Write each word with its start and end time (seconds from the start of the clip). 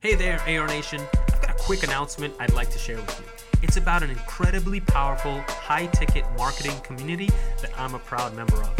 Hey 0.00 0.14
there, 0.14 0.38
AR 0.46 0.68
Nation. 0.68 1.00
I've 1.12 1.42
got 1.42 1.50
a 1.50 1.54
quick 1.54 1.82
announcement 1.82 2.32
I'd 2.38 2.52
like 2.52 2.70
to 2.70 2.78
share 2.78 2.98
with 2.98 3.18
you. 3.18 3.26
It's 3.64 3.78
about 3.78 4.04
an 4.04 4.10
incredibly 4.10 4.78
powerful, 4.78 5.40
high 5.48 5.86
ticket 5.86 6.24
marketing 6.36 6.78
community 6.84 7.28
that 7.60 7.72
I'm 7.76 7.96
a 7.96 7.98
proud 7.98 8.32
member 8.36 8.62
of. 8.62 8.70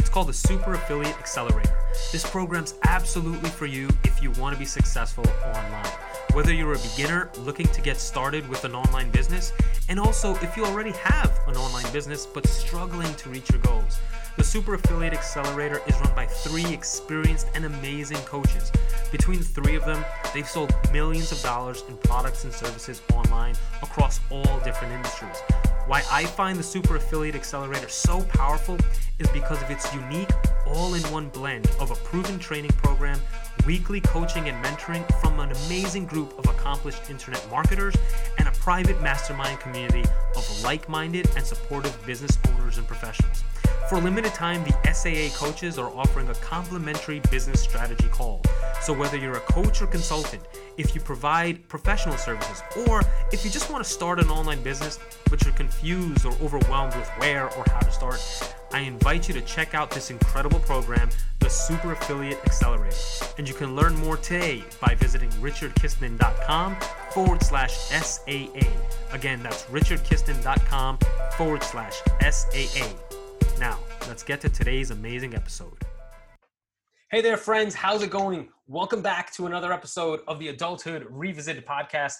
It's 0.00 0.08
called 0.08 0.26
the 0.26 0.32
Super 0.32 0.74
Affiliate 0.74 1.16
Accelerator. 1.16 1.78
This 2.10 2.28
program's 2.28 2.74
absolutely 2.88 3.50
for 3.50 3.66
you 3.66 3.88
if 4.02 4.20
you 4.20 4.32
want 4.32 4.52
to 4.52 4.58
be 4.58 4.64
successful 4.64 5.24
online. 5.46 5.86
Whether 6.34 6.52
you're 6.52 6.74
a 6.74 6.78
beginner 6.78 7.30
looking 7.38 7.68
to 7.68 7.80
get 7.80 7.96
started 7.96 8.48
with 8.48 8.64
an 8.64 8.74
online 8.74 9.08
business, 9.12 9.52
and 9.88 10.00
also 10.00 10.34
if 10.42 10.56
you 10.56 10.64
already 10.64 10.90
have 10.90 11.38
an 11.46 11.56
online 11.56 11.90
business 11.92 12.26
but 12.26 12.44
struggling 12.48 13.14
to 13.14 13.28
reach 13.28 13.48
your 13.52 13.60
goals. 13.60 14.00
The 14.36 14.42
Super 14.42 14.74
Affiliate 14.74 15.14
Accelerator 15.14 15.80
is 15.86 15.94
run 16.00 16.12
by 16.16 16.26
three 16.26 16.66
experienced 16.74 17.46
and 17.54 17.66
amazing 17.66 18.16
coaches. 18.26 18.72
Between 19.12 19.38
the 19.38 19.44
three 19.44 19.76
of 19.76 19.84
them, 19.84 20.04
they've 20.34 20.48
sold 20.48 20.74
millions 20.92 21.30
of 21.30 21.40
dollars 21.40 21.84
in 21.88 21.96
products 21.98 22.42
and 22.42 22.52
services 22.52 23.00
online 23.12 23.54
across 23.80 24.18
all 24.28 24.58
different 24.64 24.92
industries. 24.92 25.40
Why 25.86 26.02
I 26.10 26.24
find 26.24 26.58
the 26.58 26.64
Super 26.64 26.96
Affiliate 26.96 27.36
Accelerator 27.36 27.88
so 27.88 28.24
powerful 28.24 28.76
is 29.20 29.28
because 29.28 29.62
of 29.62 29.70
its 29.70 29.94
unique 29.94 30.30
all 30.66 30.94
in 30.94 31.02
one 31.12 31.28
blend 31.28 31.70
of 31.78 31.92
a 31.92 31.94
proven 31.94 32.40
training 32.40 32.72
program, 32.72 33.20
weekly 33.66 34.00
coaching 34.00 34.48
and 34.48 34.64
mentoring 34.64 35.04
from 35.20 35.40
an 35.40 35.50
amazing 35.66 36.06
group 36.06 36.38
of 36.38 36.46
accomplished 36.46 37.10
internet 37.10 37.44
marketers, 37.50 37.94
and 38.38 38.48
a 38.48 38.52
private 38.52 39.00
mastermind 39.02 39.60
community 39.60 40.04
of 40.36 40.62
like 40.62 40.88
minded 40.88 41.28
and 41.36 41.44
supportive 41.44 41.94
business 42.06 42.38
owners 42.48 42.78
and 42.78 42.86
professionals. 42.86 43.44
For 43.88 43.96
a 43.96 44.00
limited 44.00 44.32
time, 44.32 44.64
the 44.64 44.92
SAA 44.92 45.36
coaches 45.36 45.78
are 45.78 45.94
offering 45.94 46.28
a 46.30 46.34
complimentary 46.36 47.20
business 47.30 47.60
strategy 47.60 48.08
call. 48.08 48.40
So, 48.80 48.92
whether 48.92 49.18
you're 49.18 49.36
a 49.36 49.40
coach 49.40 49.82
or 49.82 49.86
consultant, 49.86 50.42
if 50.78 50.94
you 50.94 51.00
provide 51.00 51.68
professional 51.68 52.16
services, 52.16 52.62
or 52.88 53.02
if 53.30 53.44
you 53.44 53.50
just 53.50 53.70
want 53.70 53.84
to 53.84 53.90
start 53.90 54.20
an 54.20 54.30
online 54.30 54.62
business 54.62 54.98
but 55.30 55.44
you're 55.44 55.54
confused 55.54 56.24
or 56.24 56.32
overwhelmed 56.40 56.94
with 56.94 57.08
where 57.18 57.46
or 57.56 57.64
how 57.68 57.80
to 57.80 57.90
start, 57.90 58.20
I 58.72 58.80
invite 58.80 59.28
you 59.28 59.34
to 59.34 59.40
check 59.42 59.74
out 59.74 59.90
this 59.90 60.10
incredible 60.10 60.60
program, 60.60 61.10
the 61.44 61.50
Super 61.50 61.92
Affiliate 61.92 62.42
Accelerator. 62.46 62.96
And 63.36 63.46
you 63.46 63.52
can 63.52 63.76
learn 63.76 63.94
more 63.96 64.16
today 64.16 64.64
by 64.80 64.94
visiting 64.94 65.28
richardkistner.com 65.32 66.76
forward 67.10 67.42
slash 67.42 67.74
SAA. 67.74 68.66
Again, 69.12 69.42
that's 69.42 69.64
richardkistner.com 69.64 70.98
forward 71.36 71.62
slash 71.62 72.00
SAA. 72.22 72.88
Now, 73.60 73.78
let's 74.08 74.22
get 74.22 74.40
to 74.40 74.48
today's 74.48 74.90
amazing 74.90 75.34
episode. 75.34 75.76
Hey 77.10 77.20
there, 77.20 77.36
friends. 77.36 77.74
How's 77.74 78.02
it 78.02 78.08
going? 78.08 78.48
Welcome 78.66 79.02
back 79.02 79.30
to 79.34 79.44
another 79.44 79.70
episode 79.70 80.20
of 80.26 80.38
the 80.38 80.48
Adulthood 80.48 81.06
Revisited 81.10 81.66
podcast. 81.66 82.14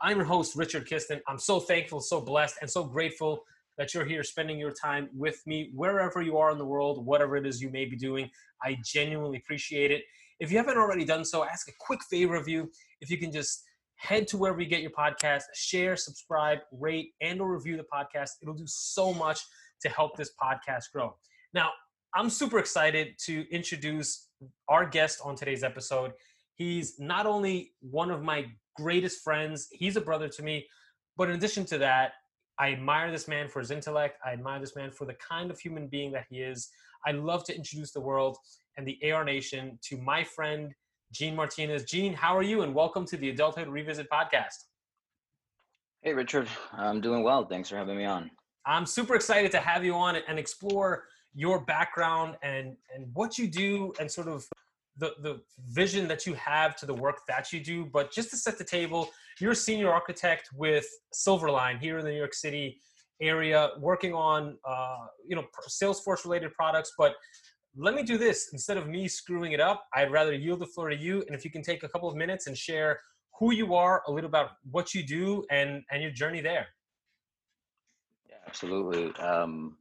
I'm 0.00 0.16
your 0.16 0.24
host, 0.24 0.56
Richard 0.56 0.88
Kistner. 0.88 1.20
I'm 1.28 1.38
so 1.38 1.60
thankful, 1.60 2.00
so 2.00 2.22
blessed, 2.22 2.56
and 2.62 2.70
so 2.70 2.84
grateful 2.84 3.44
that 3.80 3.94
you're 3.94 4.04
here 4.04 4.22
spending 4.22 4.58
your 4.58 4.72
time 4.72 5.08
with 5.16 5.40
me 5.46 5.70
wherever 5.74 6.20
you 6.20 6.36
are 6.36 6.50
in 6.50 6.58
the 6.58 6.64
world, 6.66 7.06
whatever 7.06 7.38
it 7.38 7.46
is 7.46 7.62
you 7.62 7.70
may 7.70 7.86
be 7.86 7.96
doing. 7.96 8.28
I 8.62 8.76
genuinely 8.84 9.38
appreciate 9.38 9.90
it. 9.90 10.02
If 10.38 10.52
you 10.52 10.58
haven't 10.58 10.76
already 10.76 11.06
done 11.06 11.24
so, 11.24 11.44
ask 11.44 11.66
a 11.66 11.72
quick 11.80 12.00
favor 12.10 12.34
of 12.34 12.46
you. 12.46 12.70
If 13.00 13.10
you 13.10 13.16
can 13.16 13.32
just 13.32 13.62
head 13.96 14.28
to 14.28 14.36
wherever 14.36 14.60
you 14.60 14.68
get 14.68 14.82
your 14.82 14.90
podcast, 14.90 15.44
share, 15.54 15.96
subscribe, 15.96 16.58
rate, 16.72 17.12
and 17.22 17.40
or 17.40 17.54
review 17.54 17.78
the 17.78 17.86
podcast. 17.90 18.32
It'll 18.42 18.52
do 18.52 18.66
so 18.66 19.14
much 19.14 19.40
to 19.80 19.88
help 19.88 20.14
this 20.14 20.32
podcast 20.42 20.92
grow. 20.92 21.16
Now, 21.54 21.70
I'm 22.14 22.28
super 22.28 22.58
excited 22.58 23.14
to 23.24 23.46
introduce 23.50 24.28
our 24.68 24.84
guest 24.84 25.22
on 25.24 25.36
today's 25.36 25.64
episode. 25.64 26.12
He's 26.54 27.00
not 27.00 27.24
only 27.24 27.72
one 27.80 28.10
of 28.10 28.22
my 28.22 28.44
greatest 28.76 29.24
friends, 29.24 29.68
he's 29.72 29.96
a 29.96 30.02
brother 30.02 30.28
to 30.28 30.42
me, 30.42 30.66
but 31.16 31.30
in 31.30 31.36
addition 31.36 31.64
to 31.66 31.78
that, 31.78 32.12
I 32.60 32.72
admire 32.72 33.10
this 33.10 33.26
man 33.26 33.48
for 33.48 33.60
his 33.60 33.70
intellect. 33.70 34.18
I 34.22 34.32
admire 34.32 34.60
this 34.60 34.76
man 34.76 34.90
for 34.90 35.06
the 35.06 35.14
kind 35.14 35.50
of 35.50 35.58
human 35.58 35.86
being 35.86 36.12
that 36.12 36.26
he 36.28 36.40
is. 36.40 36.68
I 37.06 37.12
love 37.12 37.42
to 37.44 37.56
introduce 37.56 37.90
the 37.90 38.02
world 38.02 38.36
and 38.76 38.86
the 38.86 38.98
AR 39.10 39.24
Nation 39.24 39.78
to 39.84 39.96
my 39.96 40.22
friend, 40.22 40.74
Gene 41.10 41.34
Martinez. 41.34 41.84
Gene, 41.84 42.12
how 42.12 42.36
are 42.36 42.42
you? 42.42 42.60
And 42.60 42.74
welcome 42.74 43.06
to 43.06 43.16
the 43.16 43.30
Adulthood 43.30 43.68
Revisit 43.68 44.10
podcast. 44.10 44.66
Hey, 46.02 46.12
Richard. 46.12 46.48
I'm 46.74 47.00
doing 47.00 47.22
well. 47.22 47.46
Thanks 47.46 47.70
for 47.70 47.78
having 47.78 47.96
me 47.96 48.04
on. 48.04 48.30
I'm 48.66 48.84
super 48.84 49.14
excited 49.14 49.50
to 49.52 49.58
have 49.58 49.82
you 49.82 49.94
on 49.94 50.16
and 50.28 50.38
explore 50.38 51.04
your 51.32 51.64
background 51.64 52.36
and 52.42 52.76
and 52.94 53.06
what 53.14 53.38
you 53.38 53.46
do 53.46 53.94
and 53.98 54.10
sort 54.10 54.28
of 54.28 54.46
the 55.00 55.14
the 55.22 55.40
vision 55.70 56.06
that 56.08 56.26
you 56.26 56.34
have 56.34 56.76
to 56.76 56.86
the 56.86 56.94
work 56.94 57.20
that 57.26 57.52
you 57.52 57.60
do. 57.60 57.86
But 57.86 58.12
just 58.12 58.30
to 58.30 58.36
set 58.36 58.58
the 58.58 58.64
table, 58.64 59.08
you're 59.40 59.52
a 59.52 59.56
senior 59.56 59.90
architect 59.90 60.50
with 60.54 60.86
Silverline 61.12 61.80
here 61.80 61.98
in 61.98 62.04
the 62.04 62.10
New 62.12 62.18
York 62.18 62.34
City 62.34 62.80
area, 63.20 63.70
working 63.78 64.14
on 64.14 64.58
uh, 64.64 65.06
you 65.26 65.34
know 65.34 65.44
Salesforce 65.68 66.24
related 66.24 66.52
products. 66.52 66.92
But 66.96 67.14
let 67.76 67.94
me 67.94 68.02
do 68.02 68.18
this 68.18 68.50
instead 68.52 68.76
of 68.76 68.86
me 68.86 69.08
screwing 69.08 69.52
it 69.52 69.60
up. 69.60 69.84
I'd 69.94 70.12
rather 70.12 70.34
yield 70.34 70.60
the 70.60 70.66
floor 70.66 70.90
to 70.90 70.96
you, 70.96 71.24
and 71.26 71.34
if 71.34 71.44
you 71.44 71.50
can 71.50 71.62
take 71.62 71.82
a 71.82 71.88
couple 71.88 72.08
of 72.08 72.16
minutes 72.16 72.46
and 72.46 72.56
share 72.56 73.00
who 73.38 73.52
you 73.52 73.74
are, 73.74 74.02
a 74.06 74.12
little 74.12 74.28
about 74.28 74.50
what 74.70 74.94
you 74.94 75.02
do, 75.02 75.44
and 75.50 75.82
and 75.90 76.02
your 76.02 76.12
journey 76.12 76.42
there. 76.42 76.66
Yeah, 78.28 78.36
absolutely. 78.46 79.14
Um, 79.16 79.76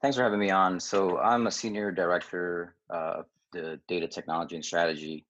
thanks 0.00 0.16
for 0.16 0.22
having 0.22 0.38
me 0.38 0.50
on. 0.50 0.78
So 0.78 1.18
I'm 1.18 1.46
a 1.46 1.50
senior 1.50 1.90
director 1.90 2.76
uh, 2.90 3.22
the 3.52 3.80
data 3.88 4.06
technology 4.08 4.54
and 4.54 4.64
strategy 4.64 5.26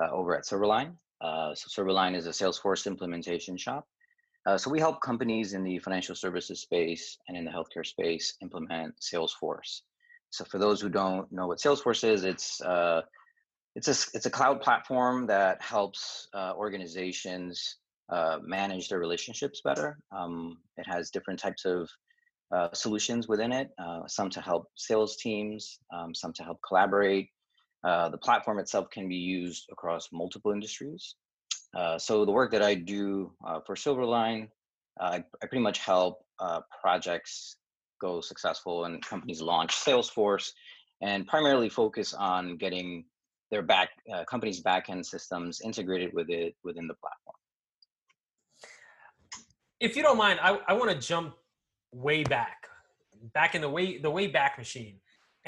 uh, 0.00 0.10
over 0.10 0.36
at 0.36 0.44
Silverline. 0.44 0.94
Uh, 1.20 1.54
so 1.54 1.82
Silverline 1.82 2.16
is 2.16 2.26
a 2.26 2.30
Salesforce 2.30 2.86
implementation 2.86 3.56
shop. 3.56 3.86
Uh, 4.46 4.56
so 4.56 4.70
we 4.70 4.78
help 4.78 5.00
companies 5.02 5.52
in 5.52 5.62
the 5.62 5.78
financial 5.78 6.14
services 6.14 6.60
space 6.60 7.18
and 7.28 7.36
in 7.36 7.44
the 7.44 7.50
healthcare 7.50 7.84
space 7.84 8.36
implement 8.40 8.94
Salesforce. 9.00 9.82
So 10.30 10.44
for 10.44 10.58
those 10.58 10.80
who 10.80 10.88
don't 10.88 11.30
know 11.32 11.46
what 11.46 11.58
Salesforce 11.58 12.04
is, 12.08 12.24
it's 12.24 12.60
uh, 12.60 13.02
it's 13.74 13.88
a 13.88 14.16
it's 14.16 14.26
a 14.26 14.30
cloud 14.30 14.60
platform 14.60 15.26
that 15.26 15.60
helps 15.60 16.28
uh, 16.34 16.52
organizations 16.56 17.76
manage 18.42 18.88
their 18.88 18.98
relationships 18.98 19.60
better. 19.62 19.98
Um, 20.16 20.58
it 20.76 20.86
has 20.86 21.10
different 21.10 21.38
types 21.38 21.64
of 21.64 21.88
uh, 22.54 22.68
solutions 22.72 23.28
within 23.28 23.52
it, 23.52 23.70
uh, 23.78 24.00
some 24.06 24.30
to 24.30 24.40
help 24.40 24.68
sales 24.74 25.16
teams, 25.16 25.78
um, 25.92 26.14
some 26.14 26.32
to 26.32 26.42
help 26.42 26.58
collaborate. 26.66 27.28
Uh, 27.84 28.08
the 28.08 28.18
platform 28.18 28.58
itself 28.58 28.90
can 28.90 29.08
be 29.08 29.16
used 29.16 29.68
across 29.70 30.08
multiple 30.12 30.52
industries. 30.52 31.14
Uh, 31.76 31.98
so 31.98 32.24
the 32.24 32.32
work 32.32 32.50
that 32.50 32.62
I 32.62 32.74
do 32.74 33.32
uh, 33.46 33.60
for 33.64 33.74
Silverline, 33.74 34.48
I, 35.00 35.16
I, 35.16 35.46
pretty 35.46 35.62
much 35.62 35.78
help 35.78 36.24
projects 36.82 37.56
go 38.00 38.20
successful 38.20 38.84
and 38.84 39.04
companies 39.04 39.40
launch 39.40 39.74
Salesforce 39.74 40.50
and 41.02 41.26
primarily 41.26 41.68
focus 41.68 42.14
on 42.14 42.56
getting 42.56 43.04
their 43.50 43.62
back 43.62 43.90
companies 44.28 44.62
backend 44.62 45.04
systems 45.04 45.60
integrated 45.60 46.12
with 46.12 46.30
it 46.30 46.54
within 46.64 46.86
the 46.88 46.94
platform. 46.94 47.36
If 49.80 49.96
you 49.96 50.02
don't 50.02 50.18
mind, 50.18 50.40
I, 50.42 50.58
I 50.66 50.72
want 50.72 50.90
to 50.90 50.98
jump 50.98 51.34
way 51.92 52.24
back, 52.24 52.66
back 53.32 53.54
in 53.54 53.60
the 53.60 53.68
way 53.68 53.98
the 53.98 54.10
way 54.10 54.26
back 54.26 54.58
machine, 54.58 54.96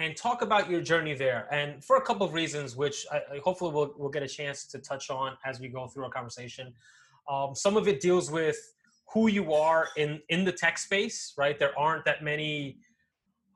and 0.00 0.17
talk 0.17 0.41
about 0.41 0.70
your 0.70 0.81
journey 0.81 1.14
there. 1.14 1.47
And 1.52 1.85
for 1.85 1.97
a 1.97 2.00
couple 2.00 2.26
of 2.26 2.32
reasons, 2.32 2.75
which 2.75 3.06
I, 3.12 3.38
hopefully 3.44 3.73
we'll 3.73 3.94
we'll 3.99 4.11
get 4.11 4.23
a 4.23 4.29
chance 4.29 4.64
to 4.67 4.79
touch 4.79 5.11
on 5.11 5.37
as 5.44 5.61
we 5.61 5.69
go 5.69 5.87
through 5.87 6.05
our 6.05 6.11
conversation. 6.11 6.73
Um, 7.29 7.55
some 7.55 7.76
of 7.76 7.87
it 7.87 8.00
deals 8.00 8.31
with 8.31 8.58
who 9.12 9.29
you 9.29 9.52
are 9.52 9.88
in 9.97 10.20
in 10.31 10.44
the 10.44 10.52
tech 10.52 10.79
space, 10.79 11.35
right? 11.37 11.58
There 11.58 11.79
aren't 11.79 12.05
that 12.06 12.25
many. 12.25 12.79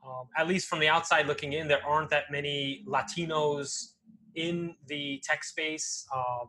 Um, 0.06 0.28
at 0.36 0.46
least 0.46 0.68
from 0.68 0.80
the 0.80 0.88
outside 0.88 1.26
looking 1.26 1.54
in, 1.54 1.66
there 1.66 1.84
aren't 1.86 2.10
that 2.10 2.24
many 2.30 2.84
Latinos 2.86 3.92
in 4.34 4.74
the 4.86 5.22
tech 5.24 5.42
space. 5.44 6.06
Um, 6.14 6.48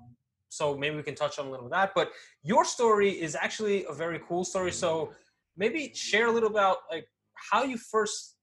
so 0.50 0.75
maybe 0.75 0.97
we 0.97 1.03
can 1.03 1.15
touch 1.15 1.39
on 1.39 1.47
a 1.47 1.50
little 1.50 1.68
of 1.68 1.71
that. 1.71 1.92
But 1.95 2.12
your 2.44 2.65
story 2.65 3.12
is 3.12 3.33
actually 3.33 3.86
a 3.86 3.94
very 3.94 4.19
cool 4.27 4.44
story. 4.44 4.74
So 4.74 5.13
maybe 5.56 5.94
share 5.94 6.27
a 6.27 6.31
little 6.31 6.50
about 6.50 6.80
like 6.92 7.07
how 7.51 7.63
you 7.63 7.77
first 7.77 8.34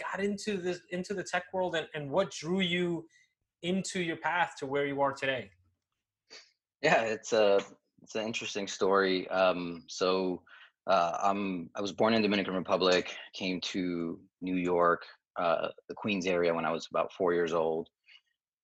got 0.00 0.22
into 0.22 0.56
this 0.56 0.80
into 0.90 1.14
the 1.14 1.22
tech 1.22 1.44
world 1.52 1.74
and, 1.74 1.86
and 1.94 2.10
what 2.10 2.30
drew 2.30 2.60
you 2.60 3.06
into 3.62 4.00
your 4.00 4.16
path 4.16 4.54
to 4.58 4.66
where 4.66 4.86
you 4.86 5.00
are 5.00 5.12
today 5.12 5.50
Yeah, 6.82 7.02
it's 7.02 7.32
a 7.32 7.60
it's 8.02 8.14
an 8.14 8.24
interesting 8.24 8.66
story. 8.66 9.28
Um, 9.28 9.84
so 9.86 10.42
uh, 10.86 11.18
I'm 11.22 11.70
I 11.76 11.80
was 11.80 11.92
born 11.92 12.14
in 12.14 12.22
Dominican 12.22 12.54
Republic, 12.54 13.14
came 13.34 13.60
to 13.72 14.18
New 14.40 14.56
York, 14.56 15.04
uh, 15.38 15.68
the 15.88 15.94
Queens 15.94 16.26
area 16.26 16.54
when 16.54 16.64
I 16.64 16.72
was 16.72 16.88
about 16.90 17.12
four 17.12 17.34
years 17.34 17.52
old, 17.52 17.88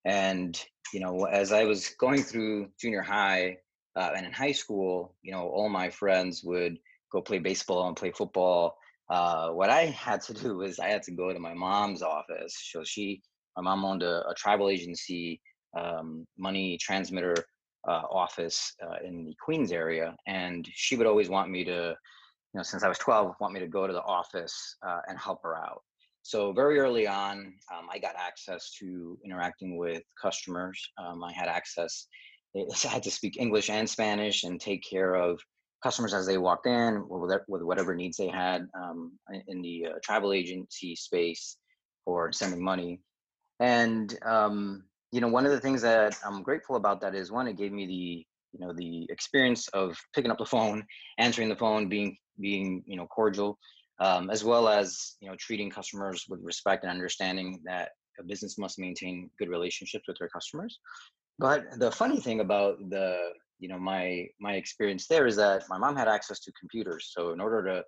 and 0.05 0.59
you 0.93 0.99
know 0.99 1.25
as 1.25 1.51
I 1.51 1.65
was 1.65 1.89
going 1.99 2.23
through 2.23 2.69
junior 2.81 3.03
high 3.03 3.57
uh, 3.95 4.11
and 4.15 4.25
in 4.25 4.31
high 4.31 4.51
school, 4.51 5.15
you 5.21 5.31
know 5.31 5.47
all 5.47 5.69
my 5.69 5.89
friends 5.89 6.43
would 6.43 6.77
go 7.11 7.21
play 7.21 7.39
baseball 7.39 7.87
and 7.87 7.95
play 7.95 8.11
football. 8.11 8.77
Uh, 9.09 9.49
what 9.49 9.69
I 9.69 9.85
had 9.85 10.21
to 10.23 10.33
do 10.33 10.57
was 10.57 10.79
I 10.79 10.89
had 10.89 11.03
to 11.03 11.11
go 11.11 11.31
to 11.31 11.39
my 11.39 11.53
mom's 11.53 12.01
office. 12.01 12.55
So 12.71 12.83
she, 12.83 13.21
my 13.55 13.63
mom 13.63 13.85
owned 13.85 14.03
a, 14.03 14.27
a 14.27 14.33
travel 14.35 14.69
agency, 14.69 15.41
um, 15.77 16.25
money 16.37 16.77
transmitter 16.81 17.35
uh, 17.87 18.03
office 18.11 18.73
uh, 18.83 18.97
in 19.05 19.25
the 19.25 19.35
Queens 19.41 19.71
area, 19.71 20.15
and 20.27 20.67
she 20.73 20.95
would 20.95 21.07
always 21.07 21.29
want 21.29 21.49
me 21.49 21.63
to, 21.63 21.95
you 22.51 22.57
know, 22.57 22.63
since 22.63 22.83
I 22.83 22.89
was 22.89 22.97
12, 22.97 23.35
want 23.39 23.53
me 23.53 23.59
to 23.61 23.67
go 23.67 23.87
to 23.87 23.93
the 23.93 24.03
office 24.03 24.75
uh, 24.85 24.99
and 25.07 25.17
help 25.17 25.41
her 25.43 25.55
out. 25.55 25.81
So 26.23 26.51
very 26.51 26.77
early 26.77 27.07
on, 27.07 27.53
um, 27.73 27.87
I 27.89 27.99
got 27.99 28.15
access 28.17 28.71
to 28.79 29.17
interacting 29.23 29.77
with 29.77 30.03
customers. 30.21 30.77
Um, 30.97 31.23
I 31.23 31.31
had 31.31 31.47
access. 31.47 32.07
I 32.55 32.87
had 32.87 33.03
to 33.03 33.11
speak 33.11 33.37
English 33.39 33.69
and 33.69 33.89
Spanish 33.89 34.43
and 34.43 34.59
take 34.59 34.83
care 34.83 35.15
of 35.15 35.39
customers 35.83 36.13
as 36.13 36.25
they 36.25 36.37
walked 36.37 36.67
in 36.67 37.05
with 37.07 37.61
whatever 37.61 37.95
needs 37.95 38.17
they 38.17 38.27
had 38.27 38.67
um, 38.73 39.11
in 39.47 39.61
the 39.61 39.87
uh, 39.87 39.99
travel 40.03 40.33
agency 40.33 40.95
space 40.95 41.57
or 42.05 42.31
sending 42.31 42.63
money. 42.63 42.99
And 43.59 44.17
um, 44.25 44.83
you 45.11 45.21
know, 45.21 45.27
one 45.27 45.45
of 45.45 45.51
the 45.51 45.59
things 45.59 45.81
that 45.83 46.15
I'm 46.25 46.43
grateful 46.43 46.75
about 46.75 47.01
that 47.01 47.15
is 47.15 47.31
one, 47.31 47.47
it 47.47 47.57
gave 47.57 47.71
me 47.71 47.85
the 47.85 48.25
you 48.53 48.65
know 48.65 48.73
the 48.73 49.05
experience 49.09 49.67
of 49.69 49.97
picking 50.13 50.31
up 50.31 50.37
the 50.37 50.45
phone, 50.45 50.83
answering 51.17 51.49
the 51.49 51.55
phone, 51.55 51.89
being 51.89 52.17
being 52.39 52.83
you 52.85 52.97
know 52.97 53.07
cordial, 53.07 53.57
um, 53.99 54.29
as 54.29 54.43
well 54.43 54.67
as 54.67 55.15
you 55.21 55.29
know 55.29 55.35
treating 55.39 55.69
customers 55.69 56.25
with 56.29 56.39
respect 56.43 56.83
and 56.83 56.91
understanding 56.91 57.61
that 57.65 57.89
a 58.19 58.23
business 58.23 58.57
must 58.57 58.79
maintain 58.79 59.29
good 59.37 59.49
relationships 59.49 60.05
with 60.07 60.17
their 60.17 60.29
customers. 60.29 60.79
But 61.39 61.79
the 61.79 61.91
funny 61.91 62.19
thing 62.19 62.39
about 62.39 62.77
the 62.89 63.17
you 63.59 63.67
know 63.67 63.79
my 63.79 64.27
my 64.39 64.53
experience 64.53 65.07
there 65.07 65.27
is 65.27 65.35
that 65.35 65.63
my 65.69 65.77
mom 65.77 65.95
had 65.95 66.07
access 66.07 66.39
to 66.41 66.51
computers, 66.53 67.11
so 67.15 67.31
in 67.31 67.39
order 67.39 67.63
to 67.63 67.83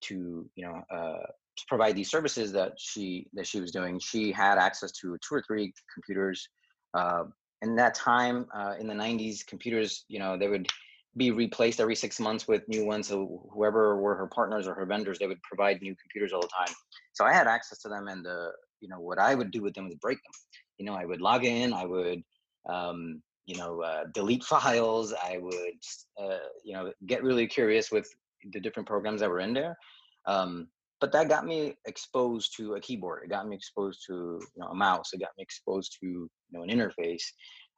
to 0.00 0.48
you 0.54 0.64
know 0.64 0.82
uh, 0.94 1.26
to 1.56 1.64
provide 1.68 1.96
these 1.96 2.10
services 2.10 2.52
that 2.52 2.72
she 2.78 3.28
that 3.32 3.46
she 3.46 3.60
was 3.60 3.70
doing, 3.70 3.98
she 3.98 4.32
had 4.32 4.58
access 4.58 4.92
to 4.92 5.16
two 5.26 5.34
or 5.34 5.42
three 5.42 5.72
computers 5.94 6.48
uh, 6.94 7.24
in 7.62 7.74
that 7.76 7.94
time, 7.94 8.46
uh, 8.54 8.74
in 8.78 8.86
the 8.86 8.94
90s, 8.94 9.44
computers, 9.46 10.04
you 10.08 10.18
know, 10.18 10.36
they 10.36 10.48
would 10.48 10.68
be 11.16 11.30
replaced 11.30 11.80
every 11.80 11.96
six 11.96 12.20
months 12.20 12.46
with 12.46 12.68
new 12.68 12.84
ones. 12.84 13.08
So 13.08 13.48
whoever 13.52 14.00
were 14.00 14.14
her 14.14 14.28
partners 14.28 14.68
or 14.68 14.74
her 14.74 14.86
vendors, 14.86 15.18
they 15.18 15.26
would 15.26 15.42
provide 15.42 15.82
new 15.82 15.94
computers 15.96 16.32
all 16.32 16.40
the 16.40 16.48
time. 16.48 16.74
So 17.12 17.24
I 17.24 17.32
had 17.32 17.48
access 17.48 17.78
to 17.82 17.88
them, 17.88 18.06
and 18.08 18.26
uh, 18.26 18.50
you 18.80 18.88
know 18.88 19.00
what 19.00 19.18
I 19.18 19.34
would 19.34 19.50
do 19.50 19.62
with 19.62 19.74
them 19.74 19.86
was 19.86 19.96
break 19.96 20.18
them. 20.18 20.32
You 20.78 20.86
know, 20.86 20.94
I 20.94 21.04
would 21.04 21.20
log 21.20 21.44
in, 21.44 21.72
I 21.72 21.84
would, 21.84 22.22
um, 22.68 23.20
you 23.48 23.56
know, 23.56 23.82
uh, 23.82 24.04
delete 24.12 24.44
files. 24.52 25.12
I 25.14 25.38
would, 25.38 25.80
uh, 26.22 26.46
you 26.62 26.74
know, 26.74 26.92
get 27.06 27.24
really 27.24 27.48
curious 27.48 27.90
with 27.90 28.08
the 28.52 28.60
different 28.60 28.86
programs 28.86 29.20
that 29.20 29.30
were 29.30 29.40
in 29.40 29.54
there. 29.54 29.76
Um, 30.26 30.68
but 31.00 31.12
that 31.12 31.28
got 31.28 31.46
me 31.46 31.74
exposed 31.86 32.56
to 32.56 32.74
a 32.74 32.80
keyboard. 32.80 33.22
It 33.24 33.30
got 33.30 33.48
me 33.48 33.56
exposed 33.56 34.04
to 34.08 34.12
you 34.12 34.60
know 34.60 34.68
a 34.68 34.74
mouse. 34.74 35.12
It 35.12 35.20
got 35.20 35.30
me 35.36 35.42
exposed 35.42 35.96
to 36.00 36.06
you 36.06 36.28
know 36.52 36.62
an 36.62 36.68
interface. 36.68 37.22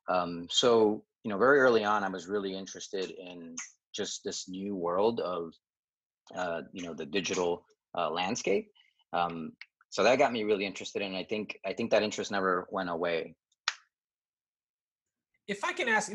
Um, 0.09 0.47
so 0.51 1.05
you 1.23 1.31
know 1.31 1.39
very 1.39 1.61
early 1.61 1.85
on, 1.85 2.03
I 2.03 2.09
was 2.09 2.27
really 2.27 2.55
interested 2.55 3.11
in 3.11 3.55
just 3.95 4.23
this 4.25 4.49
new 4.49 4.75
world 4.75 5.21
of 5.21 5.53
uh, 6.35 6.63
you 6.73 6.83
know 6.83 6.95
the 6.95 7.07
digital 7.07 7.65
uh, 7.97 8.11
landscape. 8.11 8.69
Um, 9.13 9.53
so 9.91 10.03
that 10.03 10.19
got 10.19 10.33
me 10.33 10.45
really 10.45 10.65
interested, 10.65 11.03
and 11.03 11.15
I 11.15 11.25
think 11.25 11.59
I 11.67 11.75
think 11.75 11.91
that 11.91 12.03
interest 12.03 12.31
never 12.31 12.67
went 12.71 12.89
away. 12.89 13.35
If 15.51 15.65
I 15.65 15.73
can 15.73 15.89
ask, 15.89 16.13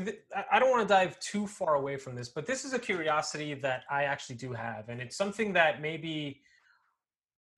I 0.50 0.60
don't 0.60 0.72
want 0.72 0.88
to 0.88 0.94
dive 0.94 1.20
too 1.20 1.46
far 1.46 1.76
away 1.76 1.98
from 1.98 2.16
this, 2.16 2.30
but 2.30 2.46
this 2.46 2.64
is 2.64 2.72
a 2.72 2.80
curiosity 2.80 3.54
that 3.56 3.84
I 3.92 4.04
actually 4.06 4.38
do 4.38 4.54
have, 4.54 4.88
and 4.88 5.02
it's 5.02 5.18
something 5.18 5.52
that 5.52 5.82
maybe 5.82 6.40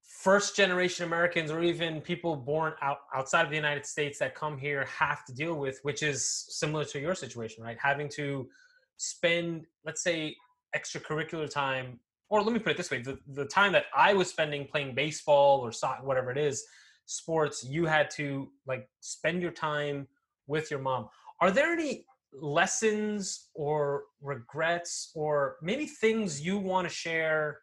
first 0.02 0.56
generation 0.56 1.06
Americans 1.06 1.52
or 1.52 1.62
even 1.62 2.02
people 2.02 2.36
born 2.36 2.74
out, 2.82 3.02
outside 3.14 3.44
of 3.44 3.52
the 3.52 3.56
United 3.56 3.86
States 3.86 4.18
that 4.18 4.34
come 4.34 4.58
here 4.58 4.86
have 4.86 5.24
to 5.26 5.34
deal 5.36 5.54
with, 5.54 5.78
which 5.84 6.02
is 6.02 6.48
similar 6.50 6.84
to 6.86 7.00
your 7.00 7.14
situation, 7.14 7.64
right? 7.64 7.78
Having 7.80 8.10
to 8.16 8.50
spend, 8.98 9.68
let's 9.86 10.02
say, 10.02 10.36
extracurricular 10.76 11.48
time, 11.48 12.00
or 12.30 12.42
let 12.42 12.54
me 12.54 12.60
put 12.60 12.72
it 12.72 12.78
this 12.78 12.90
way 12.90 13.04
the, 13.04 13.20
the 13.36 13.46
time 13.46 13.72
that 13.74 13.86
I 13.96 14.16
was 14.16 14.28
spending 14.32 14.66
playing 14.66 14.96
baseball 14.96 15.60
or 15.60 15.72
soccer, 15.72 16.04
whatever 16.04 16.32
it 16.32 16.40
is, 16.40 16.66
sports, 17.06 17.64
you 17.64 17.86
had 17.86 18.10
to 18.16 18.50
like 18.66 18.90
spend 19.00 19.44
your 19.44 19.52
time 19.52 20.08
with 20.48 20.72
your 20.72 20.80
mom. 20.80 21.10
Are 21.40 21.52
there 21.52 21.72
any 21.72 22.06
lessons 22.34 23.50
or 23.54 24.04
regrets 24.22 25.12
or 25.16 25.58
maybe 25.62 25.86
things 25.86 26.42
you 26.42 26.58
want 26.58 26.88
to 26.88 26.94
share? 26.94 27.60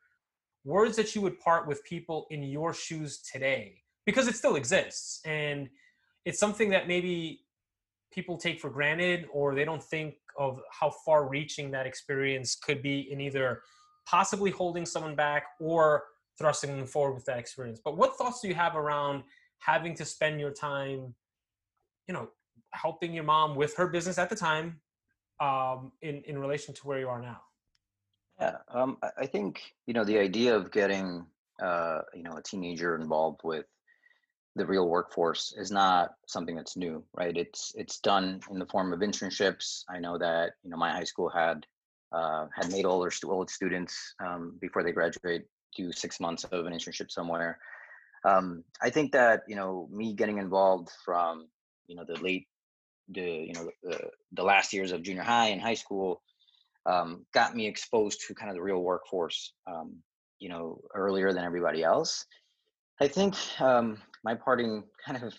words 0.65 0.97
that 0.97 1.15
you 1.15 1.21
would 1.21 1.39
part 1.39 1.69
with 1.69 1.85
people 1.85 2.27
in 2.31 2.43
your 2.43 2.73
shoes 2.73 3.19
today 3.19 3.77
because 4.07 4.27
it 4.27 4.35
still 4.35 4.57
exists 4.57 5.21
and 5.25 5.69
it's 6.25 6.39
something 6.39 6.71
that 6.71 6.89
maybe 6.89 7.41
people 8.13 8.37
take 8.37 8.59
for 8.59 8.71
granted 8.71 9.27
or 9.33 9.55
they 9.55 9.65
don't 9.65 9.83
think 9.83 10.15
of 10.39 10.61
how 10.71 10.91
far 11.05 11.29
reaching 11.29 11.71
that 11.71 11.87
experience 11.87 12.57
could 12.57 12.83
be 12.83 13.13
in 13.13 13.21
either 13.21 13.61
possibly 14.07 14.51
holding 14.51 14.87
someone 14.87 15.15
back 15.15 15.45
or 15.61 16.05
thrusting 16.39 16.77
them 16.77 16.87
forward 16.87 17.15
with 17.15 17.25
that 17.27 17.39
experience 17.39 17.81
but 17.85 17.97
what 17.97 18.17
thoughts 18.17 18.41
do 18.41 18.49
you 18.49 18.55
have 18.55 18.75
around 18.75 19.23
having 19.59 19.95
to 19.95 20.05
spend 20.05 20.41
your 20.41 20.51
time 20.51 21.15
you 22.09 22.15
know 22.15 22.29
helping 22.75 23.15
your 23.15 23.25
mom 23.25 23.55
with 23.55 23.77
her 23.77 23.87
business 23.87 24.19
at 24.19 24.29
the 24.29 24.37
time 24.37 24.81
um, 25.41 25.93
in 26.03 26.23
in 26.27 26.39
relation 26.39 26.75
to 26.75 26.87
where 26.87 26.99
you 26.99 27.09
are 27.09 27.21
now 27.21 27.41
yeah, 28.41 28.57
um, 28.69 28.99
I 29.17 29.27
think 29.27 29.61
you 29.87 29.95
know 29.95 30.05
the 30.05 30.19
idea 30.19 30.57
of 30.57 30.73
getting 30.73 31.27
uh, 31.63 32.01
you 32.15 32.23
know 32.23 32.37
a 32.37 32.43
teenager 32.43 32.97
involved 32.97 33.41
with 33.45 33.67
the 34.57 34.67
real 34.67 34.89
workforce 34.89 35.55
is 35.57 35.71
not 35.71 36.15
something 36.27 36.57
that's 36.57 36.77
new, 36.77 37.03
right? 37.15 37.37
It's 37.37 37.73
it's 37.77 37.99
done 38.01 38.41
in 38.51 38.59
the 38.59 38.67
form 38.67 38.93
of 38.93 39.01
internships. 39.01 39.85
I 39.89 40.01
know 40.01 40.19
that 40.19 40.53
you 40.65 40.71
know 40.71 40.77
my 40.77 40.91
high 40.91 41.05
school 41.05 41.29
had 41.29 41.65
uh, 42.13 42.47
had 42.55 42.71
made 42.73 42.85
all 42.85 43.01
their 43.01 43.13
old 43.25 43.51
students 43.51 44.15
um, 44.25 44.57
before 44.61 44.83
they 44.83 44.93
graduate 44.93 45.45
do 45.77 45.91
six 45.93 46.21
months 46.21 46.45
of 46.45 46.67
an 46.67 46.73
internship 46.73 47.11
somewhere. 47.11 47.59
Um, 48.25 48.65
I 48.81 48.91
think 48.91 49.13
that 49.13 49.43
you 49.47 49.55
know 49.55 49.89
me 49.93 50.15
getting 50.15 50.39
involved 50.39 50.91
from 51.05 51.47
you 51.87 51.95
know 51.95 52.05
the 52.05 52.21
late 52.21 52.49
the 53.09 53.23
you 53.23 53.53
know 53.53 53.71
the, 53.83 54.11
the 54.33 54.43
last 54.43 54.73
years 54.73 54.93
of 54.93 55.03
junior 55.03 55.23
high 55.23 55.49
and 55.49 55.61
high 55.61 55.75
school 55.75 56.23
um, 56.87 57.25
got 57.33 57.55
me 57.55 57.67
exposed 57.67 58.23
to 58.27 58.35
kind 58.35 58.51
of 58.51 58.57
the 58.57 58.63
real 58.63 58.83
workforce, 58.83 59.53
um, 59.67 59.97
you 60.39 60.49
know, 60.49 60.81
earlier 60.95 61.33
than 61.33 61.45
everybody 61.45 61.83
else. 61.83 62.27
I 63.01 63.09
think 63.09 63.35
um, 63.61 63.99
my 64.23 64.35
parting 64.35 64.85
kind 65.05 65.23
of 65.23 65.35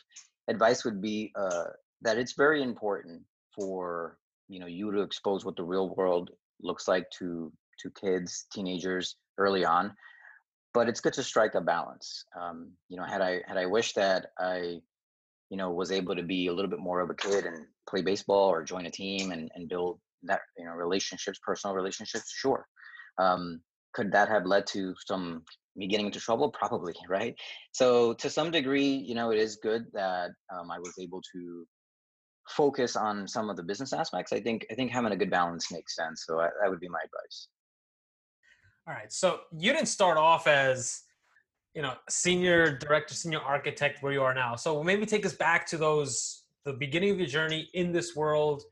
advice 0.47 0.83
would 0.83 1.01
be 1.01 1.31
uh, 1.35 1.65
that 2.01 2.17
it's 2.17 2.33
very 2.33 2.61
important 2.61 3.21
for 3.55 4.17
you 4.47 4.59
know 4.59 4.67
you 4.67 4.91
to 4.91 5.01
expose 5.01 5.45
what 5.45 5.55
the 5.55 5.63
real 5.63 5.93
world 5.95 6.31
looks 6.61 6.87
like 6.87 7.09
to 7.19 7.51
to 7.79 7.91
kids, 7.91 8.45
teenagers 8.53 9.15
early 9.37 9.65
on. 9.65 9.93
But 10.73 10.89
it's 10.89 10.99
good 10.99 11.13
to 11.13 11.23
strike 11.23 11.55
a 11.55 11.61
balance. 11.61 12.25
Um, 12.39 12.71
you 12.89 12.97
know, 12.97 13.03
had 13.03 13.21
I 13.21 13.41
had 13.47 13.57
I 13.57 13.65
wished 13.65 13.95
that 13.95 14.27
I, 14.37 14.81
you 15.49 15.57
know, 15.57 15.71
was 15.71 15.91
able 15.91 16.15
to 16.15 16.23
be 16.23 16.47
a 16.47 16.53
little 16.53 16.69
bit 16.69 16.79
more 16.79 17.01
of 17.01 17.09
a 17.09 17.15
kid 17.15 17.45
and 17.45 17.65
play 17.89 18.01
baseball 18.01 18.49
or 18.49 18.63
join 18.63 18.85
a 18.85 18.91
team 18.91 19.31
and, 19.31 19.51
and 19.55 19.69
build 19.69 19.99
that 20.23 20.41
you 20.57 20.65
know 20.65 20.71
relationships 20.71 21.39
personal 21.45 21.75
relationships? 21.75 22.33
Sure. 22.35 22.65
Um, 23.17 23.61
could 23.93 24.11
that 24.11 24.27
have 24.27 24.45
led 24.45 24.67
to 24.67 24.93
some 25.05 25.43
me 25.75 25.87
getting 25.87 26.07
into 26.07 26.19
trouble? 26.19 26.49
Probably 26.51 26.93
right? 27.09 27.35
So 27.71 28.13
to 28.15 28.29
some 28.29 28.51
degree 28.51 28.95
you 28.95 29.15
know 29.15 29.31
it 29.31 29.39
is 29.39 29.57
good 29.57 29.85
that 29.93 30.31
um, 30.53 30.71
i 30.71 30.79
was 30.79 30.93
able 30.99 31.21
to 31.33 31.65
focus 32.49 32.95
on 32.95 33.27
some 33.27 33.49
of 33.49 33.57
the 33.57 33.63
business 33.63 33.93
aspects. 33.93 34.31
I 34.31 34.39
think 34.39 34.65
i 34.71 34.75
think 34.75 34.91
having 34.91 35.11
a 35.11 35.15
good 35.15 35.31
balance 35.31 35.71
makes 35.71 35.95
sense 35.95 36.25
so 36.27 36.39
I, 36.39 36.49
that 36.61 36.69
would 36.69 36.79
be 36.79 36.89
my 36.89 36.99
advice. 37.03 37.47
All 38.87 38.93
right 38.93 39.11
so 39.11 39.41
you 39.57 39.73
didn't 39.73 39.87
start 39.87 40.17
off 40.17 40.47
as 40.47 41.04
you 41.75 41.81
know 41.81 41.93
senior 42.09 42.77
director 42.77 43.13
senior 43.13 43.39
architect 43.39 44.01
where 44.01 44.13
you 44.13 44.21
are 44.21 44.33
now 44.33 44.55
so 44.55 44.81
maybe 44.83 45.05
take 45.05 45.25
us 45.25 45.33
back 45.33 45.67
to 45.67 45.77
those 45.77 46.43
the 46.65 46.73
beginning 46.73 47.11
of 47.11 47.19
your 47.19 47.27
journey 47.27 47.69
in 47.73 47.91
this 47.91 48.15
world 48.15 48.63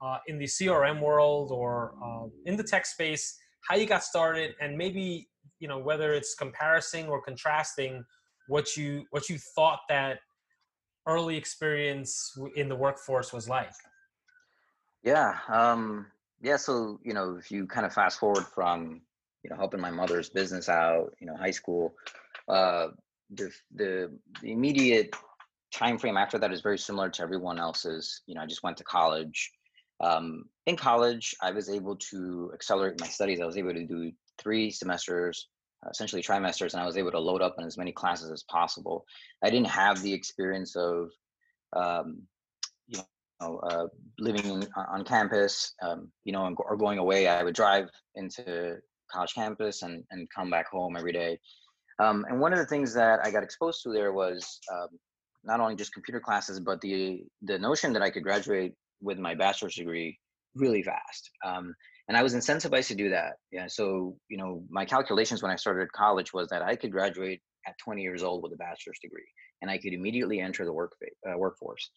uh, 0.00 0.18
in 0.26 0.38
the 0.38 0.44
CRM 0.44 1.00
world 1.00 1.50
or 1.50 1.94
uh, 2.04 2.26
in 2.44 2.56
the 2.56 2.62
tech 2.62 2.86
space, 2.86 3.38
how 3.68 3.76
you 3.76 3.86
got 3.86 4.02
started, 4.02 4.54
and 4.60 4.76
maybe 4.76 5.28
you 5.58 5.68
know 5.68 5.78
whether 5.78 6.12
it's 6.12 6.34
comparing 6.34 7.08
or 7.08 7.20
contrasting 7.22 8.04
what 8.48 8.76
you 8.76 9.04
what 9.10 9.28
you 9.28 9.38
thought 9.54 9.80
that 9.88 10.18
early 11.06 11.36
experience 11.36 12.36
in 12.56 12.68
the 12.68 12.76
workforce 12.76 13.32
was 13.32 13.48
like. 13.48 13.72
Yeah. 15.02 15.36
Um, 15.48 16.06
yeah. 16.42 16.56
So, 16.56 16.98
you 17.04 17.14
know, 17.14 17.36
if 17.38 17.50
you 17.50 17.64
kind 17.66 17.86
of 17.86 17.94
fast 17.94 18.18
forward 18.18 18.44
from, 18.44 19.02
you 19.44 19.50
know, 19.50 19.56
helping 19.56 19.80
my 19.80 19.90
mother's 19.90 20.28
business 20.28 20.68
out, 20.68 21.14
you 21.20 21.28
know, 21.28 21.36
high 21.36 21.52
school, 21.52 21.94
uh, 22.48 22.88
the, 23.30 23.50
the, 23.74 24.12
the 24.42 24.52
immediate 24.52 25.14
time 25.72 25.98
frame 25.98 26.16
after 26.16 26.38
that 26.38 26.52
is 26.52 26.60
very 26.60 26.78
similar 26.78 27.10
to 27.10 27.22
everyone 27.22 27.58
else's. 27.58 28.22
You 28.26 28.34
know, 28.34 28.42
I 28.42 28.46
just 28.46 28.62
went 28.62 28.76
to 28.78 28.84
college. 28.84 29.52
Um, 30.00 30.44
in 30.66 30.76
college, 30.76 31.34
I 31.42 31.50
was 31.50 31.68
able 31.68 31.96
to 32.10 32.50
accelerate 32.54 33.00
my 33.00 33.08
studies. 33.08 33.40
I 33.40 33.46
was 33.46 33.56
able 33.56 33.72
to 33.72 33.86
do 33.86 34.12
three 34.38 34.70
semesters, 34.70 35.48
essentially 35.90 36.22
trimesters, 36.22 36.72
and 36.72 36.82
I 36.82 36.86
was 36.86 36.96
able 36.96 37.12
to 37.12 37.18
load 37.18 37.42
up 37.42 37.56
on 37.58 37.64
as 37.64 37.78
many 37.78 37.92
classes 37.92 38.30
as 38.30 38.42
possible. 38.44 39.04
I 39.42 39.50
didn't 39.50 39.68
have 39.68 40.02
the 40.02 40.12
experience 40.12 40.76
of, 40.76 41.10
um, 41.74 42.22
you 42.86 43.00
know, 43.40 43.58
uh, 43.58 43.86
living 44.18 44.66
on 44.76 45.04
campus, 45.04 45.74
um, 45.82 46.10
you 46.24 46.32
know, 46.32 46.54
or 46.58 46.76
going 46.76 46.98
away. 46.98 47.28
I 47.28 47.42
would 47.42 47.54
drive 47.54 47.88
into 48.14 48.76
college 49.10 49.34
campus 49.34 49.82
and, 49.82 50.04
and 50.10 50.28
come 50.30 50.50
back 50.50 50.68
home 50.68 50.96
every 50.96 51.12
day. 51.12 51.38
Um, 51.98 52.26
and 52.28 52.40
one 52.40 52.52
of 52.52 52.58
the 52.58 52.66
things 52.66 52.92
that 52.94 53.20
I 53.24 53.30
got 53.30 53.42
exposed 53.42 53.82
to 53.82 53.92
there 53.92 54.12
was 54.12 54.60
um, 54.72 54.88
not 55.44 55.60
only 55.60 55.76
just 55.76 55.94
computer 55.94 56.20
classes, 56.20 56.60
but 56.60 56.80
the 56.80 57.24
the 57.42 57.58
notion 57.58 57.92
that 57.92 58.02
I 58.02 58.10
could 58.10 58.22
graduate 58.22 58.74
with 59.00 59.18
my 59.18 59.34
bachelor's 59.34 59.76
degree 59.76 60.18
really 60.54 60.82
fast. 60.82 61.30
Um, 61.44 61.74
and 62.08 62.16
I 62.16 62.22
was 62.22 62.34
incentivized 62.34 62.88
to 62.88 62.94
do 62.94 63.08
that. 63.10 63.34
Yeah. 63.50 63.66
So 63.66 64.16
you 64.28 64.36
know, 64.36 64.62
my 64.68 64.84
calculations 64.84 65.42
when 65.42 65.52
I 65.52 65.56
started 65.56 65.92
college 65.92 66.32
was 66.32 66.48
that 66.48 66.62
I 66.62 66.76
could 66.76 66.92
graduate 66.92 67.40
at 67.66 67.74
20 67.82 68.02
years 68.02 68.22
old 68.22 68.42
with 68.42 68.52
a 68.52 68.56
bachelor's 68.56 68.98
degree, 69.02 69.26
and 69.62 69.70
I 69.70 69.78
could 69.78 69.92
immediately 69.92 70.40
enter 70.40 70.64
the 70.64 70.72
work 70.72 70.92
uh, 71.28 71.36
workforce. 71.38 71.90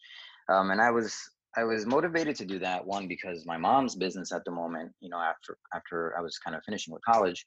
Um, 0.48 0.70
and 0.70 0.80
I 0.80 0.90
was 0.90 1.16
I 1.56 1.64
was 1.64 1.84
motivated 1.84 2.36
to 2.36 2.44
do 2.44 2.58
that 2.60 2.86
one 2.86 3.08
because 3.08 3.44
my 3.44 3.56
mom's 3.56 3.96
business 3.96 4.32
at 4.32 4.44
the 4.44 4.52
moment, 4.52 4.92
you 5.00 5.10
know, 5.10 5.18
after 5.18 5.58
after 5.74 6.16
I 6.16 6.22
was 6.22 6.38
kind 6.38 6.56
of 6.56 6.62
finishing 6.64 6.94
with 6.94 7.02
college, 7.04 7.44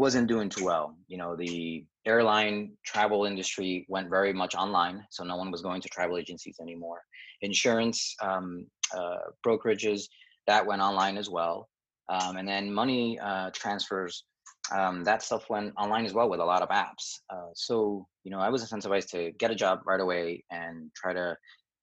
wasn't 0.00 0.28
doing 0.28 0.48
too 0.48 0.64
well. 0.64 0.96
You 1.08 1.18
know, 1.18 1.36
the 1.36 1.84
airline 2.06 2.72
travel 2.86 3.26
industry 3.26 3.84
went 3.90 4.08
very 4.08 4.32
much 4.32 4.54
online, 4.54 5.04
so 5.10 5.24
no 5.24 5.36
one 5.36 5.50
was 5.50 5.60
going 5.60 5.82
to 5.82 5.90
travel 5.90 6.16
agencies 6.16 6.56
anymore. 6.58 7.02
Insurance 7.42 8.16
um, 8.22 8.66
uh, 8.96 9.24
brokerages 9.46 10.08
that 10.46 10.64
went 10.64 10.80
online 10.80 11.18
as 11.18 11.28
well, 11.28 11.68
um, 12.08 12.38
and 12.38 12.48
then 12.48 12.72
money 12.72 13.18
uh, 13.20 13.50
transfers. 13.52 14.24
Um, 14.72 15.04
that 15.04 15.22
stuff 15.22 15.50
went 15.50 15.74
online 15.76 16.06
as 16.06 16.14
well 16.14 16.30
with 16.30 16.40
a 16.40 16.44
lot 16.44 16.62
of 16.62 16.70
apps. 16.70 17.04
Uh, 17.28 17.50
so 17.54 18.06
you 18.24 18.30
know, 18.30 18.40
I 18.40 18.48
was 18.48 18.64
incentivized 18.64 19.10
to 19.10 19.32
get 19.32 19.50
a 19.50 19.54
job 19.54 19.80
right 19.84 20.00
away 20.00 20.44
and 20.50 20.90
try 20.96 21.12
to, 21.12 21.36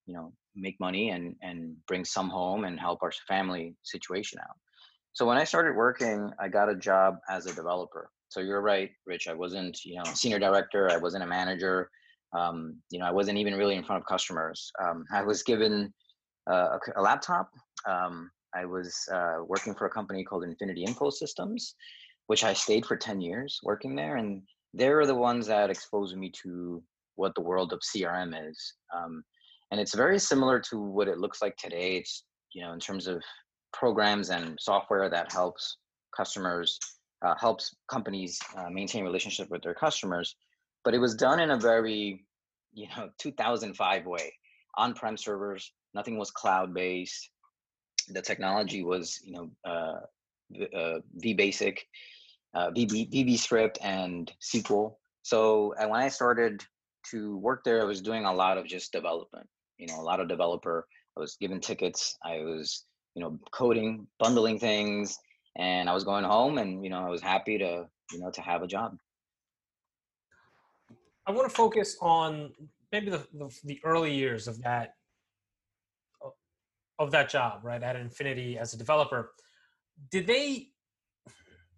you 0.08 0.16
know, 0.16 0.34
make 0.56 0.80
money 0.80 1.12
and 1.12 1.36
and 1.44 1.76
bring 1.88 2.04
some 2.04 2.30
home 2.30 2.66
and 2.66 2.80
help 2.80 3.04
our 3.04 3.12
family 3.28 3.76
situation 3.84 4.40
out. 4.40 4.58
So 5.18 5.26
when 5.26 5.38
I 5.38 5.46
started 5.46 5.76
working, 5.76 6.32
I 6.40 6.48
got 6.48 6.70
a 6.70 6.76
job 6.76 7.16
as 7.28 7.48
a 7.48 7.56
developer. 7.56 8.12
So 8.30 8.40
you're 8.40 8.62
right, 8.62 8.92
Rich. 9.08 9.28
I 9.28 9.34
wasn't, 9.34 9.84
you 9.84 9.96
know, 9.96 10.04
senior 10.14 10.38
director. 10.38 10.92
I 10.92 10.98
wasn't 10.98 11.24
a 11.24 11.26
manager. 11.26 11.90
Um, 12.38 12.76
you 12.92 13.00
know, 13.00 13.06
I 13.08 13.12
wasn't 13.12 13.40
even 13.40 13.56
really 13.56 13.74
in 13.74 13.84
front 13.84 14.00
of 14.00 14.08
customers. 14.08 14.72
Um, 14.80 15.06
I 15.12 15.24
was 15.24 15.42
given 15.42 15.92
uh, 16.48 16.78
a, 16.78 17.00
a, 17.00 17.02
laptop. 17.02 17.50
Um, 17.88 18.30
I 18.54 18.66
was 18.66 18.96
uh, 19.12 19.38
working 19.48 19.74
for 19.74 19.88
a 19.88 19.90
company 19.90 20.24
called 20.24 20.44
Infinity 20.44 20.84
Info 20.84 21.10
Systems, 21.10 21.74
which 22.28 22.44
I 22.44 22.54
stayed 22.54 22.86
for 22.86 22.96
10 22.96 23.20
years 23.20 23.60
working 23.64 23.96
there. 23.96 24.18
And 24.18 24.44
they're 24.76 25.08
the 25.08 25.16
ones 25.16 25.48
that 25.48 25.72
exposed 25.72 26.16
me 26.16 26.32
to 26.44 26.84
what 27.16 27.34
the 27.34 27.42
world 27.42 27.74
of 27.74 27.80
CRM 27.80 28.36
is. 28.52 28.76
Um, 28.96 29.24
and 29.72 29.82
it's 29.82 29.96
very 29.96 30.20
similar 30.20 30.60
to 30.70 30.80
what 30.80 31.08
it 31.08 31.18
looks 31.18 31.42
like 31.42 31.58
today. 31.58 31.98
It's, 31.98 32.24
you 32.54 32.62
know, 32.62 32.74
in 32.74 32.80
terms 32.80 33.08
of 33.08 33.24
programs 33.74 34.30
and 34.30 34.58
software 34.60 35.10
that 35.10 35.32
helps 35.32 35.78
customers 36.16 36.80
uh, 37.24 37.34
helps 37.40 37.76
companies 37.90 38.40
uh, 38.56 38.70
maintain 38.70 39.04
relationship 39.04 39.50
with 39.50 39.62
their 39.62 39.74
customers 39.74 40.36
but 40.84 40.94
it 40.94 41.00
was 41.00 41.16
done 41.16 41.40
in 41.40 41.52
a 41.52 41.58
very 41.58 42.26
you 42.74 42.88
know 42.96 43.10
2005 43.20 44.06
way 44.06 44.34
on-prem 44.78 45.18
servers 45.18 45.72
nothing 45.94 46.18
was 46.18 46.32
cloud 46.32 46.74
based 46.74 47.30
the 48.10 48.22
technology 48.22 48.84
was 48.84 49.20
you 49.24 49.34
know 49.34 49.50
uh, 49.66 50.00
uh, 50.76 51.00
vbasic 51.22 51.80
uh, 52.54 52.72
VB, 52.72 53.38
script 53.38 53.78
and 53.82 54.32
SQL. 54.42 54.96
So 55.22 55.74
when 55.78 56.02
I 56.02 56.10
started 56.10 56.64
to 57.12 57.38
work 57.38 57.64
there, 57.64 57.82
I 57.82 57.86
was 57.86 58.02
doing 58.02 58.26
a 58.26 58.34
lot 58.34 58.58
of 58.58 58.66
just 58.66 58.92
development. 58.92 59.48
You 59.78 59.88
know, 59.88 60.00
a 60.00 60.02
lot 60.02 60.20
of 60.20 60.28
developer. 60.28 60.88
I 61.16 61.20
was 61.20 61.38
given 61.40 61.60
tickets. 61.60 62.18
I 62.24 62.40
was 62.40 62.86
you 63.18 63.24
know, 63.24 63.40
coding, 63.50 64.06
bundling 64.20 64.60
things, 64.60 65.18
and 65.56 65.90
I 65.90 65.94
was 65.96 66.04
going 66.04 66.24
home, 66.24 66.60
and 66.60 66.84
you 66.84 66.92
know, 66.92 67.00
I 67.00 67.10
was 67.10 67.20
happy 67.20 67.58
to, 67.58 67.88
you 68.12 68.20
know, 68.20 68.30
to 68.30 68.42
have 68.42 68.62
a 68.62 68.68
job. 68.68 68.96
I 71.26 71.32
want 71.32 71.50
to 71.50 71.56
focus 71.56 71.98
on 72.00 72.54
maybe 72.92 73.10
the, 73.10 73.26
the, 73.34 73.50
the 73.64 73.80
early 73.84 74.14
years 74.14 74.48
of 74.48 74.62
that 74.62 74.94
of 77.00 77.10
that 77.10 77.30
job, 77.30 77.62
right, 77.64 77.82
at 77.82 77.96
Infinity 77.96 78.60
as 78.60 78.76
a 78.76 78.78
developer. 78.78 79.32
Did 80.12 80.28
they? 80.28 80.68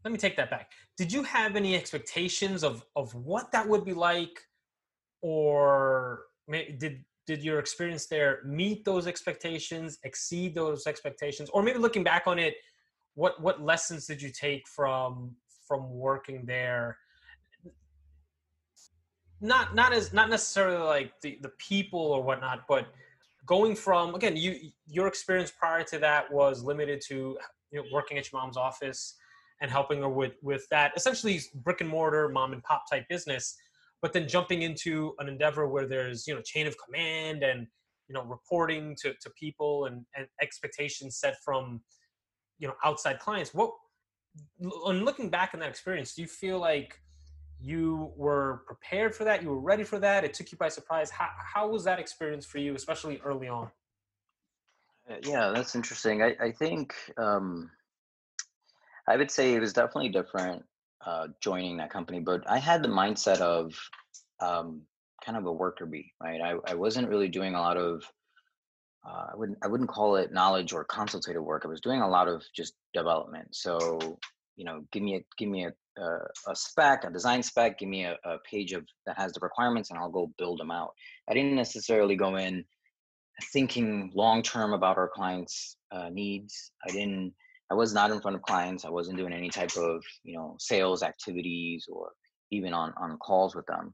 Let 0.03 0.11
me 0.11 0.17
take 0.17 0.35
that 0.35 0.49
back. 0.49 0.71
Did 0.97 1.13
you 1.13 1.23
have 1.23 1.55
any 1.55 1.73
expectations 1.73 2.65
of 2.65 2.83
of 2.97 3.15
what 3.15 3.53
that 3.53 3.65
would 3.65 3.85
be 3.85 3.93
like, 3.93 4.41
or 5.21 6.23
did 6.49 7.05
did 7.29 7.43
your 7.43 7.59
experience 7.59 8.07
there 8.07 8.39
meet 8.43 8.83
those 8.83 9.05
expectations 9.05 9.99
exceed 10.03 10.55
those 10.55 10.87
expectations? 10.87 11.47
Or 11.53 11.61
maybe 11.61 11.77
looking 11.77 12.03
back 12.03 12.23
on 12.25 12.39
it 12.39 12.55
what 13.13 13.39
what 13.39 13.61
lessons 13.61 14.07
did 14.07 14.19
you 14.19 14.31
take 14.31 14.67
from 14.67 15.35
from 15.67 15.91
working 15.91 16.43
there? 16.47 16.97
Not 19.41 19.75
not 19.75 19.93
as 19.93 20.11
not 20.11 20.31
necessarily 20.31 20.83
like 20.83 21.11
the 21.21 21.37
the 21.43 21.51
people 21.59 21.99
or 21.99 22.23
whatnot 22.23 22.61
but 22.67 22.87
going 23.45 23.75
from 23.75 24.15
again 24.15 24.35
you 24.35 24.71
your 24.87 25.05
experience 25.05 25.51
prior 25.51 25.83
to 25.83 25.99
that 25.99 26.31
was 26.31 26.63
limited 26.63 26.99
to 27.09 27.37
you 27.71 27.79
know 27.79 27.85
working 27.93 28.17
at 28.17 28.31
your 28.31 28.41
mom's 28.41 28.57
office 28.57 29.15
and 29.61 29.69
helping 29.69 30.01
her 30.01 30.09
with 30.09 30.33
with 30.41 30.67
that 30.69 30.93
essentially 30.95 31.39
brick 31.63 31.81
and 31.81 31.89
mortar 31.89 32.27
mom 32.29 32.53
and 32.53 32.63
pop 32.63 32.89
type 32.89 33.07
business 33.07 33.55
but 34.01 34.13
then 34.13 34.27
jumping 34.27 34.61
into 34.61 35.13
an 35.19 35.27
endeavor 35.27 35.67
where 35.67 35.87
there's 35.87 36.27
you 36.27 36.33
know 36.33 36.41
chain 36.41 36.67
of 36.67 36.75
command 36.83 37.43
and 37.43 37.67
you 38.07 38.13
know 38.13 38.23
reporting 38.23 38.95
to, 39.01 39.13
to 39.21 39.29
people 39.39 39.85
and, 39.85 40.05
and 40.15 40.27
expectations 40.41 41.17
set 41.17 41.35
from 41.43 41.81
you 42.57 42.67
know 42.67 42.73
outside 42.83 43.19
clients 43.19 43.53
what 43.53 43.71
on 44.85 45.03
looking 45.03 45.29
back 45.29 45.51
on 45.53 45.59
that 45.59 45.69
experience 45.69 46.13
do 46.13 46.21
you 46.21 46.27
feel 46.27 46.59
like 46.59 46.99
you 47.61 48.11
were 48.15 48.61
prepared 48.65 49.13
for 49.13 49.25
that? 49.25 49.43
You 49.43 49.49
were 49.49 49.59
ready 49.59 49.83
for 49.83 49.99
that? 49.99 50.23
It 50.23 50.33
took 50.33 50.49
you 50.51 50.57
by 50.57 50.69
surprise? 50.69 51.09
How, 51.09 51.27
how 51.53 51.67
was 51.67 51.83
that 51.83 51.99
experience 51.99 52.45
for 52.45 52.57
you 52.57 52.73
especially 52.73 53.19
early 53.23 53.47
on? 53.47 53.69
Uh, 55.09 55.15
yeah 55.23 55.51
that's 55.53 55.75
interesting. 55.75 56.21
I, 56.21 56.35
I 56.39 56.51
think 56.51 56.93
um, 57.17 57.69
i 59.07 59.17
would 59.17 59.31
say 59.31 59.53
it 59.53 59.59
was 59.59 59.73
definitely 59.73 60.09
different 60.09 60.63
uh, 61.05 61.27
joining 61.41 61.77
that 61.77 61.91
company, 61.91 62.19
but 62.19 62.43
I 62.49 62.57
had 62.57 62.83
the 62.83 62.89
mindset 62.89 63.39
of 63.39 63.73
um, 64.41 64.81
kind 65.25 65.37
of 65.37 65.45
a 65.45 65.51
worker 65.51 65.85
bee, 65.85 66.13
right? 66.21 66.41
I, 66.41 66.55
I 66.71 66.75
wasn't 66.75 67.09
really 67.09 67.29
doing 67.29 67.55
a 67.55 67.61
lot 67.61 67.77
of 67.77 68.03
uh, 69.07 69.27
I 69.31 69.35
wouldn't 69.35 69.57
I 69.63 69.67
wouldn't 69.67 69.89
call 69.89 70.17
it 70.17 70.33
knowledge 70.33 70.73
or 70.73 70.83
consultative 70.83 71.43
work. 71.43 71.63
I 71.65 71.69
was 71.69 71.81
doing 71.81 72.01
a 72.01 72.09
lot 72.09 72.27
of 72.27 72.43
just 72.55 72.73
development. 72.93 73.47
So 73.55 74.19
you 74.55 74.65
know, 74.65 74.83
give 74.91 75.03
me 75.03 75.15
a 75.15 75.21
give 75.37 75.49
me 75.49 75.65
a 75.65 75.71
a, 75.99 76.51
a 76.51 76.55
spec, 76.55 77.03
a 77.03 77.09
design 77.09 77.43
spec, 77.43 77.79
give 77.79 77.89
me 77.89 78.05
a, 78.05 78.17
a 78.23 78.37
page 78.49 78.73
of 78.73 78.85
that 79.05 79.17
has 79.17 79.33
the 79.33 79.39
requirements, 79.41 79.89
and 79.89 79.99
I'll 79.99 80.09
go 80.09 80.31
build 80.37 80.59
them 80.59 80.71
out. 80.71 80.93
I 81.29 81.33
didn't 81.33 81.55
necessarily 81.55 82.15
go 82.15 82.35
in 82.35 82.65
thinking 83.53 84.11
long 84.13 84.41
term 84.41 84.73
about 84.73 84.97
our 84.97 85.09
clients' 85.13 85.77
uh, 85.91 86.09
needs. 86.09 86.71
I 86.87 86.91
didn't 86.91 87.33
I 87.71 87.75
was 87.75 87.93
not 87.93 88.11
in 88.11 88.21
front 88.21 88.35
of 88.35 88.41
clients. 88.41 88.85
I 88.85 88.89
wasn't 88.89 89.17
doing 89.17 89.33
any 89.33 89.49
type 89.49 89.75
of 89.77 90.03
you 90.23 90.35
know 90.35 90.55
sales 90.59 91.03
activities 91.03 91.85
or 91.91 92.11
even 92.51 92.73
on 92.73 92.93
on 92.97 93.17
calls 93.17 93.55
with 93.55 93.65
them. 93.67 93.93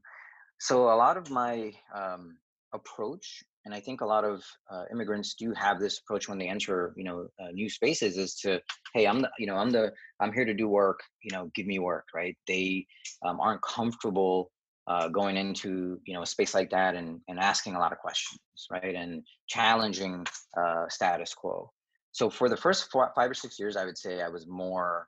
So 0.58 0.84
a 0.84 0.96
lot 0.96 1.16
of 1.16 1.30
my 1.30 1.72
um, 1.94 2.38
approach, 2.72 3.42
and 3.66 3.74
I 3.74 3.80
think 3.80 4.00
a 4.00 4.06
lot 4.06 4.24
of 4.24 4.42
uh, 4.70 4.84
immigrants 4.90 5.34
do 5.34 5.52
have 5.52 5.78
this 5.78 6.00
approach 6.00 6.28
when 6.28 6.38
they 6.38 6.48
enter 6.48 6.94
you 6.96 7.04
know 7.04 7.28
uh, 7.40 7.50
new 7.52 7.68
spaces, 7.68 8.16
is 8.16 8.34
to 8.36 8.60
hey 8.94 9.06
I'm 9.06 9.20
the 9.20 9.30
you 9.38 9.46
know 9.46 9.56
I'm 9.56 9.70
the 9.70 9.92
I'm 10.20 10.32
here 10.32 10.46
to 10.46 10.54
do 10.54 10.68
work. 10.68 11.00
You 11.22 11.36
know 11.36 11.50
give 11.54 11.66
me 11.66 11.78
work 11.78 12.06
right. 12.14 12.36
They 12.46 12.86
um, 13.24 13.40
aren't 13.40 13.62
comfortable 13.62 14.50
uh, 14.86 15.08
going 15.08 15.36
into 15.36 16.00
you 16.06 16.14
know 16.14 16.22
a 16.22 16.26
space 16.26 16.54
like 16.54 16.70
that 16.70 16.94
and, 16.94 17.20
and 17.28 17.38
asking 17.38 17.74
a 17.74 17.78
lot 17.78 17.92
of 17.92 17.98
questions 17.98 18.40
right 18.70 18.94
and 18.94 19.22
challenging 19.48 20.24
uh, 20.56 20.84
status 20.88 21.34
quo 21.34 21.70
so 22.16 22.30
for 22.30 22.48
the 22.48 22.56
first 22.56 22.90
four, 22.90 23.12
five 23.14 23.30
or 23.30 23.34
six 23.34 23.58
years, 23.58 23.76
I 23.76 23.84
would 23.84 23.98
say 23.98 24.22
I 24.22 24.28
was 24.30 24.46
more, 24.46 25.06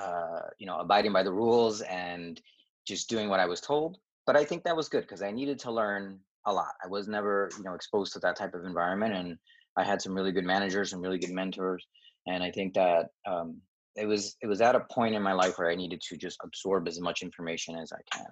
uh, 0.00 0.42
you 0.60 0.68
know, 0.68 0.76
abiding 0.78 1.12
by 1.12 1.24
the 1.24 1.32
rules 1.32 1.80
and 1.80 2.40
just 2.86 3.08
doing 3.08 3.28
what 3.28 3.40
I 3.40 3.46
was 3.46 3.60
told. 3.60 3.98
But 4.24 4.36
I 4.36 4.44
think 4.44 4.62
that 4.62 4.76
was 4.76 4.88
good 4.88 5.00
because 5.00 5.20
I 5.20 5.32
needed 5.32 5.58
to 5.58 5.72
learn 5.72 6.20
a 6.46 6.52
lot. 6.52 6.74
I 6.84 6.86
was 6.86 7.08
never, 7.08 7.50
you 7.58 7.64
know, 7.64 7.74
exposed 7.74 8.12
to 8.12 8.20
that 8.20 8.36
type 8.36 8.54
of 8.54 8.64
environment, 8.64 9.14
and 9.14 9.36
I 9.76 9.82
had 9.82 10.00
some 10.00 10.14
really 10.14 10.30
good 10.30 10.44
managers 10.44 10.92
and 10.92 11.02
really 11.02 11.18
good 11.18 11.32
mentors, 11.32 11.84
and 12.28 12.40
I 12.44 12.52
think 12.52 12.72
that 12.74 13.06
um, 13.26 13.60
it 13.96 14.06
was 14.06 14.36
it 14.40 14.46
was 14.46 14.60
at 14.60 14.76
a 14.76 14.80
point 14.92 15.16
in 15.16 15.22
my 15.22 15.32
life 15.32 15.58
where 15.58 15.68
I 15.68 15.74
needed 15.74 16.00
to 16.02 16.16
just 16.16 16.38
absorb 16.44 16.86
as 16.86 17.00
much 17.00 17.22
information 17.22 17.74
as 17.74 17.90
I 17.92 18.16
can. 18.16 18.30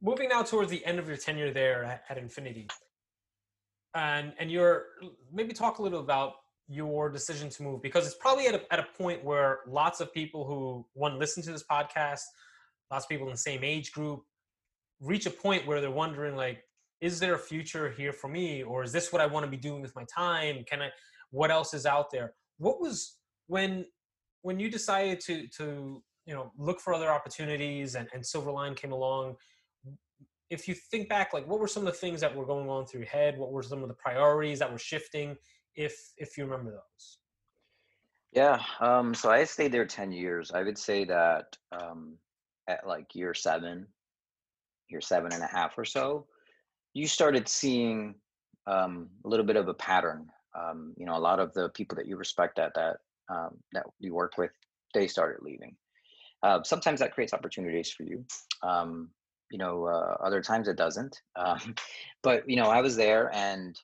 Moving 0.00 0.28
now 0.28 0.44
towards 0.44 0.70
the 0.70 0.86
end 0.86 1.00
of 1.00 1.08
your 1.08 1.16
tenure 1.16 1.52
there 1.52 1.82
at, 1.82 2.04
at 2.08 2.18
Infinity, 2.18 2.68
and 3.94 4.32
and 4.38 4.50
you're 4.50 4.86
maybe 5.32 5.52
talk 5.52 5.78
a 5.78 5.82
little 5.82 6.00
about 6.00 6.34
your 6.68 7.08
decision 7.08 7.48
to 7.48 7.62
move 7.62 7.80
because 7.80 8.06
it's 8.06 8.16
probably 8.16 8.46
at 8.46 8.54
a, 8.54 8.72
at 8.72 8.78
a 8.78 8.86
point 8.98 9.24
where 9.24 9.60
lots 9.66 10.00
of 10.00 10.12
people 10.12 10.44
who 10.44 10.84
one 10.92 11.18
listen 11.18 11.42
to 11.42 11.50
this 11.50 11.64
podcast 11.70 12.20
lots 12.90 13.04
of 13.04 13.08
people 13.08 13.26
in 13.26 13.32
the 13.32 13.38
same 13.38 13.64
age 13.64 13.90
group 13.92 14.22
reach 15.00 15.24
a 15.26 15.30
point 15.30 15.66
where 15.66 15.80
they're 15.80 15.90
wondering 15.90 16.36
like 16.36 16.62
is 17.00 17.20
there 17.20 17.34
a 17.34 17.38
future 17.38 17.90
here 17.90 18.12
for 18.12 18.28
me? 18.28 18.62
Or 18.62 18.82
is 18.82 18.92
this 18.92 19.12
what 19.12 19.22
i 19.22 19.26
want 19.26 19.44
to 19.44 19.50
be 19.50 19.56
doing 19.56 19.82
with 19.82 19.94
my 19.94 20.04
time? 20.14 20.64
Can 20.68 20.82
i 20.82 20.90
what 21.30 21.50
else 21.50 21.74
is 21.74 21.86
out 21.86 22.10
there? 22.10 22.32
What 22.58 22.80
was 22.80 23.18
when 23.46 23.84
when 24.42 24.58
you 24.58 24.70
decided 24.70 25.20
to 25.20 25.46
to 25.58 26.02
you 26.26 26.34
know 26.34 26.52
look 26.56 26.80
for 26.80 26.94
other 26.94 27.10
opportunities 27.10 27.94
and, 27.94 28.08
and 28.12 28.22
silverline 28.22 28.76
came 28.76 28.92
along 28.92 29.36
if 30.50 30.66
you 30.66 30.74
think 30.74 31.08
back 31.08 31.32
like 31.32 31.46
what 31.46 31.60
were 31.60 31.68
some 31.68 31.86
of 31.86 31.92
the 31.92 31.98
things 31.98 32.20
that 32.20 32.34
were 32.34 32.46
going 32.46 32.68
on 32.68 32.86
through 32.86 33.00
your 33.00 33.08
head? 33.08 33.38
What 33.38 33.52
were 33.52 33.62
some 33.62 33.82
of 33.82 33.88
the 33.88 33.94
priorities 33.94 34.58
that 34.60 34.70
were 34.70 34.78
shifting 34.78 35.36
if 35.74 36.12
if 36.16 36.36
you 36.36 36.44
remember 36.44 36.72
those? 36.72 37.18
Yeah 38.32 38.60
um 38.80 39.14
so 39.14 39.30
i 39.30 39.44
stayed 39.44 39.72
there 39.72 39.86
10 39.86 40.12
years. 40.12 40.50
I 40.52 40.62
would 40.62 40.78
say 40.78 41.04
that 41.04 41.56
um 41.72 42.16
at 42.68 42.86
like 42.86 43.14
year 43.14 43.34
seven 43.34 43.86
year 44.88 45.00
seven 45.00 45.32
and 45.32 45.42
a 45.42 45.46
half 45.46 45.76
or 45.78 45.84
so 45.84 46.26
you 46.94 47.06
started 47.06 47.48
seeing 47.48 48.14
um, 48.66 49.08
a 49.24 49.28
little 49.28 49.46
bit 49.46 49.56
of 49.56 49.68
a 49.68 49.74
pattern. 49.74 50.26
Um, 50.58 50.94
you 50.96 51.06
know 51.06 51.16
a 51.16 51.18
lot 51.18 51.40
of 51.40 51.52
the 51.54 51.68
people 51.70 51.96
that 51.96 52.06
you 52.06 52.16
respect 52.16 52.58
at 52.58 52.74
that 52.74 52.96
um, 53.30 53.50
that 53.72 53.84
you 54.00 54.14
worked 54.14 54.38
with 54.38 54.50
they 54.94 55.06
started 55.06 55.42
leaving. 55.42 55.76
Uh, 56.42 56.62
sometimes 56.62 57.00
that 57.00 57.12
creates 57.12 57.34
opportunities 57.34 57.90
for 57.90 58.04
you. 58.04 58.24
Um, 58.62 59.10
you 59.50 59.58
know 59.58 59.86
uh, 59.86 60.16
other 60.24 60.42
times 60.42 60.68
it 60.68 60.76
doesn't 60.76 61.20
um, 61.36 61.74
but 62.22 62.48
you 62.48 62.56
know 62.56 62.68
i 62.68 62.80
was 62.80 62.96
there 62.96 63.32
and 63.34 63.78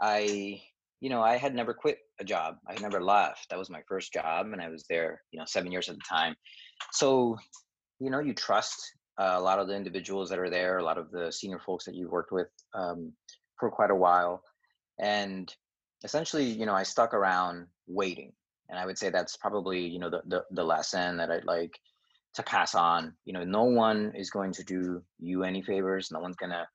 i 0.00 0.60
you 1.00 1.08
know, 1.08 1.22
I 1.22 1.36
had 1.36 1.54
never 1.54 1.72
quit 1.72 1.98
a 2.20 2.24
job. 2.24 2.56
I 2.68 2.72
had 2.72 2.82
never 2.82 3.02
left. 3.02 3.48
That 3.48 3.58
was 3.58 3.70
my 3.70 3.80
first 3.88 4.12
job, 4.12 4.46
and 4.52 4.60
I 4.60 4.68
was 4.68 4.84
there, 4.88 5.22
you 5.32 5.38
know, 5.38 5.46
seven 5.46 5.72
years 5.72 5.88
at 5.88 5.96
the 5.96 6.02
time. 6.08 6.34
So, 6.92 7.36
you 7.98 8.10
know, 8.10 8.20
you 8.20 8.34
trust 8.34 8.78
uh, 9.18 9.34
a 9.36 9.40
lot 9.40 9.58
of 9.58 9.66
the 9.66 9.74
individuals 9.74 10.28
that 10.28 10.38
are 10.38 10.50
there, 10.50 10.78
a 10.78 10.84
lot 10.84 10.98
of 10.98 11.10
the 11.10 11.32
senior 11.32 11.58
folks 11.58 11.86
that 11.86 11.94
you've 11.94 12.10
worked 12.10 12.32
with 12.32 12.48
um, 12.74 13.12
for 13.58 13.70
quite 13.70 13.90
a 13.90 13.94
while, 13.94 14.42
and 15.00 15.54
essentially, 16.04 16.44
you 16.44 16.66
know, 16.66 16.74
I 16.74 16.82
stuck 16.82 17.14
around 17.14 17.66
waiting. 17.86 18.32
And 18.68 18.78
I 18.78 18.86
would 18.86 18.98
say 18.98 19.10
that's 19.10 19.36
probably, 19.36 19.80
you 19.80 19.98
know, 19.98 20.10
the 20.10 20.22
the, 20.26 20.44
the 20.50 20.64
lesson 20.64 21.16
that 21.16 21.30
I'd 21.30 21.44
like 21.44 21.72
to 22.34 22.42
pass 22.42 22.74
on. 22.74 23.14
You 23.24 23.32
know, 23.32 23.44
no 23.44 23.64
one 23.64 24.12
is 24.14 24.30
going 24.30 24.52
to 24.52 24.64
do 24.64 25.02
you 25.18 25.44
any 25.44 25.62
favors. 25.62 26.10
No 26.10 26.20
one's 26.20 26.36
gonna 26.36 26.66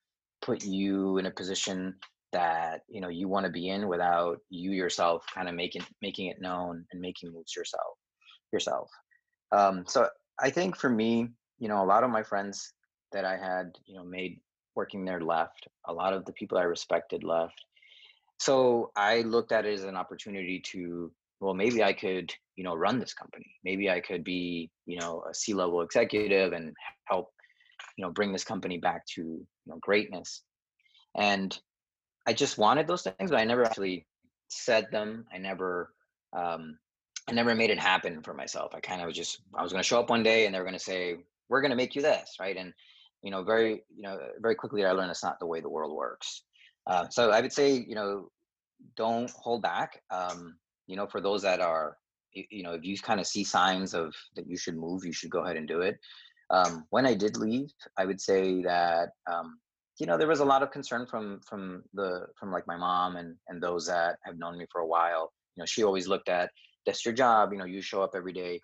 put 0.42 0.64
you 0.64 1.18
in 1.18 1.26
a 1.26 1.32
position 1.32 1.96
that 2.36 2.82
you 2.90 3.00
know 3.00 3.08
you 3.08 3.30
want 3.30 3.46
to 3.46 3.52
be 3.52 3.70
in 3.70 3.88
without 3.88 4.40
you 4.50 4.72
yourself 4.72 5.24
kind 5.34 5.48
of 5.48 5.56
making 5.56 5.82
making 6.02 6.28
it 6.28 6.42
known 6.42 6.86
and 6.92 7.00
making 7.00 7.32
moves 7.32 7.56
yourself 7.56 7.98
yourself 8.52 8.90
um, 9.54 9.86
so 9.88 10.10
i 10.40 10.50
think 10.50 10.76
for 10.76 10.90
me 10.90 11.30
you 11.60 11.70
know 11.70 11.82
a 11.82 11.86
lot 11.86 12.04
of 12.04 12.10
my 12.10 12.22
friends 12.22 12.74
that 13.14 13.24
i 13.24 13.38
had 13.38 13.72
you 13.86 13.96
know 13.96 14.04
made 14.04 14.42
working 14.76 15.06
there 15.06 15.22
left 15.22 15.68
a 15.88 15.94
lot 15.94 16.12
of 16.12 16.26
the 16.26 16.34
people 16.34 16.58
i 16.58 16.64
respected 16.64 17.24
left 17.24 17.64
so 18.38 18.92
i 18.98 19.22
looked 19.22 19.54
at 19.54 19.66
it 19.66 19.74
as 19.74 19.86
an 19.86 19.96
opportunity 19.96 20.60
to 20.60 21.10
well 21.46 21.54
maybe 21.54 21.84
i 21.84 21.94
could 21.94 22.32
you 22.56 22.64
know 22.64 22.76
run 22.76 23.00
this 23.00 23.14
company 23.14 23.46
maybe 23.64 23.90
i 23.90 24.00
could 24.00 24.24
be 24.24 24.70
you 24.86 25.00
know 25.00 25.24
a 25.30 25.34
c-level 25.34 25.82
executive 25.82 26.54
and 26.54 26.74
help 27.06 27.30
you 27.98 28.04
know 28.04 28.12
bring 28.12 28.32
this 28.32 28.44
company 28.44 28.78
back 28.78 29.06
to 29.06 29.22
you 29.22 29.46
know 29.68 29.78
greatness 29.82 30.44
and 31.16 31.60
I 32.28 32.34
just 32.34 32.58
wanted 32.58 32.88
those 32.88 33.04
things, 33.04 33.32
but 33.32 33.40
I 33.40 33.46
never 33.46 33.64
actually 33.64 34.06
said 34.50 34.88
them. 34.92 35.26
I 35.34 35.38
never, 35.38 35.92
um, 36.36 36.78
I 37.30 37.34
never 37.34 37.56
made 37.56 37.70
it 37.70 37.80
happen 37.80 38.22
for 38.22 38.34
myself. 38.34 38.74
I 38.76 38.80
kind 38.80 39.02
of 39.02 39.08
was 39.08 39.16
just, 39.16 39.42
I 39.56 39.62
was 39.62 39.72
going 39.72 39.82
to 39.82 39.88
show 39.88 40.00
up 40.00 40.10
one 40.10 40.24
day 40.24 40.46
and 40.46 40.54
they 40.54 40.60
were 40.60 40.66
going 40.66 40.78
to 40.78 40.84
say, 40.84 41.18
we're 41.50 41.62
going 41.62 41.72
to 41.72 41.78
make 41.78 41.96
you 41.96 42.02
this. 42.02 42.36
Right. 42.40 42.58
And, 42.58 42.74
you 43.22 43.32
know, 43.32 43.44
very, 43.44 43.84
you 43.96 44.02
know, 44.02 44.18
very 44.42 44.56
quickly 44.56 44.86
I 44.86 44.92
learned 44.92 45.12
it's 45.12 45.24
not 45.24 45.40
the 45.40 45.46
way 45.46 45.62
the 45.62 45.70
world 45.70 45.96
works. 45.96 46.44
Uh, 46.88 47.08
so 47.10 47.32
I 47.32 47.42
would 47.42 47.54
say, 47.54 47.74
you 47.88 47.96
know, 47.96 48.30
don't 48.98 49.32
hold 49.32 49.62
back. 49.62 50.02
Um, 50.12 50.58
you 50.88 50.96
know, 50.96 51.08
for 51.08 51.22
those 51.22 51.42
that 51.44 51.62
are, 51.62 51.98
you 52.34 52.64
know, 52.64 52.74
if 52.74 52.84
you 52.84 52.98
kind 52.98 53.20
of 53.20 53.28
see 53.28 53.44
signs 53.44 53.94
of 53.94 54.14
that 54.36 54.48
you 54.48 54.58
should 54.58 54.78
move, 54.78 55.06
you 55.06 55.14
should 55.14 55.30
go 55.30 55.44
ahead 55.44 55.58
and 55.58 55.68
do 55.68 55.82
it. 55.82 55.98
Um, 56.50 56.86
when 56.90 57.06
I 57.06 57.14
did 57.14 57.38
leave, 57.38 57.70
I 57.98 58.06
would 58.06 58.22
say 58.22 58.62
that 58.64 59.10
um, 59.32 59.58
you 60.00 60.06
know 60.06 60.18
there 60.18 60.28
was 60.28 60.42
a 60.42 60.46
lot 60.46 60.62
of 60.62 60.72
concern 60.72 61.06
from 61.06 61.40
from 61.48 61.84
the 61.94 62.28
from 62.40 62.52
like 62.52 62.68
my 62.68 62.78
mom 62.78 63.16
and 63.16 63.36
and 63.48 63.62
those 63.62 63.88
that 63.88 64.18
have 64.24 64.38
known 64.38 64.58
me 64.58 64.66
for 64.72 64.82
a 64.82 64.88
while. 64.88 65.32
You 65.56 65.62
know 65.62 65.66
she 65.66 65.84
always 65.84 66.08
looked 66.08 66.30
at 66.30 66.52
that's 66.86 67.04
your 67.06 67.14
job 67.14 67.52
you 67.52 67.58
know 67.58 67.66
you 67.66 67.82
show 67.82 68.04
up 68.04 68.12
every 68.16 68.34
day 68.34 68.60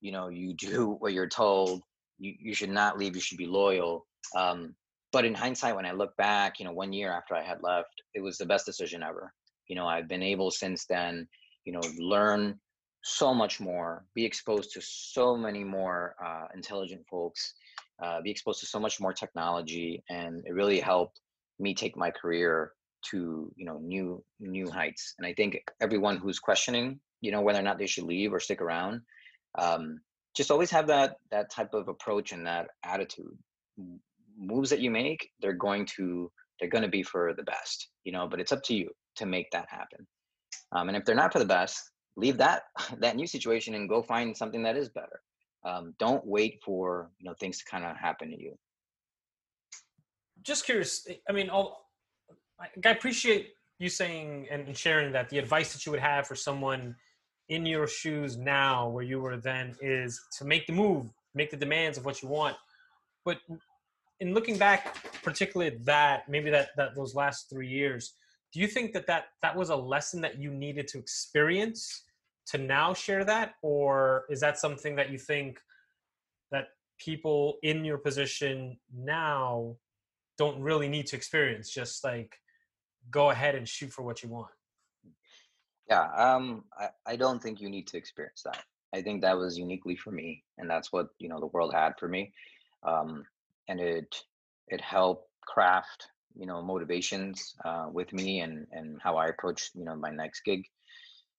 you 0.00 0.12
know 0.12 0.28
you 0.28 0.54
do 0.58 0.96
what 0.98 1.12
you're 1.12 1.28
told 1.28 1.82
you, 2.18 2.34
you 2.40 2.54
should 2.54 2.70
not 2.70 2.98
leave 2.98 3.14
you 3.14 3.20
should 3.20 3.38
be 3.38 3.46
loyal. 3.46 4.06
Um, 4.36 4.74
but 5.12 5.26
in 5.26 5.34
hindsight 5.34 5.76
when 5.76 5.84
i 5.84 5.92
look 5.92 6.16
back 6.16 6.58
you 6.58 6.64
know 6.64 6.72
one 6.72 6.92
year 6.92 7.12
after 7.12 7.34
i 7.34 7.42
had 7.42 7.62
left 7.62 8.02
it 8.14 8.22
was 8.22 8.38
the 8.38 8.46
best 8.46 8.64
decision 8.66 9.02
ever. 9.02 9.32
You 9.68 9.76
know 9.76 9.86
i've 9.86 10.08
been 10.08 10.22
able 10.22 10.50
since 10.50 10.86
then 10.86 11.28
you 11.64 11.72
know 11.72 11.80
learn 11.98 12.58
so 13.04 13.34
much 13.34 13.60
more 13.60 14.04
be 14.14 14.24
exposed 14.24 14.72
to 14.72 14.80
so 14.80 15.36
many 15.36 15.64
more 15.64 16.14
uh, 16.24 16.46
intelligent 16.54 17.02
folks 17.10 17.54
uh, 18.02 18.20
be 18.20 18.30
exposed 18.30 18.60
to 18.60 18.66
so 18.66 18.80
much 18.80 19.00
more 19.00 19.12
technology, 19.12 20.02
and 20.10 20.42
it 20.44 20.52
really 20.52 20.80
helped 20.80 21.20
me 21.58 21.74
take 21.74 21.96
my 21.96 22.10
career 22.10 22.72
to 23.10 23.52
you 23.56 23.64
know 23.64 23.78
new 23.78 24.22
new 24.40 24.68
heights. 24.70 25.14
And 25.18 25.26
I 25.26 25.32
think 25.34 25.62
everyone 25.80 26.16
who's 26.16 26.38
questioning, 26.38 26.98
you 27.20 27.30
know, 27.30 27.42
whether 27.42 27.60
or 27.60 27.62
not 27.62 27.78
they 27.78 27.86
should 27.86 28.04
leave 28.04 28.32
or 28.32 28.40
stick 28.40 28.60
around, 28.60 29.02
um, 29.56 30.00
just 30.34 30.50
always 30.50 30.70
have 30.70 30.88
that 30.88 31.16
that 31.30 31.50
type 31.50 31.74
of 31.74 31.88
approach 31.88 32.32
and 32.32 32.46
that 32.46 32.68
attitude. 32.84 33.38
Moves 34.36 34.70
that 34.70 34.80
you 34.80 34.90
make, 34.90 35.30
they're 35.40 35.52
going 35.52 35.86
to 35.96 36.30
they're 36.58 36.70
going 36.70 36.82
to 36.82 36.88
be 36.88 37.02
for 37.02 37.34
the 37.34 37.44
best, 37.44 37.88
you 38.02 38.12
know. 38.12 38.26
But 38.28 38.40
it's 38.40 38.52
up 38.52 38.62
to 38.64 38.74
you 38.74 38.90
to 39.16 39.26
make 39.26 39.50
that 39.52 39.68
happen. 39.68 40.06
Um, 40.72 40.88
and 40.88 40.96
if 40.96 41.04
they're 41.04 41.14
not 41.14 41.32
for 41.32 41.38
the 41.38 41.44
best, 41.44 41.90
leave 42.16 42.38
that 42.38 42.62
that 42.98 43.16
new 43.16 43.26
situation 43.26 43.74
and 43.74 43.88
go 43.88 44.02
find 44.02 44.36
something 44.36 44.62
that 44.62 44.76
is 44.76 44.88
better. 44.88 45.20
Um, 45.64 45.94
don't 45.98 46.26
wait 46.26 46.60
for 46.64 47.10
you 47.18 47.28
know 47.28 47.34
things 47.38 47.58
to 47.58 47.64
kind 47.64 47.84
of 47.84 47.96
happen 47.96 48.30
to 48.30 48.40
you. 48.40 48.58
Just 50.42 50.64
curious 50.64 51.06
eh, 51.08 51.14
i 51.28 51.32
mean 51.32 51.48
I'll, 51.50 51.86
i 52.60 52.90
appreciate 52.90 53.50
you 53.78 53.88
saying 53.88 54.46
and 54.50 54.76
sharing 54.76 55.12
that 55.12 55.28
the 55.28 55.38
advice 55.38 55.72
that 55.72 55.86
you 55.86 55.92
would 55.92 56.00
have 56.00 56.26
for 56.26 56.34
someone 56.34 56.96
in 57.48 57.66
your 57.66 57.86
shoes 57.86 58.36
now 58.36 58.88
where 58.88 59.04
you 59.04 59.20
were 59.20 59.36
then 59.36 59.76
is 59.80 60.20
to 60.38 60.44
make 60.44 60.66
the 60.66 60.72
move 60.72 61.06
make 61.34 61.50
the 61.50 61.56
demands 61.56 61.96
of 61.96 62.04
what 62.04 62.22
you 62.22 62.28
want. 62.28 62.56
But 63.24 63.38
in 64.20 64.34
looking 64.34 64.58
back 64.58 64.96
particularly 65.22 65.76
that 65.84 66.28
maybe 66.28 66.50
that 66.50 66.70
that 66.76 66.94
those 66.94 67.14
last 67.14 67.48
three 67.50 67.68
years 67.68 68.14
do 68.52 68.60
you 68.60 68.66
think 68.66 68.92
that 68.92 69.06
that 69.06 69.24
that 69.42 69.56
was 69.56 69.70
a 69.70 69.76
lesson 69.76 70.20
that 70.20 70.38
you 70.38 70.50
needed 70.50 70.86
to 70.88 70.98
experience 70.98 72.04
to 72.46 72.58
now 72.58 72.92
share 72.92 73.24
that? 73.24 73.54
Or 73.62 74.24
is 74.28 74.40
that 74.40 74.58
something 74.58 74.94
that 74.96 75.10
you 75.10 75.18
think 75.18 75.58
that 76.50 76.68
people 76.98 77.58
in 77.62 77.84
your 77.84 77.98
position 77.98 78.78
now 78.94 79.76
don't 80.36 80.60
really 80.60 80.88
need 80.88 81.06
to 81.08 81.16
experience? 81.16 81.70
Just 81.70 82.04
like 82.04 82.36
go 83.10 83.30
ahead 83.30 83.54
and 83.54 83.66
shoot 83.66 83.92
for 83.92 84.02
what 84.02 84.22
you 84.22 84.28
want. 84.28 84.50
Yeah 85.88 86.08
um 86.16 86.64
I, 86.78 86.88
I 87.06 87.16
don't 87.16 87.42
think 87.42 87.60
you 87.60 87.70
need 87.70 87.86
to 87.88 87.96
experience 87.96 88.42
that. 88.44 88.62
I 88.94 89.00
think 89.00 89.22
that 89.22 89.36
was 89.36 89.58
uniquely 89.58 89.96
for 89.96 90.10
me 90.10 90.44
and 90.58 90.68
that's 90.68 90.92
what 90.92 91.08
you 91.18 91.28
know 91.28 91.40
the 91.40 91.46
world 91.46 91.72
had 91.72 91.94
for 91.98 92.08
me. 92.08 92.32
Um 92.86 93.24
and 93.68 93.80
it 93.80 94.14
it 94.68 94.80
helped 94.80 95.28
craft 95.46 96.08
you 96.36 96.46
know 96.46 96.62
motivations 96.62 97.54
uh, 97.64 97.86
with 97.92 98.12
me 98.12 98.40
and 98.40 98.66
and 98.72 99.00
how 99.02 99.16
i 99.16 99.26
approach 99.26 99.70
you 99.74 99.84
know 99.84 99.96
my 99.96 100.10
next 100.10 100.42
gig 100.44 100.64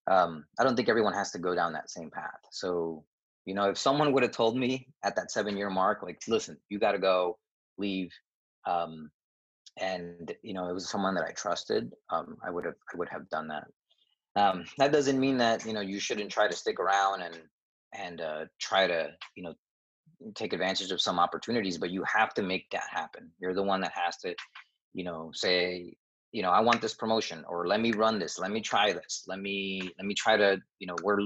um, 0.10 0.46
I 0.60 0.64
don't 0.64 0.76
think 0.76 0.90
everyone 0.90 1.14
has 1.14 1.32
to 1.32 1.40
go 1.40 1.56
down 1.56 1.74
that 1.74 1.90
same 1.90 2.10
path. 2.10 2.40
So, 2.52 3.04
you 3.46 3.54
know, 3.54 3.70
if 3.70 3.78
someone 3.78 4.12
would 4.12 4.24
have 4.24 4.32
told 4.32 4.58
me 4.58 4.88
at 5.04 5.16
that 5.16 5.32
seven 5.32 5.56
year 5.58 5.70
mark, 5.70 6.04
like, 6.04 6.22
listen, 6.28 6.58
you 6.70 6.80
got 6.80 6.92
to 6.94 7.00
go 7.00 7.38
leave, 7.78 8.12
um, 8.66 9.12
and 9.80 10.34
you 10.44 10.54
know, 10.54 10.70
it 10.70 10.74
was 10.74 10.90
someone 10.90 11.16
that 11.16 11.26
I 11.28 11.32
trusted, 11.32 11.92
um, 12.10 12.38
I 12.46 12.52
would 12.52 12.66
have, 12.66 12.76
I 12.94 12.98
would 12.98 13.10
have 13.10 13.30
done 13.30 13.48
that. 13.48 13.68
Um, 14.36 14.66
that 14.78 14.92
doesn't 14.92 15.20
mean 15.20 15.38
that 15.38 15.66
you 15.66 15.74
know 15.74 15.82
you 15.82 16.00
shouldn't 16.00 16.32
try 16.32 16.48
to 16.48 16.56
stick 16.56 16.80
around 16.80 17.22
and 17.22 17.38
and 17.94 18.22
uh, 18.22 18.46
try 18.60 18.88
to 18.88 19.12
you 19.36 19.44
know 19.44 19.54
take 20.36 20.54
advantage 20.54 20.92
of 20.92 21.02
some 21.02 21.20
opportunities, 21.20 21.78
but 21.78 21.92
you 21.92 22.04
have 22.04 22.34
to 22.36 22.44
make 22.44 22.70
that 22.72 22.86
happen. 22.90 23.32
You're 23.40 23.54
the 23.54 23.64
one 23.64 23.82
that 23.82 23.94
has 23.94 24.18
to, 24.18 24.36
you 24.94 25.04
know, 25.04 25.32
say 25.34 25.96
you 26.32 26.42
know 26.42 26.50
i 26.50 26.60
want 26.60 26.82
this 26.82 26.96
promotion 26.96 27.46
or 27.48 27.68
let 27.68 27.80
me 27.80 27.92
run 27.92 28.18
this 28.18 28.40
let 28.40 28.50
me 28.50 28.60
try 28.60 28.92
this 28.92 29.24
let 29.28 29.40
me 29.40 29.92
let 30.00 30.08
me 30.08 30.16
try 30.16 30.36
to 30.36 30.60
you 30.80 30.88
know 30.88 30.96
we're 31.04 31.20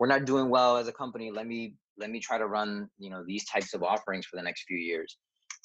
we're 0.00 0.08
not 0.08 0.24
doing 0.24 0.50
well 0.50 0.76
as 0.76 0.88
a 0.88 0.92
company 0.92 1.30
let 1.30 1.46
me 1.46 1.74
let 1.98 2.10
me 2.10 2.20
try 2.20 2.38
to 2.38 2.46
run 2.46 2.88
you 2.98 3.10
know 3.10 3.24
these 3.26 3.44
types 3.44 3.74
of 3.74 3.82
offerings 3.82 4.24
for 4.26 4.36
the 4.36 4.42
next 4.42 4.64
few 4.64 4.78
years. 4.78 5.16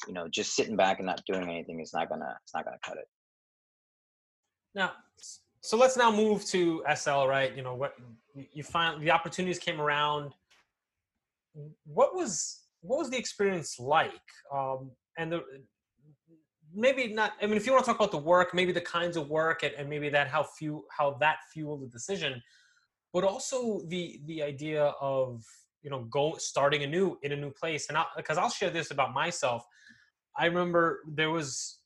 You 0.08 0.14
know 0.14 0.28
just 0.28 0.56
sitting 0.56 0.76
back 0.76 1.00
and 1.00 1.06
not 1.06 1.22
doing 1.26 1.44
anything 1.44 1.80
is 1.80 1.94
not 1.94 2.10
gonna 2.10 2.36
it's 2.44 2.54
not 2.54 2.66
gonna 2.66 2.78
cut 2.84 2.98
it. 2.98 3.08
Now 4.76 4.92
so 5.62 5.78
let's 5.78 5.96
now 5.96 6.12
move 6.12 6.44
to 6.46 6.84
sl 6.96 7.26
right? 7.26 7.56
You 7.56 7.64
know 7.64 7.76
what 7.76 7.96
you 8.36 8.64
find 8.64 9.02
the 9.02 9.12
opportunities 9.12 9.60
came 9.60 9.80
around. 9.80 10.34
What 11.86 12.16
was 12.16 12.64
what 12.82 13.00
was 13.00 13.10
the 13.10 13.18
experience 13.18 13.80
like? 13.80 14.12
Um 14.54 14.92
and 15.18 15.32
the 15.32 15.44
maybe 16.76 17.14
not 17.14 17.34
i 17.42 17.46
mean 17.46 17.56
if 17.56 17.66
you 17.66 17.72
want 17.72 17.84
to 17.84 17.90
talk 17.90 18.00
about 18.00 18.12
the 18.12 18.18
work 18.18 18.54
maybe 18.54 18.72
the 18.72 18.82
kinds 18.82 19.16
of 19.18 19.30
work 19.30 19.64
and, 19.64 19.74
and 19.78 19.90
maybe 19.90 20.10
that 20.10 20.28
how 20.28 20.44
few 20.44 20.84
how 20.90 21.16
that 21.20 21.38
fueled 21.54 21.82
the 21.82 21.88
decision 21.88 22.42
but 23.14 23.24
also 23.24 23.82
the 23.88 24.20
the 24.26 24.42
idea 24.42 24.86
of 25.00 25.44
you 25.84 25.90
know 25.90 26.04
go 26.06 26.36
starting 26.38 26.84
anew 26.84 27.18
in 27.22 27.32
a 27.32 27.36
new 27.36 27.52
place. 27.52 27.88
And 27.90 27.98
because 28.18 28.38
I'll, 28.38 28.46
I'll 28.46 28.50
share 28.50 28.72
this 28.72 28.92
about 28.92 29.14
myself. 29.14 29.66
I 30.38 30.46
remember 30.48 31.02
there 31.08 31.30
was 31.30 31.80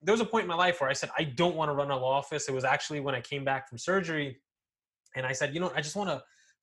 there 0.00 0.12
was 0.12 0.20
a 0.20 0.24
point 0.24 0.44
in 0.44 0.48
my 0.48 0.56
life 0.56 0.80
where 0.80 0.90
i 0.90 0.92
said 0.92 1.10
i 1.16 1.22
don't 1.22 1.54
want 1.54 1.68
to 1.68 1.74
run 1.74 1.90
a 1.90 1.96
law 1.96 2.18
office. 2.18 2.48
It 2.48 2.54
was 2.54 2.64
actually 2.64 3.00
when 3.00 3.14
i 3.14 3.20
came 3.20 3.44
back 3.44 3.68
from 3.68 3.78
surgery 3.78 4.38
and 5.14 5.26
i 5.26 5.32
said 5.32 5.54
you 5.54 5.60
know 5.60 5.70
i 5.76 5.80
just 5.80 5.94
want 5.94 6.08
to 6.08 6.22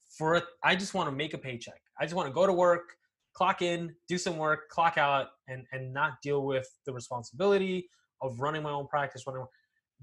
for 0.09 0.41
i 0.63 0.75
just 0.75 0.93
want 0.93 1.07
to 1.07 1.15
make 1.15 1.33
a 1.33 1.37
paycheck. 1.37 1.81
I 1.99 2.05
just 2.05 2.15
want 2.15 2.27
to 2.27 2.33
go 2.33 2.47
to 2.47 2.53
work 2.53 2.95
clock 3.33 3.61
in, 3.61 3.95
do 4.07 4.17
some 4.17 4.37
work, 4.37 4.69
clock 4.69 4.97
out, 4.97 5.27
and 5.49 5.65
and 5.71 5.93
not 5.93 6.13
deal 6.21 6.45
with 6.45 6.67
the 6.85 6.93
responsibility 6.93 7.89
of 8.21 8.39
running 8.39 8.63
my 8.63 8.71
own 8.71 8.87
practice. 8.87 9.23
Running 9.25 9.45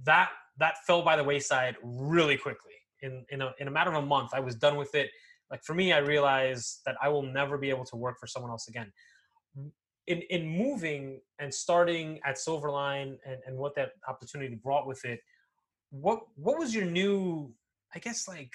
that 0.05 0.31
that 0.59 0.77
fell 0.87 1.03
by 1.03 1.17
the 1.17 1.25
wayside 1.25 1.77
really 1.83 2.37
quickly. 2.37 2.73
In 3.03 3.25
in 3.31 3.43
a, 3.43 3.53
in 3.59 3.69
a 3.69 3.71
matter 3.71 3.93
of 3.93 4.03
a 4.03 4.07
month, 4.07 4.31
I 4.35 4.41
was 4.41 4.55
done 4.55 4.77
with 4.77 4.95
it. 4.95 5.11
Like 5.51 5.63
for 5.65 5.75
me, 5.75 5.93
I 5.93 5.99
realized 5.99 6.81
that 6.87 6.97
I 7.03 7.09
will 7.09 7.23
never 7.23 7.57
be 7.57 7.71
able 7.71 7.85
to 7.87 7.97
work 7.97 8.19
for 8.19 8.27
someone 8.27 8.51
else 8.51 8.69
again. 8.69 8.93
In 10.07 10.23
in 10.31 10.47
moving 10.47 11.21
and 11.39 11.53
starting 11.53 12.21
at 12.25 12.37
Silverline 12.37 13.17
and, 13.27 13.39
and 13.47 13.57
what 13.57 13.75
that 13.77 13.91
opportunity 14.09 14.55
brought 14.55 14.87
with 14.87 15.05
it, 15.05 15.21
what 15.91 16.21
what 16.37 16.59
was 16.59 16.75
your 16.75 16.85
new, 16.85 17.53
I 17.95 17.99
guess 17.99 18.27
like 18.29 18.53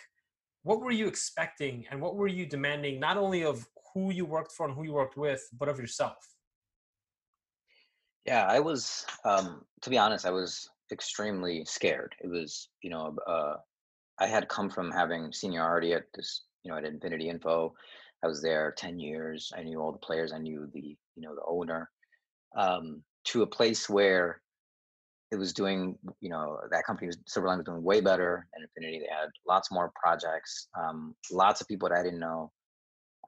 what 0.63 0.79
were 0.81 0.91
you 0.91 1.07
expecting 1.07 1.85
and 1.89 1.99
what 2.01 2.15
were 2.15 2.27
you 2.27 2.45
demanding 2.45 2.99
not 2.99 3.17
only 3.17 3.43
of 3.43 3.67
who 3.93 4.11
you 4.11 4.25
worked 4.25 4.51
for 4.51 4.67
and 4.67 4.75
who 4.75 4.83
you 4.83 4.93
worked 4.93 5.17
with, 5.17 5.41
but 5.57 5.67
of 5.69 5.79
yourself? 5.79 6.17
Yeah, 8.25 8.45
I 8.47 8.59
was, 8.59 9.05
um, 9.25 9.65
to 9.81 9.89
be 9.89 9.97
honest, 9.97 10.25
I 10.25 10.31
was 10.31 10.69
extremely 10.91 11.65
scared. 11.65 12.15
It 12.23 12.27
was, 12.27 12.69
you 12.81 12.89
know, 12.89 13.15
uh, 13.27 13.55
I 14.19 14.27
had 14.27 14.47
come 14.47 14.69
from 14.69 14.91
having 14.91 15.31
seniority 15.33 15.93
at 15.93 16.03
this, 16.13 16.43
you 16.63 16.71
know, 16.71 16.77
at 16.77 16.85
Infinity 16.85 17.29
Info. 17.29 17.73
I 18.23 18.27
was 18.27 18.41
there 18.41 18.73
10 18.77 18.99
years. 18.99 19.51
I 19.57 19.63
knew 19.63 19.79
all 19.79 19.91
the 19.91 19.97
players. 19.97 20.31
I 20.31 20.37
knew 20.37 20.69
the, 20.71 20.95
you 21.15 21.21
know, 21.23 21.33
the 21.33 21.41
owner. 21.47 21.89
Um, 22.55 23.03
to 23.25 23.41
a 23.41 23.47
place 23.47 23.89
where 23.89 24.41
it 25.31 25.37
was 25.37 25.53
doing, 25.53 25.97
you 26.19 26.29
know, 26.29 26.59
that 26.69 26.85
company 26.85 27.07
was 27.07 27.17
Silverline 27.17 27.57
was 27.57 27.65
doing 27.65 27.83
way 27.83 28.01
better 28.01 28.45
than 28.53 28.63
Infinity. 28.63 28.99
They 28.99 29.13
had 29.13 29.29
lots 29.47 29.71
more 29.71 29.91
projects, 29.95 30.67
um, 30.79 31.15
lots 31.31 31.61
of 31.61 31.67
people 31.67 31.89
that 31.89 31.97
I 31.97 32.03
didn't 32.03 32.19
know 32.19 32.51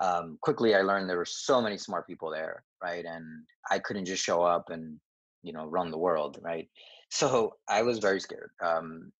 um, 0.01 0.38
quickly 0.41 0.75
I 0.75 0.82
learned 0.82 1.10
there 1.10 1.17
were 1.17 1.25
so 1.25 1.62
many 1.62 1.77
smart 1.77 2.08
people 2.08 2.29
there, 2.32 2.63
right? 2.82 3.06
And 3.06 3.25
I 3.69 3.79
couldn't 3.79 4.06
just 4.06 4.23
show 4.23 4.41
up 4.41 4.69
and 4.69 4.99
you 5.43 5.53
know 5.53 5.65
run 5.65 5.91
the 5.91 5.97
world, 5.97 6.39
right? 6.41 6.69
So 7.10 7.53
I 7.69 7.84
was 7.84 7.99
very 7.99 8.19
scared. 8.19 8.49
Um, 8.63 9.12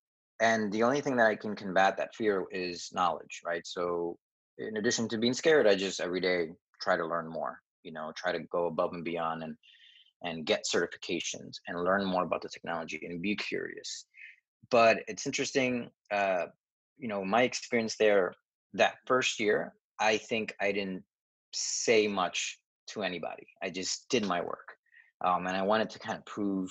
and 0.42 0.72
the 0.72 0.82
only 0.82 1.00
thing 1.00 1.16
that 1.18 1.28
I 1.28 1.36
can 1.36 1.56
combat 1.56 1.96
that 1.98 2.16
fear 2.16 2.46
is 2.52 2.90
knowledge, 2.92 3.42
right? 3.46 3.66
So 3.68 4.18
in 4.58 4.78
addition 4.78 5.08
to 5.10 5.20
being 5.20 5.34
scared, 5.34 5.68
I 5.68 5.76
just 5.76 6.02
every 6.02 6.20
day 6.20 6.48
try 6.82 6.98
to 6.98 7.06
learn 7.06 7.28
more. 7.28 7.60
You 7.84 7.92
know, 7.92 8.12
try 8.16 8.32
to 8.32 8.40
go 8.52 8.66
above 8.66 8.94
and 8.94 9.04
beyond 9.04 9.44
and 9.44 9.56
and 10.24 10.46
get 10.46 10.66
certifications 10.66 11.58
and 11.68 11.84
learn 11.84 12.06
more 12.06 12.24
about 12.24 12.42
the 12.42 12.50
technology 12.50 13.00
and 13.04 13.22
be 13.22 13.36
curious. 13.36 14.06
But 14.72 15.00
it's 15.08 15.26
interesting, 15.26 15.90
uh, 16.12 16.46
you 16.98 17.10
know, 17.10 17.24
my 17.26 17.44
experience 17.44 17.96
there 17.98 18.34
that 18.74 18.96
first 19.06 19.40
year, 19.40 19.74
I 20.04 20.18
think 20.18 20.54
I 20.60 20.72
didn't 20.72 21.04
say 21.54 22.08
much 22.08 22.60
to 22.88 23.04
anybody. 23.04 23.48
I 23.62 23.70
just 23.70 24.10
did 24.10 24.26
my 24.26 24.42
work, 24.42 24.76
um, 25.24 25.48
and 25.48 25.56
I 25.56 25.62
wanted 25.62 25.90
to 25.92 26.00
kind 26.00 26.18
of 26.18 26.26
prove 26.26 26.70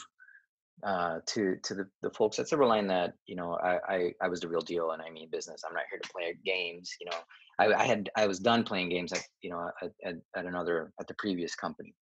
uh, 0.86 1.20
to 1.26 1.56
to 1.62 1.74
the, 1.74 1.86
the 2.02 2.10
folks 2.10 2.38
at 2.38 2.46
Silverline 2.46 2.88
that 2.88 3.14
you 3.26 3.36
know 3.36 3.54
I, 3.54 3.78
I, 3.88 4.12
I 4.20 4.28
was 4.28 4.40
the 4.40 4.48
real 4.48 4.60
deal 4.60 4.90
and 4.90 5.00
I 5.00 5.10
mean 5.10 5.28
business. 5.30 5.62
I'm 5.66 5.74
not 5.74 5.84
here 5.90 6.00
to 6.00 6.08
play 6.10 6.36
games. 6.44 6.90
You 7.00 7.08
know, 7.10 7.18
I, 7.58 7.82
I 7.82 7.84
had 7.84 8.10
I 8.16 8.26
was 8.26 8.38
done 8.38 8.64
playing 8.64 8.90
games 8.90 9.12
at 9.12 9.22
you 9.40 9.50
know 9.50 9.70
at, 9.80 9.92
at, 10.04 10.16
at 10.36 10.44
another 10.44 10.92
at 11.00 11.06
the 11.06 11.14
previous 11.14 11.54
company. 11.54 11.94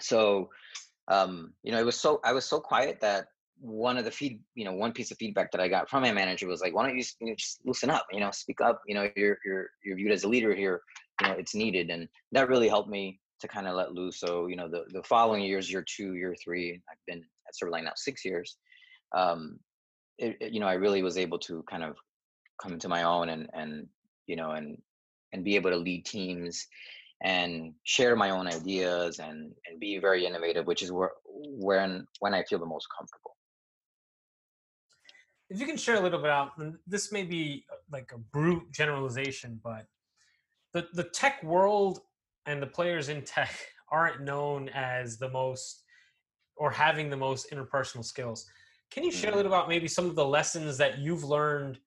So 0.00 0.50
um, 1.08 1.54
you 1.62 1.72
know 1.72 1.78
it 1.78 1.86
was 1.86 1.98
so 1.98 2.20
I 2.24 2.32
was 2.32 2.44
so 2.44 2.60
quiet 2.60 3.00
that 3.00 3.26
one 3.60 3.98
of 3.98 4.06
the 4.06 4.10
feed, 4.10 4.40
you 4.54 4.64
know, 4.64 4.72
one 4.72 4.92
piece 4.92 5.10
of 5.10 5.18
feedback 5.18 5.52
that 5.52 5.60
I 5.60 5.68
got 5.68 5.88
from 5.88 6.02
my 6.02 6.12
manager 6.12 6.46
was 6.46 6.62
like, 6.62 6.74
why 6.74 6.86
don't 6.86 6.96
you, 6.96 7.04
you 7.20 7.28
know, 7.28 7.34
just 7.36 7.60
loosen 7.64 7.90
up, 7.90 8.06
you 8.10 8.20
know, 8.20 8.30
speak 8.30 8.60
up, 8.60 8.80
you 8.86 8.94
know, 8.94 9.10
you're, 9.16 9.38
you're, 9.44 9.66
you're 9.84 9.96
viewed 9.96 10.12
as 10.12 10.24
a 10.24 10.28
leader 10.28 10.54
here, 10.54 10.80
you 11.20 11.28
know, 11.28 11.34
it's 11.34 11.54
needed. 11.54 11.90
And 11.90 12.08
that 12.32 12.48
really 12.48 12.68
helped 12.68 12.88
me 12.88 13.20
to 13.40 13.48
kind 13.48 13.68
of 13.68 13.76
let 13.76 13.92
loose. 13.92 14.18
So, 14.18 14.46
you 14.46 14.56
know, 14.56 14.68
the, 14.68 14.84
the 14.92 15.02
following 15.02 15.42
years, 15.42 15.70
year 15.70 15.84
two, 15.86 16.14
year 16.14 16.34
three, 16.42 16.80
I've 16.90 16.98
been 17.06 17.18
at 17.18 17.54
Silverline 17.54 17.84
now 17.84 17.92
six 17.96 18.24
years. 18.24 18.56
Um, 19.14 19.58
it, 20.18 20.36
it, 20.40 20.52
you 20.52 20.60
know, 20.60 20.66
I 20.66 20.74
really 20.74 21.02
was 21.02 21.18
able 21.18 21.38
to 21.40 21.62
kind 21.70 21.84
of 21.84 21.96
come 22.62 22.78
to 22.78 22.88
my 22.88 23.02
own 23.02 23.28
and, 23.28 23.48
and, 23.52 23.86
you 24.26 24.36
know, 24.36 24.52
and, 24.52 24.78
and 25.32 25.44
be 25.44 25.56
able 25.56 25.70
to 25.70 25.76
lead 25.76 26.06
teams 26.06 26.66
and 27.22 27.74
share 27.84 28.16
my 28.16 28.30
own 28.30 28.46
ideas 28.46 29.18
and, 29.18 29.52
and 29.68 29.78
be 29.78 29.98
very 29.98 30.24
innovative, 30.24 30.66
which 30.66 30.82
is 30.82 30.90
where, 30.90 31.12
when, 31.26 32.06
when 32.20 32.32
I 32.32 32.42
feel 32.44 32.58
the 32.58 32.66
most 32.66 32.86
comfortable 32.96 33.36
if 35.50 35.58
you 35.58 35.66
can 35.66 35.76
share 35.76 35.96
a 35.96 36.00
little 36.00 36.20
bit 36.20 36.30
out, 36.30 36.52
this 36.86 37.10
may 37.10 37.24
be 37.24 37.64
uh, 37.70 37.76
like 37.92 38.12
a 38.14 38.18
brute 38.18 38.70
generalization, 38.72 39.60
but 39.62 39.86
the, 40.72 40.86
the 40.94 41.04
tech 41.04 41.42
world 41.42 42.00
and 42.46 42.62
the 42.62 42.66
players 42.66 43.08
in 43.08 43.22
tech 43.22 43.52
aren't 43.90 44.22
known 44.22 44.68
as 44.70 45.18
the 45.18 45.28
most 45.28 45.82
or 46.56 46.70
having 46.70 47.10
the 47.10 47.16
most 47.16 47.50
interpersonal 47.50 48.04
skills. 48.04 48.46
Can 48.90 49.02
you 49.02 49.10
share 49.10 49.30
a 49.30 49.32
mm-hmm. 49.32 49.38
little 49.38 49.52
about 49.52 49.68
maybe 49.68 49.88
some 49.88 50.06
of 50.06 50.14
the 50.14 50.24
lessons 50.24 50.76
that 50.78 50.98
you've 50.98 51.24
learned 51.24 51.78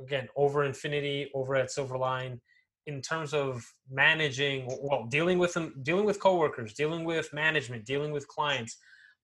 again 0.00 0.28
over 0.34 0.64
Infinity, 0.64 1.30
over 1.34 1.54
at 1.54 1.68
Silverline, 1.68 2.40
in 2.86 3.02
terms 3.02 3.34
of 3.34 3.64
managing, 3.90 4.68
well, 4.80 5.06
dealing 5.08 5.38
with 5.38 5.52
them, 5.52 5.74
dealing 5.82 6.04
with 6.04 6.20
coworkers, 6.20 6.72
dealing 6.72 7.04
with 7.04 7.32
management, 7.32 7.84
dealing 7.84 8.12
with 8.12 8.26
clients, 8.28 8.76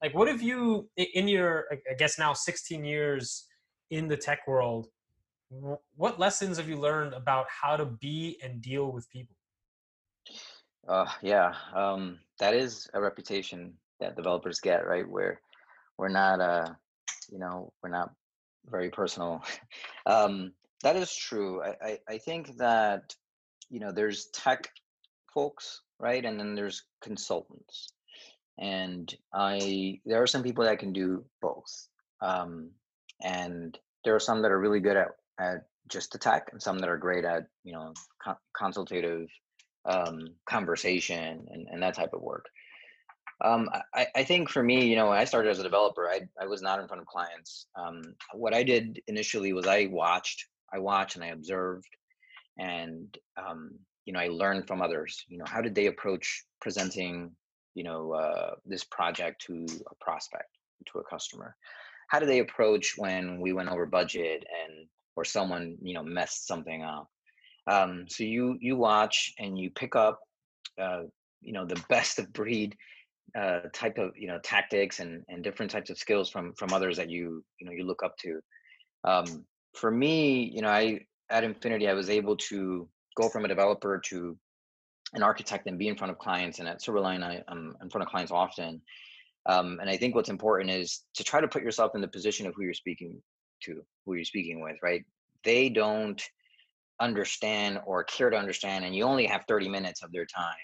like 0.03 0.15
what 0.15 0.29
have 0.29 0.43
you 0.43 0.89
in 0.97 1.29
your 1.29 1.67
i 1.91 1.95
guess 1.95 2.19
now 2.19 2.33
16 2.33 2.85
years 2.85 3.47
in 3.91 4.09
the 4.09 4.17
tech 4.17 4.41
world 4.47 4.89
what 5.97 6.19
lessons 6.19 6.57
have 6.57 6.69
you 6.69 6.77
learned 6.77 7.15
about 7.15 7.47
how 7.49 7.77
to 7.77 7.85
be 7.85 8.39
and 8.43 8.63
deal 8.63 8.91
with 8.91 9.09
people? 9.11 9.37
Uh 10.89 11.07
yeah 11.23 11.53
um 11.75 12.19
that 12.39 12.55
is 12.55 12.89
a 12.95 13.01
reputation 13.01 13.75
that 14.01 14.17
developers 14.17 14.61
get 14.61 14.87
right? 14.87 15.09
Where 15.09 15.41
we're 15.99 16.09
not 16.09 16.41
uh 16.41 16.67
you 17.31 17.39
know 17.39 17.73
we're 17.83 17.91
not 17.91 18.11
very 18.67 18.91
personal. 18.91 19.43
Um 20.07 20.53
that 20.83 20.97
is 20.97 21.15
true. 21.15 21.63
I, 21.63 21.77
I 21.87 21.99
i 22.09 22.19
think 22.19 22.57
that 22.57 23.15
you 23.71 23.79
know 23.79 23.93
there's 23.93 24.27
tech 24.35 24.69
folks 25.33 25.83
right? 26.01 26.25
And 26.25 26.41
then 26.41 26.55
there's 26.57 26.83
consultants 27.01 27.93
and 28.59 29.15
I 29.33 30.01
there 30.05 30.23
are 30.23 30.27
some 30.27 30.43
people 30.43 30.65
that 30.65 30.79
can 30.79 30.93
do 30.93 31.25
both, 31.41 31.89
um, 32.21 32.71
and 33.23 33.79
there 34.05 34.15
are 34.15 34.21
some 34.21 34.43
that 34.43 34.51
are 34.51 34.61
really 34.61 34.81
good 34.81 34.97
at 34.97 35.09
at 35.41 35.67
just 35.89 36.13
the 36.13 36.19
tech, 36.19 36.49
and 36.53 36.63
some 36.63 36.79
that 36.79 36.89
are 36.89 36.99
great 36.99 37.25
at 37.25 37.47
you 37.65 37.73
know 37.73 37.93
con- 38.23 38.37
consultative 38.57 39.29
um, 39.85 40.29
conversation 40.49 41.47
and, 41.51 41.67
and 41.71 41.83
that 41.83 41.95
type 41.95 42.13
of 42.13 42.23
work. 42.23 42.47
Um, 43.45 43.69
I, 43.93 44.07
I 44.15 44.25
think 44.25 44.49
for 44.49 44.63
me, 44.63 44.87
you 44.87 44.95
know, 44.95 45.09
when 45.09 45.19
I 45.19 45.25
started 45.25 45.51
as 45.51 45.59
a 45.59 45.65
developer, 45.65 46.09
I, 46.09 46.21
I 46.41 46.47
was 46.47 46.63
not 46.63 46.79
in 46.79 46.87
front 46.87 47.01
of 47.01 47.09
clients. 47.09 47.67
Um, 47.75 48.03
what 48.35 48.55
I 48.55 48.63
did 48.63 49.01
initially 49.09 49.53
was 49.53 49.67
I 49.67 49.89
watched, 49.91 50.47
I 50.73 50.79
watched 50.79 51.17
and 51.17 51.25
I 51.25 51.29
observed, 51.29 51.89
and 52.59 53.17
um, 53.37 53.73
you 54.05 54.13
know, 54.13 54.21
I 54.21 54.29
learned 54.29 54.69
from 54.69 54.81
others. 54.81 55.25
You 55.29 55.39
know, 55.39 55.45
how 55.47 55.61
did 55.61 55.75
they 55.75 55.87
approach 55.87 56.45
presenting 56.61 57.33
you 57.75 57.85
know 57.85 58.13
uh, 58.13 58.55
this 58.67 58.85
project 58.85 59.45
to 59.47 59.67
a 59.91 59.95
prospect 60.05 60.49
to 60.87 60.99
a 60.99 61.05
customer 61.05 61.57
how 62.09 62.19
do 62.19 62.27
they 62.27 62.41
approach 62.41 62.95
when 62.97 63.41
we 63.41 63.53
went 63.53 63.69
over 63.69 63.87
budget 63.87 64.45
and 64.65 64.87
or 65.17 65.25
someone 65.25 65.77
you 65.83 65.95
know 65.95 66.03
messed 66.03 66.47
something 66.47 66.83
up 66.83 67.09
um, 67.67 68.05
so 68.09 68.25
you 68.25 68.57
you 68.61 68.77
watch 68.77 69.33
and 69.39 69.59
you 69.59 69.71
pick 69.71 69.95
up 69.95 70.21
uh, 70.81 71.03
you 71.41 71.53
know 71.53 71.65
the 71.65 71.83
best 71.89 72.19
of 72.19 72.33
breed 72.33 72.77
uh, 73.39 73.61
type 73.73 73.99
of 73.99 74.13
you 74.17 74.29
know 74.29 74.39
tactics 74.43 75.01
and 75.01 75.25
and 75.29 75.45
different 75.45 75.71
types 75.71 75.91
of 75.91 75.99
skills 75.99 76.29
from 76.29 76.53
from 76.55 76.73
others 76.73 76.97
that 76.97 77.11
you 77.11 77.45
you 77.59 77.67
know 77.67 77.73
you 77.73 77.85
look 77.85 78.03
up 78.03 78.17
to. 78.19 78.41
Um, 79.05 79.45
for 79.75 79.91
me, 79.91 80.51
you 80.55 80.63
know, 80.63 80.69
I 80.69 81.01
at 81.31 81.45
Infinity 81.45 81.89
I 81.89 81.95
was 81.95 82.11
able 82.11 82.37
to 82.49 82.89
go 83.17 83.29
from 83.29 83.45
a 83.45 83.49
developer 83.49 84.01
to 84.07 84.37
an 85.15 85.23
architect 85.23 85.67
and 85.67 85.79
be 85.79 85.89
in 85.89 85.97
front 85.97 86.11
of 86.11 86.19
clients. 86.19 86.59
And 86.59 86.69
at 86.69 86.81
Silverline, 86.81 87.23
I, 87.23 87.43
am 87.49 87.77
in 87.83 87.91
front 87.91 88.03
of 88.03 88.11
clients 88.11 88.33
often. 88.33 88.81
Um, 89.47 89.79
and 89.81 89.91
I 89.91 89.97
think 89.97 90.15
what's 90.15 90.29
important 90.29 90.71
is 90.71 91.03
to 91.15 91.25
try 91.25 91.41
to 91.41 91.49
put 91.49 91.63
yourself 91.63 91.93
in 91.95 92.01
the 92.01 92.09
position 92.09 92.47
of 92.47 92.55
who 92.55 92.63
you're 92.63 92.75
speaking 92.75 93.21
to, 93.65 93.83
who 94.07 94.15
you're 94.15 94.25
speaking 94.25 94.61
with, 94.61 94.77
right? 94.83 95.05
They 95.45 95.69
don't 95.69 96.23
understand 97.01 97.81
or 97.85 98.05
care 98.05 98.31
to 98.31 98.37
understand, 98.37 98.85
and 98.85 98.95
you 98.95 99.05
only 99.05 99.27
have 99.27 99.45
30 99.49 99.69
minutes 99.69 100.03
of 100.03 100.13
their 100.13 100.27
time 100.27 100.55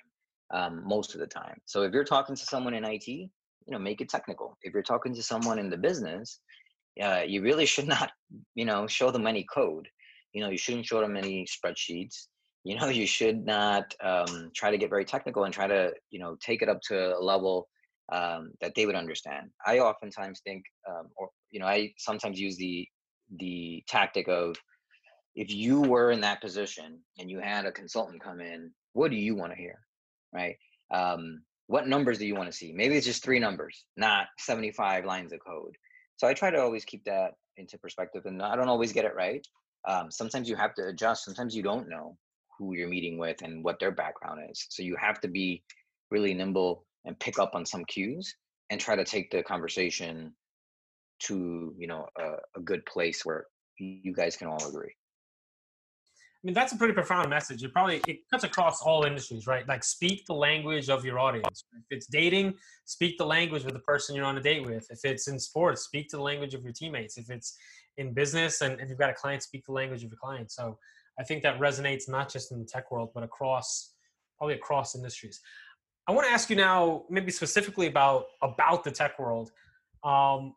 um, 0.52 0.82
most 0.86 1.14
of 1.14 1.20
the 1.20 1.26
time. 1.26 1.58
So 1.64 1.82
if 1.82 1.92
you're 1.92 2.04
talking 2.04 2.36
to 2.36 2.44
someone 2.44 2.74
in 2.74 2.84
IT, 2.84 3.08
you 3.08 3.30
know, 3.68 3.78
make 3.78 4.00
it 4.00 4.08
technical. 4.08 4.56
If 4.62 4.72
you're 4.72 4.82
talking 4.82 5.14
to 5.14 5.22
someone 5.22 5.58
in 5.58 5.68
the 5.68 5.76
business, 5.76 6.40
uh, 7.02 7.22
you 7.26 7.42
really 7.42 7.66
should 7.66 7.88
not, 7.96 8.12
you 8.54 8.64
know, 8.64 8.86
show 8.86 9.10
them 9.10 9.26
any 9.26 9.44
code. 9.52 9.88
You 10.32 10.42
know, 10.42 10.50
you 10.50 10.58
shouldn't 10.58 10.86
show 10.86 11.00
them 11.00 11.16
any 11.16 11.46
spreadsheets 11.46 12.28
you 12.64 12.76
know 12.78 12.88
you 12.88 13.06
should 13.06 13.44
not 13.44 13.94
um, 14.02 14.50
try 14.54 14.70
to 14.70 14.78
get 14.78 14.90
very 14.90 15.04
technical 15.04 15.44
and 15.44 15.54
try 15.54 15.66
to 15.66 15.92
you 16.10 16.18
know 16.18 16.36
take 16.40 16.62
it 16.62 16.68
up 16.68 16.80
to 16.82 17.16
a 17.16 17.20
level 17.20 17.68
um, 18.12 18.52
that 18.60 18.74
they 18.74 18.86
would 18.86 18.94
understand. 18.94 19.50
I 19.66 19.78
oftentimes 19.78 20.40
think 20.44 20.64
um, 20.88 21.08
or 21.16 21.28
you 21.50 21.60
know 21.60 21.66
i 21.66 21.92
sometimes 21.98 22.38
use 22.38 22.56
the 22.56 22.86
the 23.38 23.82
tactic 23.88 24.28
of 24.28 24.56
if 25.34 25.52
you 25.52 25.80
were 25.82 26.10
in 26.10 26.20
that 26.20 26.40
position 26.40 26.98
and 27.18 27.30
you 27.30 27.38
had 27.38 27.66
a 27.66 27.72
consultant 27.72 28.22
come 28.22 28.40
in 28.40 28.70
what 28.94 29.10
do 29.10 29.16
you 29.16 29.34
want 29.34 29.52
to 29.52 29.58
hear 29.58 29.78
right? 30.32 30.56
Um, 30.92 31.42
what 31.66 31.86
numbers 31.86 32.18
do 32.18 32.26
you 32.26 32.34
want 32.34 32.50
to 32.50 32.56
see? 32.56 32.72
Maybe 32.72 32.96
it's 32.96 33.06
just 33.06 33.22
three 33.22 33.38
numbers 33.38 33.84
not 33.96 34.26
75 34.38 35.04
lines 35.04 35.32
of 35.32 35.40
code. 35.46 35.76
So 36.16 36.26
i 36.26 36.34
try 36.34 36.50
to 36.50 36.60
always 36.60 36.84
keep 36.84 37.04
that 37.04 37.32
into 37.56 37.78
perspective 37.78 38.22
and 38.26 38.42
i 38.42 38.56
don't 38.56 38.68
always 38.68 38.92
get 38.92 39.04
it 39.04 39.14
right. 39.14 39.46
Um, 39.86 40.10
sometimes 40.10 40.48
you 40.48 40.56
have 40.56 40.74
to 40.74 40.86
adjust 40.88 41.24
sometimes 41.24 41.54
you 41.54 41.62
don't 41.62 41.88
know 41.88 42.16
who 42.58 42.74
you're 42.74 42.88
meeting 42.88 43.18
with 43.18 43.42
and 43.42 43.62
what 43.62 43.78
their 43.78 43.92
background 43.92 44.40
is. 44.50 44.66
So 44.68 44.82
you 44.82 44.96
have 44.96 45.20
to 45.20 45.28
be 45.28 45.62
really 46.10 46.34
nimble 46.34 46.84
and 47.04 47.18
pick 47.18 47.38
up 47.38 47.54
on 47.54 47.64
some 47.64 47.84
cues 47.84 48.34
and 48.70 48.80
try 48.80 48.96
to 48.96 49.04
take 49.04 49.30
the 49.30 49.42
conversation 49.42 50.34
to 51.20 51.74
you 51.76 51.86
know 51.86 52.06
a, 52.18 52.58
a 52.58 52.60
good 52.60 52.84
place 52.86 53.24
where 53.24 53.46
you 53.78 54.12
guys 54.12 54.36
can 54.36 54.48
all 54.48 54.68
agree. 54.68 54.94
I 56.42 56.46
mean, 56.46 56.54
that's 56.54 56.72
a 56.72 56.76
pretty 56.76 56.94
profound 56.94 57.28
message. 57.30 57.64
It 57.64 57.72
probably 57.72 58.00
it 58.06 58.20
cuts 58.30 58.44
across 58.44 58.80
all 58.80 59.04
industries, 59.04 59.48
right? 59.48 59.66
Like, 59.66 59.82
speak 59.82 60.24
the 60.26 60.34
language 60.34 60.88
of 60.88 61.04
your 61.04 61.18
audience. 61.18 61.64
If 61.72 61.84
it's 61.90 62.06
dating, 62.06 62.54
speak 62.84 63.18
the 63.18 63.26
language 63.26 63.64
of 63.64 63.72
the 63.72 63.80
person 63.80 64.14
you're 64.14 64.24
on 64.24 64.38
a 64.38 64.40
date 64.40 64.64
with. 64.64 64.86
If 64.88 65.00
it's 65.02 65.26
in 65.26 65.40
sports, 65.40 65.82
speak 65.82 66.08
to 66.10 66.16
the 66.16 66.22
language 66.22 66.54
of 66.54 66.62
your 66.62 66.72
teammates. 66.72 67.18
If 67.18 67.28
it's 67.28 67.56
in 67.96 68.12
business 68.12 68.60
and, 68.60 68.78
and 68.78 68.88
you've 68.88 69.00
got 69.00 69.10
a 69.10 69.14
client, 69.14 69.42
speak 69.42 69.64
the 69.66 69.72
language 69.72 70.04
of 70.04 70.10
your 70.10 70.18
client. 70.22 70.52
So, 70.52 70.78
I 71.18 71.24
think 71.24 71.42
that 71.42 71.58
resonates 71.58 72.08
not 72.08 72.30
just 72.32 72.52
in 72.52 72.58
the 72.58 72.64
tech 72.64 72.90
world, 72.90 73.10
but 73.14 73.22
across 73.22 73.94
probably 74.36 74.54
across 74.54 74.94
industries. 74.94 75.40
I 76.06 76.12
want 76.12 76.26
to 76.26 76.32
ask 76.32 76.48
you 76.48 76.56
now, 76.56 77.04
maybe 77.10 77.30
specifically 77.30 77.86
about 77.86 78.24
about 78.42 78.84
the 78.84 78.90
tech 78.90 79.18
world. 79.18 79.50
Um, 80.04 80.54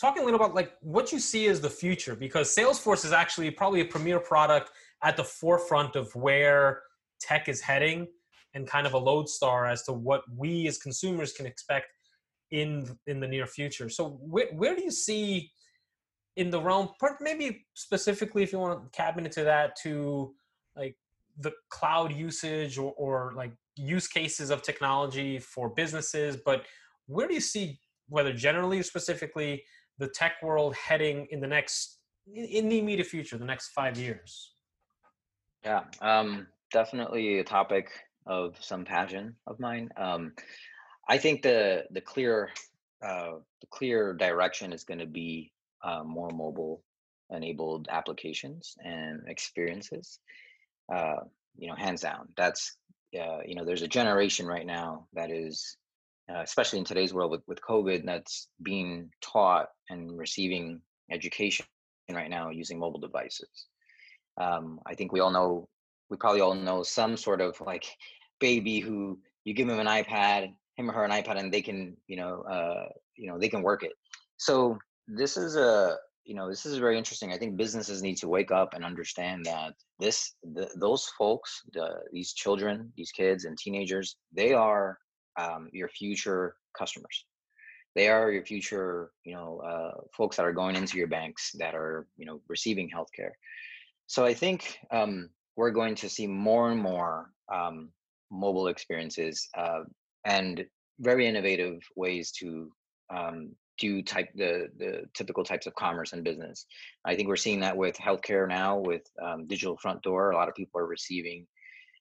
talking 0.00 0.22
a 0.22 0.24
little 0.24 0.40
about 0.40 0.54
like 0.54 0.72
what 0.80 1.12
you 1.12 1.20
see 1.20 1.46
as 1.46 1.60
the 1.60 1.70
future, 1.70 2.14
because 2.14 2.54
Salesforce 2.54 3.04
is 3.04 3.12
actually 3.12 3.50
probably 3.50 3.80
a 3.80 3.84
premier 3.84 4.20
product 4.20 4.70
at 5.02 5.16
the 5.16 5.24
forefront 5.24 5.96
of 5.96 6.14
where 6.14 6.82
tech 7.20 7.48
is 7.48 7.60
heading, 7.60 8.08
and 8.54 8.66
kind 8.66 8.86
of 8.86 8.94
a 8.94 8.98
lodestar 8.98 9.66
as 9.66 9.84
to 9.84 9.92
what 9.92 10.22
we 10.36 10.66
as 10.66 10.76
consumers 10.78 11.32
can 11.32 11.46
expect 11.46 11.86
in 12.50 12.98
in 13.06 13.20
the 13.20 13.28
near 13.28 13.46
future. 13.46 13.88
So 13.88 14.18
where 14.20 14.48
where 14.52 14.74
do 14.74 14.82
you 14.82 14.90
see 14.90 15.50
in 16.38 16.50
the 16.50 16.60
realm, 16.60 16.88
maybe 17.20 17.66
specifically 17.74 18.44
if 18.44 18.52
you 18.52 18.60
want 18.60 18.80
to 18.80 18.96
cabin 18.96 19.26
into 19.26 19.42
that 19.42 19.74
to 19.82 20.32
like 20.76 20.94
the 21.40 21.52
cloud 21.68 22.12
usage 22.12 22.78
or, 22.78 22.92
or 22.96 23.32
like 23.36 23.50
use 23.74 24.06
cases 24.06 24.50
of 24.50 24.62
technology 24.62 25.40
for 25.40 25.68
businesses, 25.68 26.36
but 26.36 26.64
where 27.06 27.26
do 27.26 27.34
you 27.34 27.40
see 27.40 27.80
whether 28.08 28.32
generally 28.32 28.78
or 28.78 28.84
specifically 28.84 29.64
the 29.98 30.08
tech 30.08 30.34
world 30.40 30.76
heading 30.76 31.26
in 31.32 31.40
the 31.40 31.46
next 31.46 31.98
in 32.32 32.68
the 32.68 32.78
immediate 32.78 33.06
future, 33.06 33.36
the 33.36 33.44
next 33.44 33.70
five 33.70 33.98
years? 33.98 34.52
Yeah, 35.64 35.84
um, 36.00 36.46
definitely 36.70 37.40
a 37.40 37.44
topic 37.44 37.90
of 38.26 38.54
some 38.60 38.84
passion 38.84 39.34
of 39.48 39.58
mine. 39.58 39.88
Um, 39.96 40.34
I 41.08 41.18
think 41.18 41.42
the 41.42 41.84
the 41.90 42.00
clear 42.00 42.50
uh, 43.02 43.32
the 43.60 43.66
clear 43.70 44.14
direction 44.14 44.72
is 44.72 44.84
going 44.84 45.00
to 45.00 45.06
be 45.06 45.52
uh, 45.84 46.02
more 46.04 46.30
mobile 46.30 46.82
enabled 47.30 47.88
applications 47.90 48.74
and 48.84 49.22
experiences 49.26 50.18
uh, 50.92 51.20
you 51.56 51.68
know 51.68 51.74
hands 51.74 52.00
down 52.00 52.28
that's 52.36 52.76
uh, 53.18 53.40
you 53.44 53.54
know 53.54 53.64
there's 53.64 53.82
a 53.82 53.88
generation 53.88 54.46
right 54.46 54.66
now 54.66 55.06
that 55.12 55.30
is 55.30 55.76
uh, 56.30 56.40
especially 56.42 56.78
in 56.78 56.84
today's 56.84 57.14
world 57.14 57.30
with, 57.30 57.42
with 57.46 57.60
covid 57.60 58.04
that's 58.04 58.48
being 58.62 59.10
taught 59.20 59.68
and 59.90 60.16
receiving 60.16 60.80
education 61.10 61.66
right 62.10 62.30
now 62.30 62.48
using 62.48 62.78
mobile 62.78 63.00
devices. 63.00 63.66
Um, 64.38 64.80
i 64.86 64.94
think 64.94 65.12
we 65.12 65.20
all 65.20 65.30
know 65.30 65.68
we 66.10 66.16
probably 66.16 66.40
all 66.40 66.54
know 66.54 66.82
some 66.82 67.16
sort 67.16 67.40
of 67.40 67.60
like 67.60 67.84
baby 68.40 68.78
who 68.78 69.18
you 69.44 69.52
give 69.52 69.68
him 69.68 69.80
an 69.80 69.86
ipad 69.86 70.54
him 70.78 70.88
or 70.88 70.92
her 70.92 71.04
an 71.04 71.10
ipad 71.10 71.38
and 71.38 71.52
they 71.52 71.60
can 71.60 71.96
you 72.06 72.16
know 72.16 72.42
uh, 72.42 72.88
you 73.16 73.28
know 73.28 73.38
they 73.38 73.48
can 73.48 73.62
work 73.62 73.82
it. 73.82 73.92
So 74.36 74.78
this 75.08 75.36
is 75.36 75.56
a 75.56 75.96
you 76.24 76.34
know 76.34 76.48
this 76.48 76.66
is 76.66 76.78
very 76.78 76.98
interesting 76.98 77.32
i 77.32 77.38
think 77.38 77.56
businesses 77.56 78.02
need 78.02 78.16
to 78.16 78.28
wake 78.28 78.50
up 78.50 78.74
and 78.74 78.84
understand 78.84 79.44
that 79.44 79.72
this 79.98 80.34
the, 80.54 80.68
those 80.76 81.10
folks 81.18 81.62
the, 81.72 81.88
these 82.12 82.32
children 82.34 82.92
these 82.96 83.10
kids 83.10 83.44
and 83.44 83.56
teenagers 83.56 84.16
they 84.32 84.52
are 84.52 84.98
um, 85.38 85.68
your 85.72 85.88
future 85.88 86.56
customers. 86.76 87.24
They 87.94 88.08
are 88.08 88.30
your 88.30 88.44
future 88.44 89.10
you 89.24 89.34
know 89.34 89.60
uh, 89.60 90.00
folks 90.16 90.36
that 90.36 90.46
are 90.46 90.52
going 90.52 90.76
into 90.76 90.98
your 90.98 91.08
banks 91.08 91.52
that 91.58 91.74
are 91.74 92.06
you 92.16 92.26
know 92.26 92.40
receiving 92.48 92.90
healthcare. 92.90 93.32
So 94.06 94.24
i 94.24 94.34
think 94.34 94.78
um, 94.90 95.30
we're 95.56 95.70
going 95.70 95.94
to 95.96 96.08
see 96.08 96.26
more 96.26 96.70
and 96.70 96.80
more 96.80 97.30
um, 97.52 97.90
mobile 98.30 98.68
experiences 98.68 99.48
uh, 99.56 99.82
and 100.24 100.64
very 101.00 101.26
innovative 101.26 101.80
ways 101.96 102.30
to 102.32 102.70
um, 103.10 103.52
do 103.78 104.02
type 104.02 104.28
the 104.34 104.68
the 104.78 105.04
typical 105.14 105.44
types 105.44 105.66
of 105.66 105.74
commerce 105.74 106.12
and 106.12 106.24
business. 106.24 106.66
I 107.04 107.14
think 107.14 107.28
we're 107.28 107.36
seeing 107.36 107.60
that 107.60 107.76
with 107.76 107.96
healthcare 107.96 108.48
now 108.48 108.78
with 108.78 109.02
um, 109.22 109.46
digital 109.46 109.76
front 109.76 110.02
door. 110.02 110.30
A 110.30 110.36
lot 110.36 110.48
of 110.48 110.54
people 110.54 110.80
are 110.80 110.86
receiving, 110.86 111.46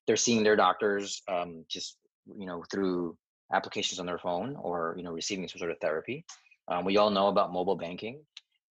they're 0.06 0.16
seeing 0.16 0.44
their 0.44 0.56
doctors 0.56 1.22
um, 1.28 1.64
just 1.70 1.98
you 2.38 2.46
know 2.46 2.64
through 2.72 3.18
applications 3.54 4.00
on 4.00 4.06
their 4.06 4.18
phone 4.18 4.56
or 4.60 4.96
you 4.98 5.04
know 5.04 5.12
receiving 5.12 5.48
some 5.48 5.60
sort 5.60 5.72
of 5.72 5.78
therapy. 5.80 6.26
Um, 6.70 6.84
we 6.84 6.98
all 6.98 7.10
know 7.10 7.28
about 7.28 7.54
mobile 7.54 7.78
banking, 7.78 8.22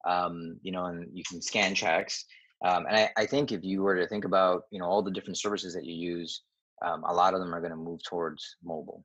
um, 0.07 0.59
you 0.62 0.73
know, 0.73 0.87
and 0.87 1.09
you 1.12 1.23
can 1.29 1.40
scan 1.40 1.75
checks. 1.75 2.25
Um, 2.64 2.87
and 2.87 2.97
I, 2.97 3.11
I, 3.16 3.27
think 3.27 3.53
if 3.53 3.62
you 3.62 3.83
were 3.83 3.97
to 3.97 4.07
think 4.07 4.25
about 4.25 4.62
you 4.71 4.79
know 4.79 4.87
all 4.87 5.03
the 5.03 5.11
different 5.11 5.38
services 5.38 5.75
that 5.75 5.85
you 5.85 5.95
use, 5.95 6.42
um, 6.85 7.05
a 7.05 7.12
lot 7.12 7.35
of 7.35 7.40
them 7.40 7.55
are 7.55 7.61
going 7.61 7.71
to 7.71 7.77
move 7.77 8.01
towards 8.03 8.57
mobile. 8.62 9.05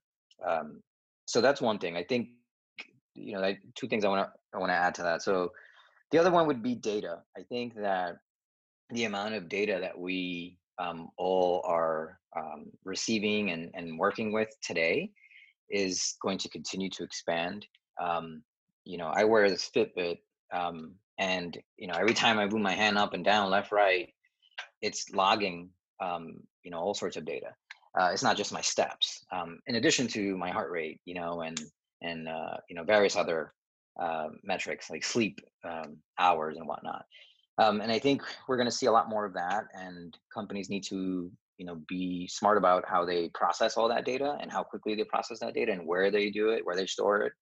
so 1.26 1.42
that's 1.42 1.62
one 1.62 1.78
thing. 1.80 1.96
I 1.96 2.04
think 2.04 2.30
you 3.16 3.34
know, 3.34 3.40
like 3.40 3.60
two 3.76 3.88
things 3.88 4.06
I 4.06 4.10
want 4.10 4.28
to 4.28 4.32
I 4.54 4.60
want 4.60 4.72
to 4.72 4.76
add 4.76 4.96
to 4.96 5.04
that. 5.04 5.22
So 5.22 5.52
the 6.12 6.20
other 6.20 6.32
one 6.32 6.48
would 6.48 6.62
be 6.62 6.76
data. 6.76 7.20
I 7.38 7.44
think 7.44 7.76
that 7.76 8.18
the 8.90 9.06
amount 9.06 9.36
of 9.36 9.48
data 9.48 9.78
that 9.82 9.98
we 9.98 10.58
um, 10.78 11.10
all 11.18 11.62
are 11.66 12.20
um, 12.36 12.66
receiving 12.84 13.52
and, 13.52 13.72
and 13.74 13.98
working 13.98 14.34
with 14.34 14.50
today 14.62 15.12
is 15.70 16.16
going 16.22 16.38
to 16.40 16.50
continue 16.50 16.90
to 16.90 17.04
expand. 17.04 17.66
Um, 18.00 18.44
you 18.84 18.98
know, 18.98 19.08
I 19.08 19.24
wear 19.24 19.50
this 19.50 19.70
Fitbit, 19.74 20.18
um, 20.54 20.96
and 21.18 21.58
you 21.78 21.88
know, 21.88 21.94
every 21.94 22.14
time 22.14 22.40
I 22.40 22.48
move 22.48 22.62
my 22.62 22.74
hand 22.74 22.98
up 22.98 23.14
and 23.14 23.24
down, 23.24 23.50
left, 23.50 23.72
right, 23.72 24.10
it's 24.82 25.10
logging. 25.12 25.70
Um, 26.02 26.38
you 26.64 26.72
know, 26.72 26.80
all 26.80 26.94
sorts 26.94 27.16
of 27.16 27.26
data. 27.26 27.54
Uh, 28.00 28.10
it's 28.12 28.24
not 28.24 28.38
just 28.38 28.54
my 28.54 28.62
steps. 28.62 29.26
Um, 29.32 29.60
in 29.68 29.76
addition 29.76 30.08
to 30.10 30.38
my 30.38 30.50
heart 30.50 30.72
rate, 30.72 31.00
you 31.06 31.14
know, 31.14 31.42
and 31.42 31.62
and 32.02 32.28
uh, 32.28 32.58
you 32.70 32.76
know 32.76 32.84
various 32.84 33.16
other 33.16 33.54
uh, 34.00 34.30
metrics 34.44 34.90
like 34.90 35.04
sleep 35.04 35.40
um, 35.64 35.98
hours 36.20 36.58
and 36.58 36.68
whatnot. 36.68 37.06
Um, 37.58 37.82
and 37.82 37.92
I 37.92 38.00
think 38.00 38.24
we're 38.48 38.58
going 38.58 38.70
to 38.70 38.76
see 38.76 38.86
a 38.86 38.92
lot 38.92 39.10
more 39.10 39.26
of 39.26 39.34
that, 39.34 39.66
and 39.74 40.18
companies 40.34 40.70
need 40.70 40.84
to 40.86 41.32
you 41.58 41.66
know 41.66 41.80
be 41.88 42.28
smart 42.28 42.58
about 42.58 42.86
how 42.88 43.06
they 43.06 43.30
process 43.34 43.78
all 43.78 43.88
that 43.90 44.06
data 44.06 44.38
and 44.42 44.52
how 44.52 44.64
quickly 44.64 44.96
they 44.96 45.04
process 45.04 45.40
that 45.40 45.54
data 45.54 45.72
and 45.72 45.86
where 45.86 46.10
they 46.10 46.30
do 46.30 46.50
it, 46.50 46.66
where 46.66 46.76
they 46.76 46.88
store 46.88 47.22
it. 47.22 47.34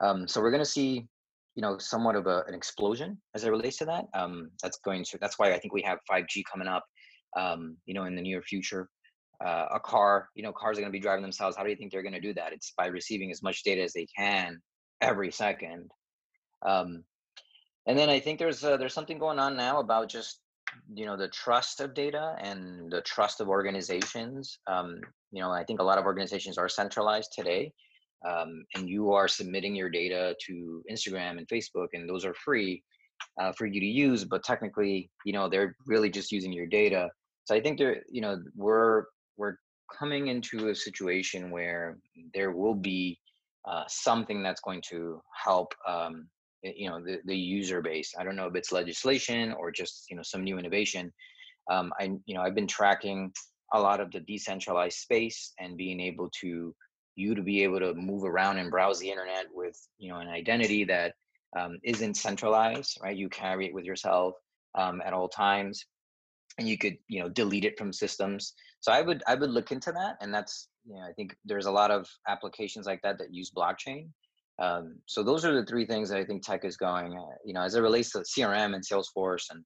Um, 0.00 0.28
so 0.28 0.40
we're 0.40 0.50
going 0.50 0.62
to 0.62 0.70
see 0.70 1.06
you 1.54 1.62
know 1.62 1.78
somewhat 1.78 2.16
of 2.16 2.26
a, 2.26 2.44
an 2.46 2.54
explosion 2.54 3.20
as 3.34 3.44
it 3.44 3.50
relates 3.50 3.78
to 3.78 3.84
that. 3.86 4.06
Um, 4.14 4.50
that's 4.62 4.78
going 4.78 5.04
to 5.04 5.18
that's 5.18 5.38
why 5.38 5.52
I 5.52 5.58
think 5.58 5.72
we 5.72 5.82
have 5.82 5.98
5G 6.10 6.42
coming 6.50 6.68
up. 6.68 6.84
Um, 7.36 7.76
you 7.86 7.94
know 7.94 8.04
in 8.04 8.16
the 8.16 8.22
near 8.22 8.42
future. 8.42 8.88
Uh, 9.44 9.66
a 9.74 9.80
car 9.80 10.28
you 10.34 10.42
know 10.42 10.52
cars 10.52 10.78
are 10.78 10.80
going 10.80 10.92
to 10.92 10.96
be 10.96 11.02
driving 11.02 11.22
themselves 11.22 11.56
how 11.56 11.62
do 11.62 11.70
you 11.70 11.76
think 11.76 11.92
they're 11.92 12.02
going 12.02 12.14
to 12.14 12.20
do 12.20 12.34
that? 12.34 12.52
It's 12.52 12.72
by 12.76 12.86
receiving 12.86 13.30
as 13.30 13.42
much 13.42 13.62
data 13.62 13.82
as 13.82 13.92
they 13.92 14.06
can 14.16 14.60
every 15.00 15.30
second. 15.30 15.90
Um, 16.66 17.04
and 17.86 17.98
then 17.98 18.10
i 18.10 18.18
think 18.20 18.38
there's 18.38 18.64
uh, 18.64 18.76
there's 18.76 18.92
something 18.92 19.18
going 19.18 19.38
on 19.38 19.56
now 19.56 19.80
about 19.80 20.08
just 20.08 20.40
you 20.94 21.06
know 21.06 21.16
the 21.16 21.28
trust 21.28 21.80
of 21.80 21.94
data 21.94 22.36
and 22.40 22.90
the 22.92 23.00
trust 23.02 23.40
of 23.40 23.48
organizations. 23.48 24.58
Um, 24.66 25.00
you 25.30 25.42
know 25.42 25.50
i 25.50 25.64
think 25.64 25.80
a 25.80 25.84
lot 25.84 25.98
of 25.98 26.04
organizations 26.04 26.58
are 26.58 26.68
centralized 26.68 27.32
today 27.34 27.72
um, 28.28 28.64
and 28.74 28.88
you 28.88 29.12
are 29.12 29.28
submitting 29.28 29.74
your 29.74 29.90
data 29.90 30.34
to 30.46 30.82
instagram 30.90 31.38
and 31.38 31.48
facebook 31.48 31.88
and 31.92 32.08
those 32.08 32.24
are 32.24 32.34
free 32.34 32.82
uh, 33.40 33.52
for 33.52 33.66
you 33.66 33.80
to 33.80 33.86
use 33.86 34.24
but 34.24 34.44
technically 34.44 35.10
you 35.24 35.32
know 35.32 35.48
they're 35.48 35.76
really 35.86 36.10
just 36.10 36.32
using 36.32 36.52
your 36.52 36.66
data. 36.66 37.08
So 37.44 37.54
i 37.54 37.60
think 37.60 37.78
there 37.78 38.02
you 38.10 38.20
know 38.20 38.42
we're 38.54 39.04
we're 39.38 39.56
coming 39.96 40.26
into 40.26 40.68
a 40.68 40.74
situation 40.74 41.50
where 41.50 41.98
there 42.34 42.50
will 42.50 42.74
be 42.74 43.18
uh, 43.66 43.84
something 43.88 44.42
that's 44.42 44.60
going 44.60 44.82
to 44.90 45.22
help 45.44 45.72
um, 45.86 46.28
you 46.62 46.90
know 46.90 47.02
the, 47.02 47.20
the 47.24 47.36
user 47.36 47.80
base. 47.80 48.14
I 48.18 48.24
don't 48.24 48.36
know 48.36 48.46
if 48.46 48.54
it's 48.56 48.72
legislation 48.72 49.52
or 49.52 49.70
just 49.70 50.06
you 50.10 50.16
know 50.16 50.22
some 50.22 50.44
new 50.44 50.58
innovation. 50.58 51.12
Um, 51.70 51.92
i 52.00 52.04
you 52.24 52.34
know 52.34 52.40
i've 52.40 52.54
been 52.54 52.66
tracking 52.66 53.30
a 53.74 53.80
lot 53.80 54.00
of 54.00 54.10
the 54.10 54.20
decentralized 54.20 54.96
space 54.96 55.52
and 55.60 55.76
being 55.76 56.00
able 56.00 56.30
to 56.40 56.74
you 57.14 57.34
to 57.34 57.42
be 57.42 57.62
able 57.62 57.78
to 57.80 57.92
move 57.94 58.24
around 58.24 58.56
and 58.56 58.70
browse 58.70 58.98
the 59.00 59.10
internet 59.10 59.44
with 59.52 59.76
you 59.98 60.10
know 60.10 60.18
an 60.18 60.28
identity 60.28 60.84
that 60.84 61.12
um, 61.58 61.78
not 61.84 62.16
centralized 62.16 62.98
right? 63.02 63.16
You 63.16 63.28
carry 63.28 63.66
it 63.66 63.74
with 63.74 63.84
yourself 63.84 64.34
um, 64.74 65.02
at 65.04 65.12
all 65.12 65.28
times 65.28 65.84
and 66.58 66.68
you 66.68 66.76
could 66.76 66.96
you 67.08 67.20
know 67.20 67.28
delete 67.28 67.64
it 67.64 67.78
from 67.78 67.92
systems 67.92 68.54
so 68.80 68.92
i 68.92 69.00
would 69.00 69.22
i 69.26 69.34
would 69.34 69.50
look 69.50 69.70
into 69.70 69.92
that 69.92 70.16
and 70.20 70.32
that's 70.34 70.68
you 70.86 70.94
know 70.94 71.00
i 71.02 71.12
think 71.12 71.34
there's 71.44 71.66
a 71.66 71.70
lot 71.70 71.90
of 71.90 72.06
applications 72.28 72.86
like 72.86 73.00
that 73.02 73.18
that 73.18 73.32
use 73.32 73.50
blockchain 73.56 74.08
um, 74.60 74.96
so 75.06 75.22
those 75.22 75.44
are 75.44 75.54
the 75.54 75.66
three 75.66 75.86
things 75.86 76.08
that 76.08 76.18
i 76.18 76.24
think 76.24 76.42
tech 76.42 76.64
is 76.64 76.76
going 76.76 77.16
uh, 77.16 77.34
you 77.44 77.54
know 77.54 77.62
as 77.62 77.74
it 77.74 77.80
relates 77.80 78.10
to 78.10 78.18
crm 78.18 78.74
and 78.74 78.84
salesforce 78.84 79.44
and 79.50 79.64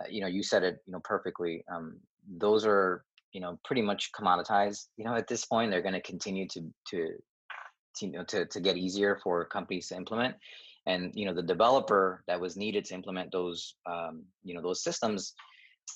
uh, 0.00 0.06
you 0.10 0.20
know 0.20 0.26
you 0.26 0.42
said 0.42 0.62
it 0.62 0.78
you 0.86 0.92
know 0.92 1.00
perfectly 1.04 1.64
um, 1.72 1.98
those 2.38 2.66
are 2.66 3.04
you 3.32 3.40
know 3.40 3.58
pretty 3.64 3.82
much 3.82 4.10
commoditized 4.18 4.86
you 4.96 5.04
know 5.04 5.14
at 5.14 5.28
this 5.28 5.44
point 5.44 5.70
they're 5.70 5.82
going 5.82 5.94
to 5.94 6.02
continue 6.02 6.46
to 6.48 6.60
to 6.88 7.08
you 8.00 8.10
know 8.10 8.24
to, 8.24 8.44
to 8.46 8.60
get 8.60 8.76
easier 8.76 9.20
for 9.22 9.44
companies 9.44 9.88
to 9.88 9.96
implement 9.96 10.34
and 10.86 11.12
you 11.14 11.26
know 11.26 11.34
the 11.34 11.42
developer 11.42 12.22
that 12.26 12.40
was 12.40 12.56
needed 12.56 12.84
to 12.84 12.94
implement 12.94 13.30
those 13.32 13.76
um, 13.86 14.22
you 14.42 14.54
know 14.54 14.62
those 14.62 14.82
systems 14.82 15.34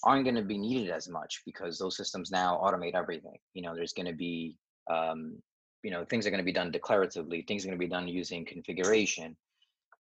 aren't 0.05 0.25
going 0.25 0.37
to 0.37 0.43
be 0.43 0.59
needed 0.59 0.91
as 0.91 1.09
much 1.09 1.43
because 1.45 1.79
those 1.79 1.97
systems 1.97 2.31
now 2.31 2.61
automate 2.63 2.95
everything. 2.95 3.39
You 3.55 3.63
know, 3.63 3.75
there's 3.75 3.93
going 3.93 4.07
to 4.07 4.13
be, 4.13 4.57
um, 4.91 5.41
you 5.83 5.91
know, 5.91 6.05
things 6.05 6.27
are 6.27 6.31
going 6.31 6.39
to 6.39 6.45
be 6.45 6.53
done 6.53 6.73
declaratively. 6.73 7.47
Things 7.47 7.65
are 7.65 7.69
going 7.69 7.79
to 7.79 7.85
be 7.85 7.91
done 7.91 8.09
using 8.09 8.45
configuration. 8.45 9.37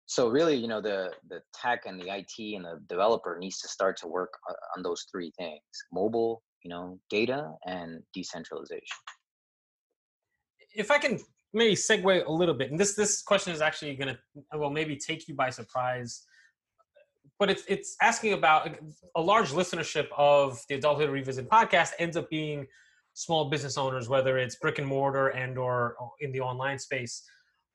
So 0.07 0.29
really, 0.29 0.57
you 0.57 0.69
know, 0.69 0.81
the 0.81 1.13
the 1.29 1.41
tech 1.55 1.87
and 1.87 2.01
the 2.01 2.15
IT 2.15 2.55
and 2.57 2.65
the 2.65 2.81
developer 2.89 3.39
needs 3.39 3.59
to 3.61 3.69
start 3.69 3.97
to 3.99 4.09
work 4.09 4.33
on 4.77 4.83
those 4.83 5.07
three 5.11 5.33
things: 5.39 5.63
mobile, 5.93 6.43
you 6.63 6.71
know, 6.71 6.99
data, 7.09 7.53
and 7.67 8.03
decentralization. 8.13 8.83
If 10.75 10.91
I 10.91 10.99
can 10.99 11.19
maybe 11.55 11.75
segue 11.75 12.27
a 12.27 12.31
little 12.31 12.55
bit, 12.55 12.71
and 12.71 12.79
this 12.79 12.95
this 12.95 13.23
question 13.23 13.53
is 13.53 13.61
actually 13.61 13.95
going 13.95 14.15
to 14.15 14.59
well 14.59 14.71
maybe 14.71 14.97
take 14.97 15.29
you 15.29 15.35
by 15.35 15.51
surprise 15.51 16.25
but 17.39 17.51
it's 17.51 17.65
it's 17.67 17.97
asking 18.01 18.35
about 18.35 18.71
a 19.17 19.21
large 19.21 19.51
listenership 19.51 20.07
of 20.17 20.63
the 20.69 20.77
Adulthood 20.77 21.11
Revisit 21.11 21.49
podcast 21.49 21.91
ends 21.99 22.17
up 22.17 22.31
being 22.31 22.67
small 23.15 23.51
business 23.51 23.77
owners, 23.77 24.09
whether 24.09 24.39
it's 24.39 24.57
brick 24.57 24.79
and 24.79 24.87
mortar 24.87 25.29
and 25.29 25.59
or 25.59 25.97
in 26.21 26.33
the 26.33 26.41
online 26.41 26.79
space. 26.79 27.23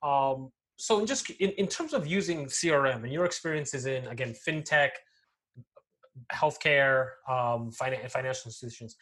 Um, 0.04 0.52
so, 0.78 1.00
in 1.00 1.06
just 1.06 1.30
in, 1.32 1.52
in 1.52 1.68
terms 1.68 1.94
of 1.94 2.08
using 2.08 2.46
CRM 2.46 3.04
and 3.04 3.12
your 3.12 3.26
experiences 3.26 3.86
in 3.86 4.06
again 4.08 4.36
fintech, 4.48 4.92
healthcare, 6.32 7.10
um, 7.28 7.72
finan- 7.72 8.10
financial 8.10 8.50
institutions, 8.50 8.96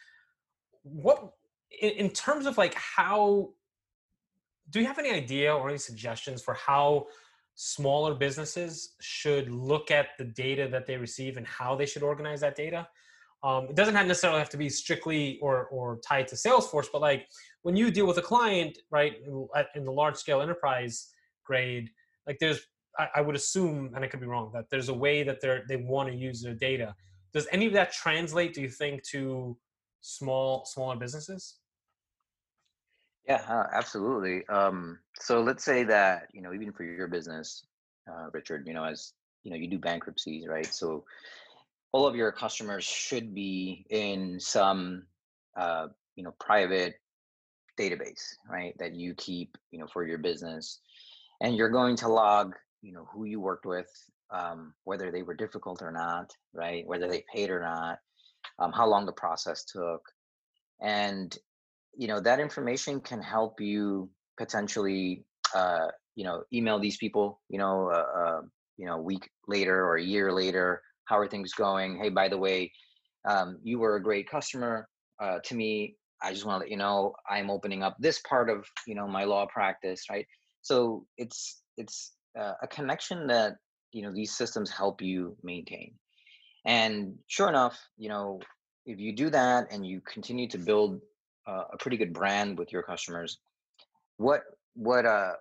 what 0.82 1.30
in, 1.80 1.90
in 1.90 2.10
terms 2.10 2.46
of 2.46 2.56
like 2.58 2.74
how 2.74 3.50
do 4.70 4.80
you 4.80 4.86
have 4.86 4.98
any 4.98 5.10
idea 5.10 5.54
or 5.54 5.68
any 5.68 5.78
suggestions 5.78 6.42
for 6.42 6.54
how 6.54 7.06
smaller 7.56 8.14
businesses 8.14 8.94
should 9.00 9.50
look 9.50 9.90
at 9.90 10.08
the 10.18 10.24
data 10.24 10.68
that 10.70 10.86
they 10.86 10.96
receive 10.96 11.38
and 11.38 11.46
how 11.46 11.74
they 11.74 11.86
should 11.86 12.02
organize 12.02 12.40
that 12.40 12.54
data. 12.54 12.86
Um, 13.42 13.64
it 13.64 13.76
doesn't 13.76 13.94
have 13.94 14.06
necessarily 14.06 14.38
have 14.38 14.50
to 14.50 14.56
be 14.56 14.68
strictly 14.68 15.38
or, 15.40 15.66
or 15.66 15.98
tied 16.06 16.28
to 16.28 16.36
Salesforce, 16.36 16.86
but 16.92 17.00
like 17.00 17.26
when 17.62 17.74
you 17.74 17.90
deal 17.90 18.06
with 18.06 18.18
a 18.18 18.22
client, 18.22 18.78
right, 18.90 19.14
in 19.74 19.84
the 19.84 19.92
large 19.92 20.16
scale 20.16 20.42
enterprise 20.42 21.08
grade, 21.44 21.88
like 22.26 22.38
there's, 22.40 22.60
I, 22.98 23.08
I 23.16 23.20
would 23.22 23.36
assume, 23.36 23.92
and 23.94 24.04
I 24.04 24.08
could 24.08 24.20
be 24.20 24.26
wrong, 24.26 24.50
that 24.52 24.66
there's 24.70 24.88
a 24.88 24.94
way 24.94 25.22
that 25.22 25.40
they're, 25.40 25.64
they 25.68 25.76
want 25.76 26.10
to 26.10 26.14
use 26.14 26.42
their 26.42 26.54
data. 26.54 26.94
Does 27.32 27.46
any 27.52 27.66
of 27.66 27.72
that 27.72 27.92
translate, 27.92 28.54
do 28.54 28.60
you 28.60 28.68
think, 28.68 29.02
to 29.10 29.56
small, 30.00 30.64
smaller 30.66 30.96
businesses? 30.96 31.56
Yeah, 33.28 33.42
uh, 33.48 33.66
absolutely. 33.72 34.46
Um, 34.48 34.98
so 35.20 35.42
let's 35.42 35.64
say 35.64 35.84
that, 35.84 36.28
you 36.32 36.42
know, 36.42 36.52
even 36.52 36.72
for 36.72 36.84
your 36.84 37.08
business, 37.08 37.64
uh, 38.10 38.26
Richard, 38.32 38.66
you 38.66 38.74
know, 38.74 38.84
as 38.84 39.12
you 39.42 39.50
know, 39.50 39.56
you 39.56 39.68
do 39.68 39.78
bankruptcies, 39.78 40.46
right? 40.48 40.66
So 40.66 41.04
all 41.92 42.06
of 42.06 42.16
your 42.16 42.32
customers 42.32 42.84
should 42.84 43.34
be 43.34 43.84
in 43.90 44.38
some, 44.40 45.04
uh, 45.58 45.88
you 46.16 46.22
know, 46.24 46.34
private 46.38 46.94
database, 47.78 48.34
right? 48.50 48.74
That 48.78 48.94
you 48.94 49.14
keep, 49.14 49.56
you 49.70 49.78
know, 49.78 49.86
for 49.92 50.06
your 50.06 50.18
business, 50.18 50.80
and 51.40 51.56
you're 51.56 51.70
going 51.70 51.96
to 51.96 52.08
log, 52.08 52.54
you 52.82 52.92
know, 52.92 53.08
who 53.12 53.24
you 53.24 53.40
worked 53.40 53.66
with, 53.66 53.88
um, 54.30 54.74
whether 54.84 55.10
they 55.10 55.22
were 55.22 55.34
difficult 55.34 55.82
or 55.82 55.90
not, 55.92 56.32
right? 56.54 56.86
Whether 56.86 57.08
they 57.08 57.24
paid 57.32 57.50
or 57.50 57.60
not, 57.60 57.98
um, 58.58 58.72
how 58.72 58.86
long 58.86 59.06
the 59.06 59.12
process 59.12 59.64
took, 59.64 60.02
and 60.80 61.36
you 61.96 62.06
know 62.06 62.20
that 62.20 62.40
information 62.40 63.00
can 63.00 63.20
help 63.20 63.60
you 63.60 64.08
potentially 64.38 65.24
uh, 65.54 65.86
you 66.14 66.24
know 66.24 66.42
email 66.52 66.78
these 66.78 66.96
people 66.96 67.40
you 67.48 67.58
know 67.58 67.90
uh, 67.90 68.20
uh, 68.20 68.40
you 68.76 68.86
know 68.86 68.94
a 68.94 69.02
week 69.02 69.28
later 69.48 69.84
or 69.84 69.96
a 69.96 70.02
year 70.02 70.32
later 70.32 70.82
how 71.06 71.18
are 71.18 71.28
things 71.28 71.52
going? 71.52 71.98
Hey 71.98 72.10
by 72.10 72.28
the 72.28 72.38
way 72.38 72.72
um, 73.28 73.58
you 73.62 73.78
were 73.78 73.96
a 73.96 74.02
great 74.02 74.28
customer 74.28 74.88
uh, 75.22 75.38
to 75.44 75.54
me. 75.54 75.96
I 76.22 76.32
just 76.32 76.44
want 76.44 76.56
to 76.56 76.64
let 76.64 76.70
you 76.70 76.78
know 76.78 77.14
i'm 77.28 77.50
opening 77.50 77.82
up 77.82 77.96
this 77.98 78.20
part 78.28 78.48
of 78.48 78.66
you 78.86 78.94
know 78.94 79.06
my 79.06 79.24
law 79.24 79.46
practice 79.46 80.04
right? 80.10 80.26
So 80.62 81.06
it's 81.16 81.62
it's 81.76 82.12
uh, 82.38 82.54
a 82.62 82.66
connection 82.66 83.26
that 83.28 83.56
you 83.92 84.02
know 84.02 84.12
these 84.12 84.36
systems 84.36 84.70
help 84.70 85.00
you 85.00 85.36
maintain. 85.42 85.94
And 86.66 87.14
sure 87.28 87.48
enough 87.48 87.78
you 87.96 88.08
know 88.08 88.40
if 88.86 89.00
you 89.00 89.12
do 89.12 89.30
that 89.30 89.66
and 89.70 89.86
you 89.86 90.00
continue 90.00 90.48
to 90.48 90.58
build 90.58 91.00
uh, 91.46 91.64
a 91.72 91.76
pretty 91.78 91.96
good 91.96 92.12
brand 92.12 92.58
with 92.58 92.72
your 92.72 92.82
customers. 92.82 93.38
What 94.16 94.42
what 94.74 95.06
uh 95.06 95.32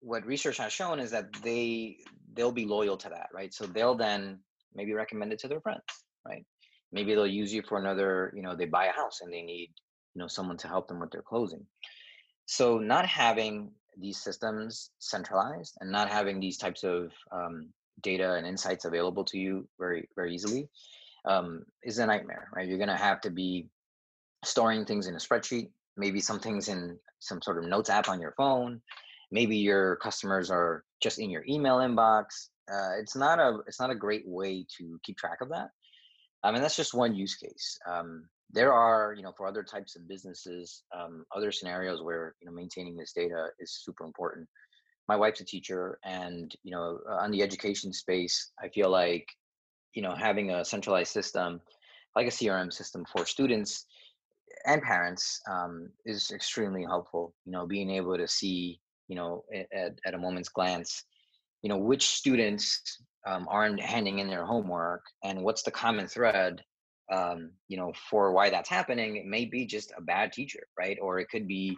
what 0.00 0.26
research 0.26 0.58
has 0.58 0.72
shown 0.72 0.98
is 1.00 1.10
that 1.10 1.32
they 1.42 1.96
they'll 2.34 2.52
be 2.52 2.66
loyal 2.66 2.96
to 2.98 3.08
that 3.08 3.28
right? 3.34 3.52
So 3.54 3.66
they'll 3.66 3.94
then 3.94 4.40
maybe 4.74 4.92
recommend 4.92 5.32
it 5.32 5.38
to 5.40 5.48
their 5.48 5.60
friends 5.60 5.82
right? 6.26 6.44
Maybe 6.92 7.14
they'll 7.14 7.26
use 7.26 7.52
you 7.52 7.62
for 7.62 7.78
another 7.78 8.32
you 8.34 8.42
know 8.42 8.56
they 8.56 8.66
buy 8.66 8.86
a 8.86 8.92
house 8.92 9.20
and 9.22 9.32
they 9.32 9.42
need 9.42 9.70
you 10.14 10.20
know 10.20 10.28
someone 10.28 10.58
to 10.58 10.68
help 10.68 10.88
them 10.88 11.00
with 11.00 11.10
their 11.10 11.22
closing 11.22 11.66
so 12.46 12.78
not 12.78 13.06
having 13.06 13.70
these 13.96 14.18
systems 14.18 14.90
centralized 14.98 15.76
and 15.80 15.90
not 15.90 16.08
having 16.10 16.40
these 16.40 16.58
types 16.58 16.82
of 16.82 17.12
um, 17.30 17.68
data 18.02 18.34
and 18.34 18.46
insights 18.46 18.84
available 18.84 19.24
to 19.24 19.38
you 19.38 19.66
very 19.78 20.08
very 20.16 20.34
easily 20.34 20.68
um, 21.24 21.64
is 21.84 21.98
a 21.98 22.06
nightmare 22.06 22.48
right? 22.54 22.68
You're 22.68 22.78
to 22.78 22.96
have 22.96 23.20
to 23.22 23.30
be 23.30 23.68
storing 24.44 24.84
things 24.84 25.06
in 25.06 25.14
a 25.14 25.18
spreadsheet, 25.18 25.70
maybe 25.96 26.20
some 26.20 26.40
things 26.40 26.68
in 26.68 26.98
some 27.20 27.40
sort 27.42 27.58
of 27.58 27.64
notes 27.64 27.90
app 27.90 28.08
on 28.08 28.20
your 28.20 28.34
phone. 28.36 28.80
Maybe 29.30 29.56
your 29.56 29.96
customers 29.96 30.50
are 30.50 30.84
just 31.02 31.18
in 31.18 31.30
your 31.30 31.44
email 31.48 31.78
inbox. 31.78 32.48
Uh, 32.70 32.98
it's 32.98 33.16
not 33.16 33.38
a 33.38 33.58
it's 33.66 33.80
not 33.80 33.90
a 33.90 33.94
great 33.94 34.26
way 34.26 34.66
to 34.78 34.98
keep 35.02 35.16
track 35.16 35.38
of 35.40 35.48
that. 35.50 35.68
I 36.44 36.50
mean, 36.50 36.60
that's 36.60 36.76
just 36.76 36.94
one 36.94 37.14
use 37.14 37.36
case. 37.36 37.78
Um, 37.88 38.28
there 38.50 38.72
are, 38.72 39.14
you 39.16 39.22
know, 39.22 39.32
for 39.36 39.46
other 39.46 39.62
types 39.62 39.96
of 39.96 40.06
businesses, 40.08 40.82
um, 40.96 41.24
other 41.34 41.50
scenarios 41.50 42.02
where 42.02 42.34
you 42.40 42.46
know 42.46 42.52
maintaining 42.54 42.96
this 42.96 43.12
data 43.12 43.48
is 43.58 43.80
super 43.82 44.04
important. 44.04 44.48
My 45.08 45.16
wife's 45.16 45.40
a 45.40 45.44
teacher, 45.44 45.98
and 46.04 46.54
you 46.62 46.70
know, 46.70 46.98
on 47.08 47.30
the 47.30 47.42
education 47.42 47.92
space, 47.92 48.52
I 48.62 48.68
feel 48.68 48.90
like, 48.90 49.26
you 49.94 50.02
know, 50.02 50.14
having 50.14 50.50
a 50.50 50.64
centralized 50.64 51.12
system, 51.12 51.60
like 52.14 52.26
a 52.26 52.30
CRM 52.30 52.72
system 52.72 53.04
for 53.10 53.26
students, 53.26 53.86
and 54.66 54.82
parents 54.82 55.40
um, 55.50 55.88
is 56.04 56.30
extremely 56.30 56.84
helpful. 56.84 57.34
You 57.44 57.52
know, 57.52 57.66
being 57.66 57.90
able 57.90 58.16
to 58.16 58.28
see, 58.28 58.80
you 59.08 59.16
know, 59.16 59.44
at, 59.72 59.94
at 60.04 60.14
a 60.14 60.18
moment's 60.18 60.48
glance, 60.48 61.04
you 61.62 61.68
know, 61.68 61.78
which 61.78 62.06
students 62.06 62.80
um, 63.26 63.46
aren't 63.48 63.80
handing 63.80 64.18
in 64.18 64.28
their 64.28 64.44
homework 64.44 65.02
and 65.22 65.42
what's 65.42 65.62
the 65.62 65.70
common 65.70 66.08
thread 66.08 66.62
um, 67.12 67.50
you 67.68 67.76
know, 67.76 67.92
for 68.10 68.32
why 68.32 68.50
that's 68.50 68.70
happening, 68.70 69.16
it 69.16 69.26
may 69.26 69.44
be 69.44 69.66
just 69.66 69.92
a 69.96 70.02
bad 70.02 70.32
teacher, 70.32 70.60
right? 70.78 70.98
Or 71.00 71.18
it 71.18 71.28
could 71.30 71.46
be 71.46 71.76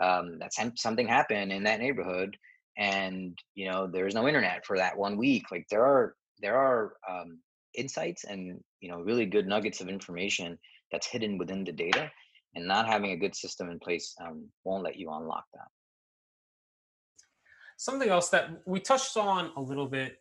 um, 0.00 0.38
that 0.40 0.52
something 0.76 1.06
happened 1.06 1.52
in 1.52 1.62
that 1.64 1.80
neighborhood, 1.80 2.36
and 2.76 3.38
you 3.54 3.70
know, 3.70 3.86
there's 3.86 4.14
no 4.14 4.26
internet 4.26 4.66
for 4.66 4.76
that 4.78 4.96
one 4.96 5.16
week. 5.16 5.44
Like 5.50 5.66
there 5.70 5.84
are 5.84 6.14
there 6.40 6.56
are 6.56 6.94
um, 7.08 7.38
insights 7.74 8.24
and 8.24 8.60
you 8.80 8.90
know 8.90 9.00
really 9.00 9.26
good 9.26 9.46
nuggets 9.46 9.80
of 9.80 9.88
information 9.88 10.58
that's 10.90 11.06
hidden 11.06 11.38
within 11.38 11.64
the 11.64 11.72
data, 11.72 12.10
and 12.54 12.66
not 12.66 12.86
having 12.86 13.12
a 13.12 13.16
good 13.16 13.34
system 13.34 13.70
in 13.70 13.78
place 13.78 14.14
um, 14.24 14.48
won't 14.64 14.84
let 14.84 14.96
you 14.96 15.10
unlock 15.10 15.44
that. 15.54 15.68
Something 17.76 18.10
else 18.10 18.28
that 18.28 18.62
we 18.66 18.80
touched 18.80 19.16
on 19.16 19.50
a 19.56 19.60
little 19.60 19.86
bit, 19.86 20.18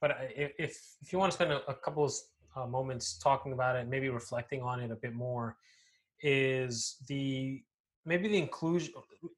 but 0.00 0.16
if 0.34 0.76
if 1.00 1.12
you 1.12 1.18
want 1.18 1.30
to 1.30 1.36
spend 1.36 1.52
a, 1.52 1.60
a 1.70 1.74
couple 1.74 2.04
of 2.04 2.12
uh, 2.56 2.66
moments 2.66 3.18
talking 3.18 3.52
about 3.52 3.76
it, 3.76 3.88
maybe 3.88 4.08
reflecting 4.08 4.62
on 4.62 4.80
it 4.80 4.90
a 4.90 4.96
bit 4.96 5.14
more, 5.14 5.56
is 6.22 6.96
the 7.08 7.62
maybe 8.04 8.28
the 8.28 8.38
inclusion, 8.38 8.92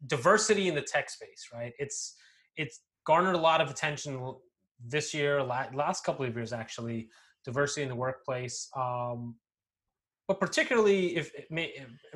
diversity 0.07 0.69
in 0.69 0.75
the 0.75 0.83
tech 0.83 1.11
space. 1.11 1.49
Right? 1.53 1.73
It's 1.79 2.15
it's 2.57 2.81
garnered 3.07 3.35
a 3.35 3.39
lot 3.39 3.61
of 3.61 3.71
attention 3.71 4.35
this 4.85 5.13
year, 5.13 5.43
last 5.43 6.05
couple 6.05 6.25
of 6.25 6.35
years 6.35 6.53
actually. 6.53 7.09
Diversity 7.45 7.83
in 7.83 7.89
the 7.89 7.95
workplace, 7.95 8.69
um, 8.75 9.37
but 10.29 10.41
particularly 10.41 11.17
if 11.17 11.33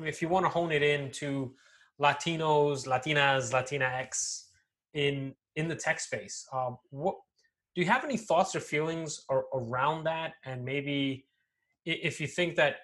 if 0.03 0.21
you 0.21 0.27
want 0.27 0.45
to 0.45 0.49
hone 0.49 0.71
it 0.71 0.83
into 0.83 1.53
Latinos, 2.01 2.87
Latinas, 2.87 3.51
Latinx 3.51 4.45
in 4.93 5.33
in 5.55 5.67
the 5.67 5.75
tech 5.75 5.99
space, 5.99 6.45
uh, 6.51 6.71
what 6.89 7.15
do 7.75 7.81
you 7.81 7.87
have 7.87 8.03
any 8.03 8.17
thoughts 8.17 8.55
or 8.55 8.59
feelings 8.59 9.23
or, 9.29 9.45
around 9.53 10.03
that? 10.03 10.33
And 10.45 10.63
maybe 10.63 11.25
if 11.85 12.19
you 12.19 12.27
think 12.27 12.55
that 12.57 12.77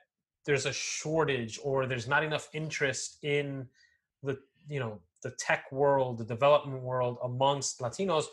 there's 0.46 0.66
a 0.66 0.74
shortage 0.74 1.60
or 1.62 1.86
there's 1.86 2.08
not 2.08 2.24
enough 2.24 2.50
interest 2.54 3.18
in 3.24 3.68
the 4.24 4.38
you 4.70 4.80
know 4.80 5.00
the 5.24 5.32
tech 5.32 5.72
world 5.72 6.20
the 6.20 6.24
development 6.24 6.82
world 6.84 7.18
amongst 7.24 7.80
latinos 7.80 8.26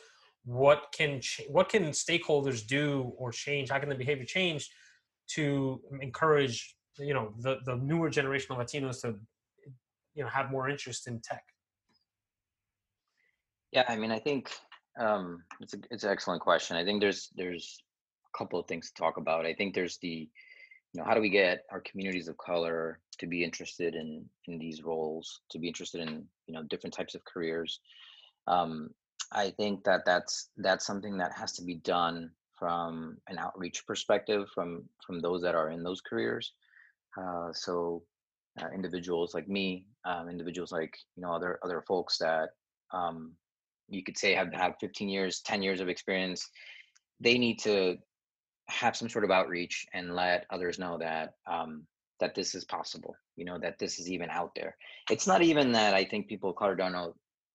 what 0.44 0.94
can 0.96 1.20
what 1.48 1.68
can 1.68 1.84
stakeholders 1.84 2.66
do 2.66 3.12
or 3.16 3.32
change? 3.32 3.70
How 3.70 3.78
can 3.78 3.88
the 3.88 3.94
behavior 3.94 4.24
change 4.24 4.70
to 5.28 5.80
encourage 6.00 6.76
you 6.98 7.14
know 7.14 7.32
the 7.38 7.58
the 7.64 7.76
newer 7.76 8.08
generation 8.08 8.54
of 8.54 8.58
latinos 8.58 9.00
to 9.00 9.14
you 10.14 10.22
know 10.22 10.28
have 10.28 10.50
more 10.50 10.68
interest 10.68 11.06
in 11.06 11.20
tech 11.20 11.44
yeah 13.72 13.84
i 13.88 13.96
mean 13.96 14.10
i 14.10 14.18
think 14.18 14.50
um, 14.98 15.42
it's 15.60 15.74
a, 15.74 15.78
it's 15.90 16.04
an 16.04 16.10
excellent 16.10 16.40
question. 16.40 16.76
I 16.76 16.84
think 16.84 17.00
there's 17.00 17.30
there's 17.34 17.82
a 18.34 18.38
couple 18.38 18.58
of 18.58 18.66
things 18.66 18.88
to 18.88 19.02
talk 19.02 19.16
about. 19.16 19.46
I 19.46 19.54
think 19.54 19.74
there's 19.74 19.98
the 19.98 20.28
you 20.92 21.00
know 21.00 21.04
how 21.04 21.14
do 21.14 21.20
we 21.20 21.30
get 21.30 21.64
our 21.70 21.80
communities 21.80 22.28
of 22.28 22.38
color 22.38 23.00
to 23.18 23.26
be 23.26 23.42
interested 23.42 23.94
in 23.94 24.24
in 24.46 24.58
these 24.58 24.82
roles, 24.82 25.40
to 25.50 25.58
be 25.58 25.68
interested 25.68 26.00
in 26.00 26.24
you 26.46 26.54
know 26.54 26.62
different 26.64 26.94
types 26.94 27.14
of 27.14 27.24
careers. 27.24 27.80
Um, 28.46 28.90
I 29.32 29.50
think 29.50 29.84
that 29.84 30.04
that's 30.04 30.50
that's 30.56 30.86
something 30.86 31.18
that 31.18 31.32
has 31.32 31.52
to 31.54 31.64
be 31.64 31.76
done 31.76 32.30
from 32.56 33.16
an 33.28 33.38
outreach 33.38 33.84
perspective 33.86 34.48
from 34.54 34.84
from 35.04 35.20
those 35.20 35.42
that 35.42 35.56
are 35.56 35.70
in 35.70 35.82
those 35.82 36.00
careers. 36.00 36.52
Uh, 37.20 37.52
so 37.52 38.02
uh, 38.60 38.68
individuals 38.74 39.34
like 39.34 39.48
me, 39.48 39.86
um, 40.04 40.28
individuals 40.28 40.72
like 40.72 40.96
you 41.16 41.22
know 41.22 41.32
other 41.32 41.58
other 41.62 41.82
folks 41.86 42.18
that 42.18 42.50
um, 42.92 43.32
you 43.88 44.02
could 44.02 44.18
say 44.18 44.34
have 44.34 44.52
had 44.52 44.74
15 44.80 45.08
years 45.08 45.40
10 45.40 45.62
years 45.62 45.80
of 45.80 45.88
experience 45.88 46.48
they 47.20 47.36
need 47.38 47.58
to 47.58 47.96
have 48.68 48.96
some 48.96 49.08
sort 49.08 49.24
of 49.24 49.30
outreach 49.30 49.86
and 49.92 50.14
let 50.14 50.46
others 50.50 50.78
know 50.78 50.96
that 50.98 51.34
um, 51.46 51.86
that 52.20 52.34
this 52.34 52.54
is 52.54 52.64
possible 52.64 53.14
you 53.36 53.44
know 53.44 53.58
that 53.58 53.78
this 53.78 53.98
is 53.98 54.10
even 54.10 54.30
out 54.30 54.52
there. 54.54 54.76
It's 55.10 55.26
not 55.26 55.42
even 55.42 55.72
that 55.72 55.94
i 55.94 56.04
think 56.04 56.28
people 56.28 56.50
of 56.50 56.56
color 56.56 56.74
don't 56.74 56.92
know 56.92 57.14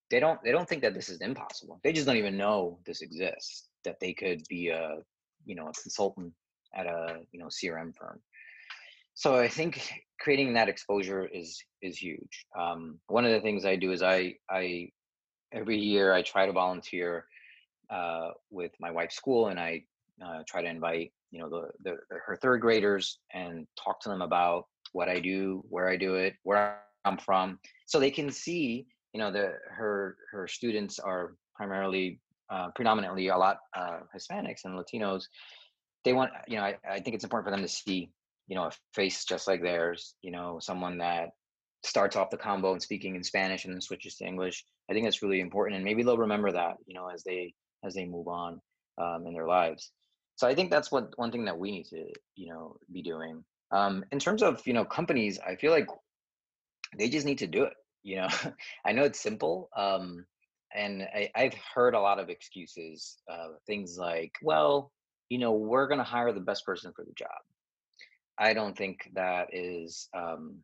they 0.10 0.20
don't 0.20 0.42
they 0.44 0.52
don't 0.52 0.68
think 0.68 0.82
that 0.82 0.94
this 0.94 1.10
is 1.10 1.22
impossible. 1.22 1.80
They 1.84 1.94
just 1.94 2.08
don't 2.08 2.18
even 2.18 2.38
know 2.38 2.80
this 2.86 3.02
exists 3.02 3.70
that 3.86 4.00
they 4.00 4.14
could 4.14 4.42
be 4.50 4.70
a 4.70 4.98
you 5.46 5.56
know 5.56 5.68
a 5.68 5.74
consultant 5.74 6.34
at 6.76 6.86
a 6.86 7.20
you 7.32 7.40
know 7.40 7.48
crm 7.48 7.96
firm 7.96 8.20
so 9.22 9.28
i 9.38 9.48
think 9.48 9.74
creating 10.20 10.54
that 10.54 10.70
exposure 10.70 11.24
is 11.26 11.50
is 11.82 11.98
huge 11.98 12.36
um, 12.58 13.00
one 13.08 13.26
of 13.26 13.32
the 13.32 13.42
things 13.42 13.66
i 13.66 13.76
do 13.76 13.92
is 13.92 14.02
i 14.02 14.34
i 14.50 14.90
every 15.52 15.78
year 15.78 16.14
I 16.14 16.22
try 16.22 16.46
to 16.46 16.52
volunteer 16.52 17.26
uh, 17.90 18.30
with 18.50 18.72
my 18.80 18.92
wife's 18.92 19.16
school, 19.16 19.48
and 19.48 19.60
I 19.60 19.84
uh, 20.24 20.44
try 20.48 20.62
to 20.62 20.70
invite 20.70 21.12
you 21.32 21.40
know 21.40 21.50
the, 21.50 21.70
the 21.84 21.98
her 22.26 22.36
third 22.36 22.62
graders 22.62 23.20
and 23.34 23.68
talk 23.84 24.02
to 24.02 24.10
them 24.10 24.22
about 24.22 24.66
what 24.94 25.10
I 25.10 25.20
do, 25.20 25.64
where 25.70 25.90
I 25.90 25.96
do 25.96 26.16
it, 26.16 26.34
where 26.44 26.80
I'm 27.06 27.18
from, 27.18 27.60
so 27.86 28.00
they 28.00 28.12
can 28.12 28.32
see 28.32 28.88
you 29.14 29.20
know 29.20 29.32
the 29.32 29.54
her 29.70 30.18
her 30.32 30.48
students 30.48 31.00
are 31.00 31.36
primarily 31.56 32.20
uh, 32.50 32.70
predominantly 32.76 33.28
a 33.28 33.38
lot 33.38 33.58
uh, 33.76 34.00
Hispanics 34.16 34.66
and 34.66 34.78
Latinos. 34.78 35.24
They 36.06 36.14
want 36.14 36.32
you 36.48 36.58
know 36.58 36.64
I, 36.64 36.78
I 36.90 37.00
think 37.00 37.16
it's 37.16 37.24
important 37.24 37.48
for 37.48 37.52
them 37.52 37.66
to 37.66 37.68
see 37.68 38.12
you 38.50 38.56
know 38.56 38.66
a 38.66 38.72
face 38.94 39.24
just 39.24 39.48
like 39.48 39.62
theirs, 39.62 40.16
you 40.22 40.32
know 40.32 40.60
someone 40.60 40.98
that 40.98 41.30
starts 41.84 42.16
off 42.16 42.30
the 42.30 42.38
combo 42.38 42.74
and 42.74 42.82
speaking 42.82 43.16
in 43.16 43.24
Spanish 43.24 43.66
and 43.66 43.74
then 43.74 43.82
switches 43.82 44.16
to 44.16 44.26
English. 44.26 44.66
I 44.90 44.94
think 44.94 45.06
that's 45.06 45.22
really 45.22 45.40
important, 45.40 45.76
and 45.76 45.86
maybe 45.86 46.04
they'll 46.04 46.18
remember 46.18 46.52
that, 46.52 46.76
you 46.86 46.94
know, 46.94 47.08
as 47.08 47.24
they 47.24 47.54
as 47.86 47.94
they 47.94 48.06
move 48.06 48.28
on 48.28 48.60
um, 48.98 49.26
in 49.26 49.34
their 49.34 49.48
lives. 49.48 49.92
So 50.36 50.48
I 50.48 50.56
think 50.56 50.72
that's 50.72 50.92
what 50.92 51.18
one 51.18 51.32
thing 51.32 51.46
that 51.46 51.58
we 51.58 51.72
need 51.72 51.86
to, 51.86 52.06
you 52.36 52.52
know, 52.52 52.76
be 52.92 53.02
doing. 53.02 53.44
Um, 53.72 54.04
in 54.12 54.20
terms 54.20 54.42
of 54.42 54.66
you 54.66 54.74
know 54.74 54.86
companies, 54.86 55.40
I 55.40 55.56
feel 55.56 55.72
like 55.72 55.88
they 56.98 57.10
just 57.10 57.26
need 57.26 57.40
to 57.40 57.48
do 57.48 57.64
it. 57.64 57.74
You 58.04 58.18
know, 58.18 58.28
I 58.86 58.92
know 58.92 59.04
it's 59.04 59.22
simple, 59.22 59.70
um, 59.78 60.26
and 60.76 61.04
I, 61.04 61.30
I've 61.36 61.56
heard 61.76 61.94
a 61.94 62.00
lot 62.00 62.20
of 62.20 62.30
excuses, 62.30 63.18
uh, 63.32 63.50
things 63.68 63.98
like, 63.98 64.34
well, 64.42 64.92
you 65.30 65.38
know, 65.38 65.52
we're 65.54 65.88
going 65.88 66.00
to 66.00 66.04
hire 66.04 66.34
the 66.34 66.40
best 66.40 66.66
person 66.66 66.92
for 66.96 67.06
the 67.06 67.14
job. 67.14 67.30
I 68.40 68.54
don't 68.54 68.78
think 68.78 69.10
that 69.16 69.48
is 69.52 70.08
um, 70.16 70.60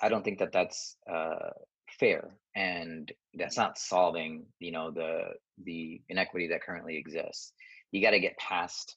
I 0.00 0.08
don't 0.08 0.24
think 0.24 0.38
that 0.38 0.52
that's 0.52 0.96
uh, 1.10 1.50
fair, 1.98 2.30
and 2.54 3.10
that's 3.34 3.56
not 3.56 3.78
solving 3.78 4.46
you 4.60 4.70
know 4.72 4.90
the 4.90 5.34
the 5.64 6.00
inequity 6.08 6.48
that 6.48 6.62
currently 6.62 6.96
exists. 6.96 7.52
You 7.90 8.00
got 8.00 8.12
to 8.12 8.20
get 8.20 8.38
past 8.38 8.96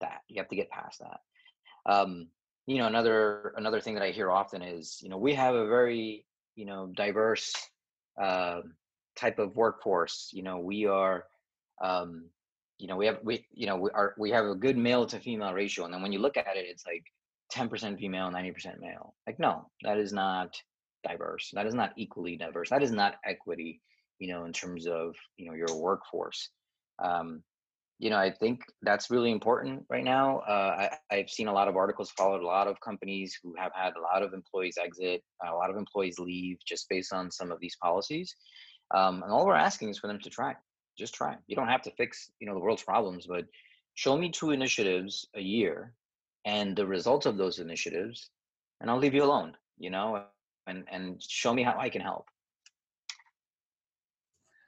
that. 0.00 0.20
You 0.28 0.40
have 0.40 0.48
to 0.48 0.56
get 0.56 0.70
past 0.70 1.00
that. 1.00 1.20
Um, 1.92 2.28
you 2.66 2.78
know, 2.78 2.86
another 2.86 3.52
another 3.56 3.80
thing 3.80 3.94
that 3.94 4.02
I 4.02 4.10
hear 4.10 4.30
often 4.30 4.62
is 4.62 4.98
you 5.02 5.10
know 5.10 5.18
we 5.18 5.34
have 5.34 5.54
a 5.54 5.66
very 5.66 6.24
you 6.54 6.64
know 6.64 6.90
diverse 6.96 7.54
uh, 8.20 8.62
type 9.18 9.38
of 9.38 9.56
workforce. 9.56 10.30
You 10.32 10.42
know, 10.42 10.58
we 10.60 10.86
are. 10.86 11.24
Um, 11.82 12.30
you 12.78 12.88
know 12.88 12.96
we 12.96 13.06
have 13.06 13.18
we 13.22 13.46
you 13.52 13.66
know 13.66 13.76
we 13.76 13.90
are 13.90 14.14
we 14.18 14.30
have 14.30 14.44
a 14.44 14.54
good 14.54 14.76
male 14.76 15.06
to 15.06 15.18
female 15.18 15.52
ratio 15.52 15.86
and 15.86 15.94
then 15.94 16.02
when 16.02 16.12
you 16.12 16.18
look 16.18 16.36
at 16.36 16.56
it 16.56 16.66
it's 16.68 16.84
like 16.86 17.04
10% 17.54 17.98
female, 17.98 18.30
90% 18.30 18.80
male. 18.80 19.14
Like, 19.26 19.38
no, 19.38 19.68
that 19.82 19.98
is 19.98 20.12
not 20.12 20.54
diverse. 21.06 21.50
That 21.54 21.66
is 21.66 21.74
not 21.74 21.92
equally 21.96 22.36
diverse. 22.36 22.70
That 22.70 22.82
is 22.82 22.90
not 22.90 23.16
equity, 23.24 23.80
you 24.18 24.28
know, 24.28 24.44
in 24.44 24.52
terms 24.52 24.86
of, 24.86 25.14
you 25.36 25.46
know, 25.46 25.54
your 25.54 25.80
workforce. 25.80 26.50
Um, 27.02 27.42
you 27.98 28.10
know, 28.10 28.18
I 28.18 28.30
think 28.30 28.60
that's 28.82 29.10
really 29.10 29.30
important 29.30 29.84
right 29.88 30.04
now. 30.04 30.40
Uh, 30.40 30.88
I, 31.10 31.16
I've 31.16 31.30
seen 31.30 31.48
a 31.48 31.52
lot 31.52 31.68
of 31.68 31.76
articles, 31.76 32.10
followed 32.10 32.42
a 32.42 32.46
lot 32.46 32.68
of 32.68 32.78
companies 32.80 33.38
who 33.42 33.54
have 33.58 33.72
had 33.74 33.94
a 33.96 34.00
lot 34.00 34.22
of 34.22 34.34
employees 34.34 34.76
exit, 34.82 35.22
a 35.46 35.54
lot 35.54 35.70
of 35.70 35.76
employees 35.76 36.18
leave 36.18 36.58
just 36.66 36.88
based 36.90 37.12
on 37.12 37.30
some 37.30 37.50
of 37.50 37.58
these 37.60 37.76
policies. 37.82 38.34
Um, 38.94 39.22
and 39.22 39.32
all 39.32 39.46
we're 39.46 39.54
asking 39.54 39.88
is 39.88 39.98
for 39.98 40.08
them 40.08 40.20
to 40.20 40.30
try. 40.30 40.54
Just 40.98 41.14
try. 41.14 41.36
You 41.46 41.56
don't 41.56 41.68
have 41.68 41.82
to 41.82 41.90
fix, 41.92 42.30
you 42.38 42.46
know, 42.46 42.54
the 42.54 42.60
world's 42.60 42.82
problems, 42.82 43.26
but 43.26 43.46
show 43.94 44.16
me 44.16 44.30
two 44.30 44.50
initiatives 44.50 45.26
a 45.34 45.40
year 45.40 45.94
and 46.46 46.74
the 46.74 46.86
results 46.86 47.26
of 47.26 47.36
those 47.36 47.58
initiatives 47.58 48.30
and 48.80 48.90
i'll 48.90 48.98
leave 48.98 49.14
you 49.14 49.22
alone 49.22 49.54
you 49.76 49.90
know 49.90 50.24
and 50.66 50.84
and 50.90 51.22
show 51.22 51.52
me 51.52 51.62
how 51.62 51.76
i 51.78 51.88
can 51.88 52.00
help. 52.00 52.28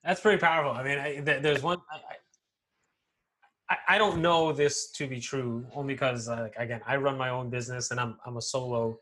That's 0.05 0.20
pretty 0.20 0.39
powerful. 0.39 0.72
I 0.72 0.83
mean 0.85 0.99
I, 0.99 1.20
there's 1.20 1.62
one 1.62 1.79
I, 1.91 3.74
I, 3.74 3.97
I 3.97 3.99
don't 3.99 4.22
know 4.22 4.53
this 4.53 4.91
to 4.93 5.07
be 5.07 5.20
true 5.20 5.66
only 5.74 5.95
because 5.95 6.29
uh, 6.29 6.49
again 6.57 6.81
i 6.87 6.97
run 6.97 7.18
my 7.18 7.31
own 7.31 7.51
business 7.51 7.91
and 7.91 8.01
i'm, 8.01 8.16
I'm 8.24 8.37
a 8.37 8.43
solo 8.43 8.99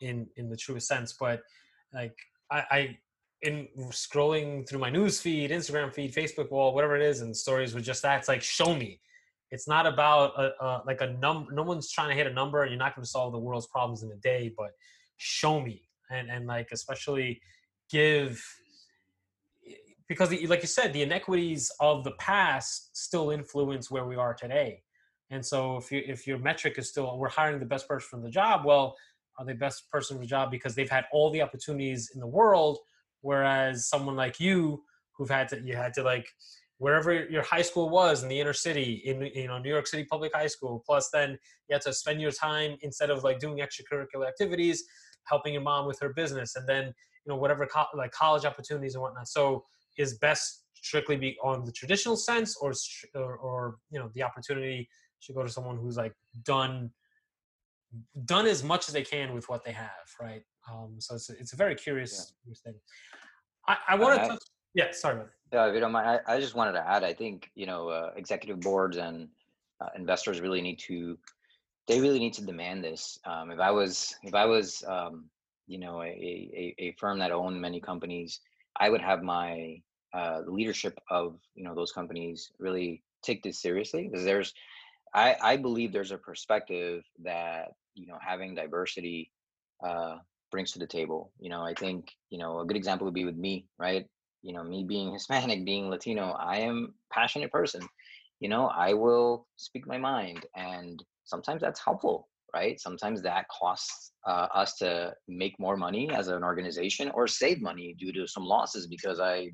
in 0.00 0.26
in 0.36 0.50
the 0.50 0.56
truest 0.56 0.88
sense 0.88 1.14
but 1.18 1.42
like 1.92 2.16
i, 2.50 2.64
I 2.70 2.98
in 3.42 3.68
scrolling 3.90 4.68
through 4.68 4.80
my 4.80 4.90
news 4.90 5.20
feed 5.20 5.50
instagram 5.50 5.92
feed 5.92 6.12
facebook 6.12 6.50
wall 6.50 6.74
whatever 6.74 6.96
it 6.96 7.02
is 7.02 7.20
and 7.20 7.34
stories 7.34 7.74
with 7.74 7.84
just 7.84 8.02
that 8.02 8.18
it's 8.18 8.28
like 8.28 8.42
show 8.42 8.74
me 8.74 9.00
it's 9.54 9.68
not 9.68 9.86
about 9.86 10.32
a, 10.36 10.64
a, 10.64 10.82
like 10.84 11.00
a 11.00 11.12
number 11.12 11.52
no 11.52 11.62
one's 11.62 11.90
trying 11.90 12.08
to 12.08 12.14
hit 12.14 12.26
a 12.26 12.32
number 12.32 12.62
and 12.62 12.70
you're 12.70 12.78
not 12.78 12.94
going 12.94 13.04
to 13.04 13.08
solve 13.08 13.32
the 13.32 13.38
world's 13.38 13.66
problems 13.68 14.02
in 14.02 14.10
a 14.10 14.16
day 14.16 14.52
but 14.56 14.72
show 15.16 15.60
me. 15.60 15.82
And 16.10 16.30
and 16.30 16.46
like 16.46 16.68
especially 16.72 17.40
give 17.90 18.42
because 20.08 20.30
like 20.46 20.62
you 20.62 20.68
said 20.68 20.92
the 20.92 21.02
inequities 21.02 21.72
of 21.80 22.04
the 22.04 22.12
past 22.12 22.96
still 22.96 23.30
influence 23.30 23.90
where 23.90 24.04
we 24.04 24.16
are 24.16 24.34
today. 24.34 24.82
And 25.30 25.44
so 25.44 25.76
if 25.78 25.90
you 25.90 26.02
if 26.06 26.26
your 26.26 26.38
metric 26.38 26.78
is 26.78 26.90
still 26.90 27.18
we're 27.18 27.30
hiring 27.30 27.58
the 27.58 27.66
best 27.66 27.88
person 27.88 28.20
for 28.20 28.24
the 28.24 28.30
job, 28.30 28.64
well, 28.64 28.96
are 29.38 29.46
they 29.46 29.54
best 29.54 29.90
person 29.90 30.16
for 30.16 30.20
the 30.20 30.26
job 30.26 30.50
because 30.50 30.74
they've 30.74 30.90
had 30.90 31.06
all 31.12 31.30
the 31.30 31.42
opportunities 31.42 32.10
in 32.14 32.20
the 32.20 32.26
world, 32.26 32.78
whereas 33.22 33.88
someone 33.88 34.14
like 34.14 34.38
you 34.38 34.82
who've 35.12 35.30
had 35.30 35.48
to 35.48 35.60
you 35.62 35.74
had 35.74 35.94
to 35.94 36.02
like 36.02 36.28
wherever 36.84 37.10
your 37.14 37.42
high 37.42 37.62
school 37.62 37.88
was 37.88 38.22
in 38.22 38.28
the 38.28 38.38
inner 38.38 38.52
city 38.52 39.00
in 39.06 39.22
you 39.34 39.46
know 39.46 39.56
New 39.56 39.70
York 39.70 39.86
City 39.86 40.04
public 40.04 40.30
high 40.34 40.46
school. 40.56 40.82
Plus 40.84 41.08
then 41.14 41.30
you 41.66 41.72
had 41.72 41.80
to 41.80 41.94
spend 41.94 42.20
your 42.20 42.30
time 42.30 42.76
instead 42.82 43.08
of 43.08 43.24
like 43.24 43.38
doing 43.38 43.56
extracurricular 43.66 44.28
activities 44.28 44.84
helping 45.26 45.54
your 45.54 45.62
mom 45.62 45.86
with 45.86 45.98
her 45.98 46.12
business 46.12 46.56
and 46.56 46.68
then 46.68 46.84
you 46.84 47.28
know 47.28 47.36
whatever 47.36 47.64
co- 47.66 47.92
like 47.96 48.12
college 48.12 48.44
opportunities 48.44 48.94
and 48.96 49.02
whatnot. 49.02 49.26
So 49.28 49.64
is 49.96 50.18
best 50.18 50.64
strictly 50.74 51.16
be 51.16 51.38
on 51.42 51.64
the 51.64 51.72
traditional 51.72 52.16
sense 52.16 52.54
or, 52.60 52.74
or 53.14 53.36
or 53.38 53.76
you 53.90 53.98
know 53.98 54.10
the 54.12 54.22
opportunity 54.22 54.86
should 55.20 55.34
go 55.34 55.42
to 55.42 55.48
someone 55.48 55.78
who's 55.78 55.96
like 55.96 56.14
done 56.42 56.90
done 58.26 58.44
as 58.44 58.62
much 58.62 58.88
as 58.88 58.92
they 58.92 59.06
can 59.14 59.32
with 59.32 59.48
what 59.48 59.64
they 59.64 59.72
have 59.72 60.08
right? 60.20 60.42
Um 60.70 60.96
so 60.98 61.14
it's 61.14 61.30
a, 61.30 61.32
it's 61.40 61.54
a 61.54 61.56
very 61.56 61.76
curious 61.86 62.34
yeah. 62.46 62.54
thing. 62.62 62.78
I 63.66 63.76
i 63.92 63.94
want 63.94 64.20
to 64.20 64.38
yeah 64.74 64.90
sorry 64.92 65.22
yeah 65.52 65.66
if 65.66 65.74
you 65.74 65.80
don't 65.80 65.92
mind 65.92 66.20
I, 66.26 66.34
I 66.34 66.40
just 66.40 66.54
wanted 66.54 66.72
to 66.72 66.86
add 66.86 67.04
i 67.04 67.14
think 67.14 67.50
you 67.54 67.66
know 67.66 67.88
uh, 67.88 68.10
executive 68.16 68.60
boards 68.60 68.96
and 68.96 69.28
uh, 69.80 69.88
investors 69.96 70.40
really 70.40 70.60
need 70.60 70.78
to 70.80 71.18
they 71.86 72.00
really 72.00 72.18
need 72.18 72.32
to 72.34 72.44
demand 72.44 72.82
this. 72.82 73.18
Um, 73.24 73.50
if 73.50 73.60
i 73.60 73.70
was 73.70 74.14
if 74.22 74.34
i 74.34 74.44
was 74.44 74.82
um, 74.86 75.26
you 75.66 75.78
know 75.78 76.02
a, 76.02 76.06
a, 76.06 76.74
a 76.78 76.96
firm 76.98 77.18
that 77.18 77.30
owned 77.30 77.60
many 77.60 77.80
companies 77.80 78.40
i 78.76 78.88
would 78.90 79.00
have 79.00 79.22
my 79.22 79.80
uh, 80.12 80.40
leadership 80.46 80.98
of 81.10 81.38
you 81.54 81.64
know 81.64 81.74
those 81.74 81.92
companies 81.92 82.50
really 82.58 83.02
take 83.22 83.42
this 83.42 83.60
seriously 83.60 84.08
because 84.08 84.24
there's 84.24 84.52
I, 85.14 85.36
I 85.40 85.56
believe 85.56 85.92
there's 85.92 86.10
a 86.10 86.18
perspective 86.18 87.04
that 87.22 87.72
you 87.94 88.06
know 88.06 88.18
having 88.20 88.54
diversity 88.54 89.30
uh, 89.84 90.16
brings 90.50 90.72
to 90.72 90.78
the 90.78 90.86
table. 90.86 91.32
You 91.38 91.50
know 91.50 91.62
i 91.62 91.74
think 91.74 92.12
you 92.30 92.38
know 92.38 92.60
a 92.60 92.66
good 92.66 92.76
example 92.76 93.04
would 93.06 93.14
be 93.14 93.24
with 93.24 93.36
me 93.36 93.66
right 93.78 94.06
you 94.44 94.52
know 94.52 94.62
me 94.62 94.84
being 94.84 95.12
hispanic 95.18 95.64
being 95.64 95.88
latino 95.88 96.36
i 96.38 96.58
am 96.58 96.94
passionate 97.12 97.50
person 97.50 97.82
you 98.40 98.48
know 98.48 98.66
i 98.68 98.92
will 98.92 99.46
speak 99.56 99.86
my 99.86 99.98
mind 99.98 100.46
and 100.56 101.02
sometimes 101.24 101.60
that's 101.60 101.84
helpful 101.84 102.28
right? 102.54 102.80
Sometimes 102.80 103.20
that 103.22 103.46
costs 103.48 104.12
uh, 104.26 104.46
us 104.54 104.76
to 104.76 105.12
make 105.28 105.58
more 105.58 105.76
money 105.76 106.08
as 106.14 106.28
an 106.28 106.44
organization 106.44 107.10
or 107.10 107.26
save 107.26 107.60
money 107.60 107.96
due 107.98 108.12
to 108.12 108.26
some 108.26 108.44
losses 108.44 108.86
because 108.86 109.18
I 109.20 109.50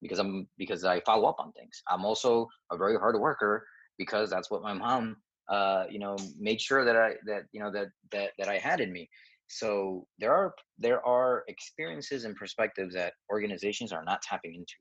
because 0.00 0.18
I'm 0.18 0.46
because 0.56 0.84
I 0.84 1.00
follow 1.00 1.28
up 1.28 1.40
on 1.40 1.52
things. 1.52 1.82
I'm 1.88 2.04
also 2.04 2.48
a 2.70 2.76
very 2.76 2.96
hard 2.96 3.18
worker 3.18 3.66
because 3.98 4.30
that's 4.30 4.50
what 4.50 4.62
my 4.62 4.72
mom 4.72 5.16
uh, 5.48 5.84
you 5.90 5.98
know 5.98 6.16
made 6.38 6.60
sure 6.60 6.84
that 6.84 6.96
I 6.96 7.14
that 7.26 7.42
you 7.52 7.60
know 7.60 7.72
that 7.72 7.88
that 8.12 8.30
that 8.38 8.48
I 8.48 8.58
had 8.58 8.80
in 8.80 8.92
me. 8.92 9.10
So 9.48 10.06
there 10.18 10.32
are 10.32 10.54
there 10.78 11.04
are 11.06 11.44
experiences 11.48 12.24
and 12.24 12.34
perspectives 12.34 12.94
that 12.94 13.12
organizations 13.30 13.92
are 13.92 14.04
not 14.04 14.22
tapping 14.22 14.54
into 14.54 14.74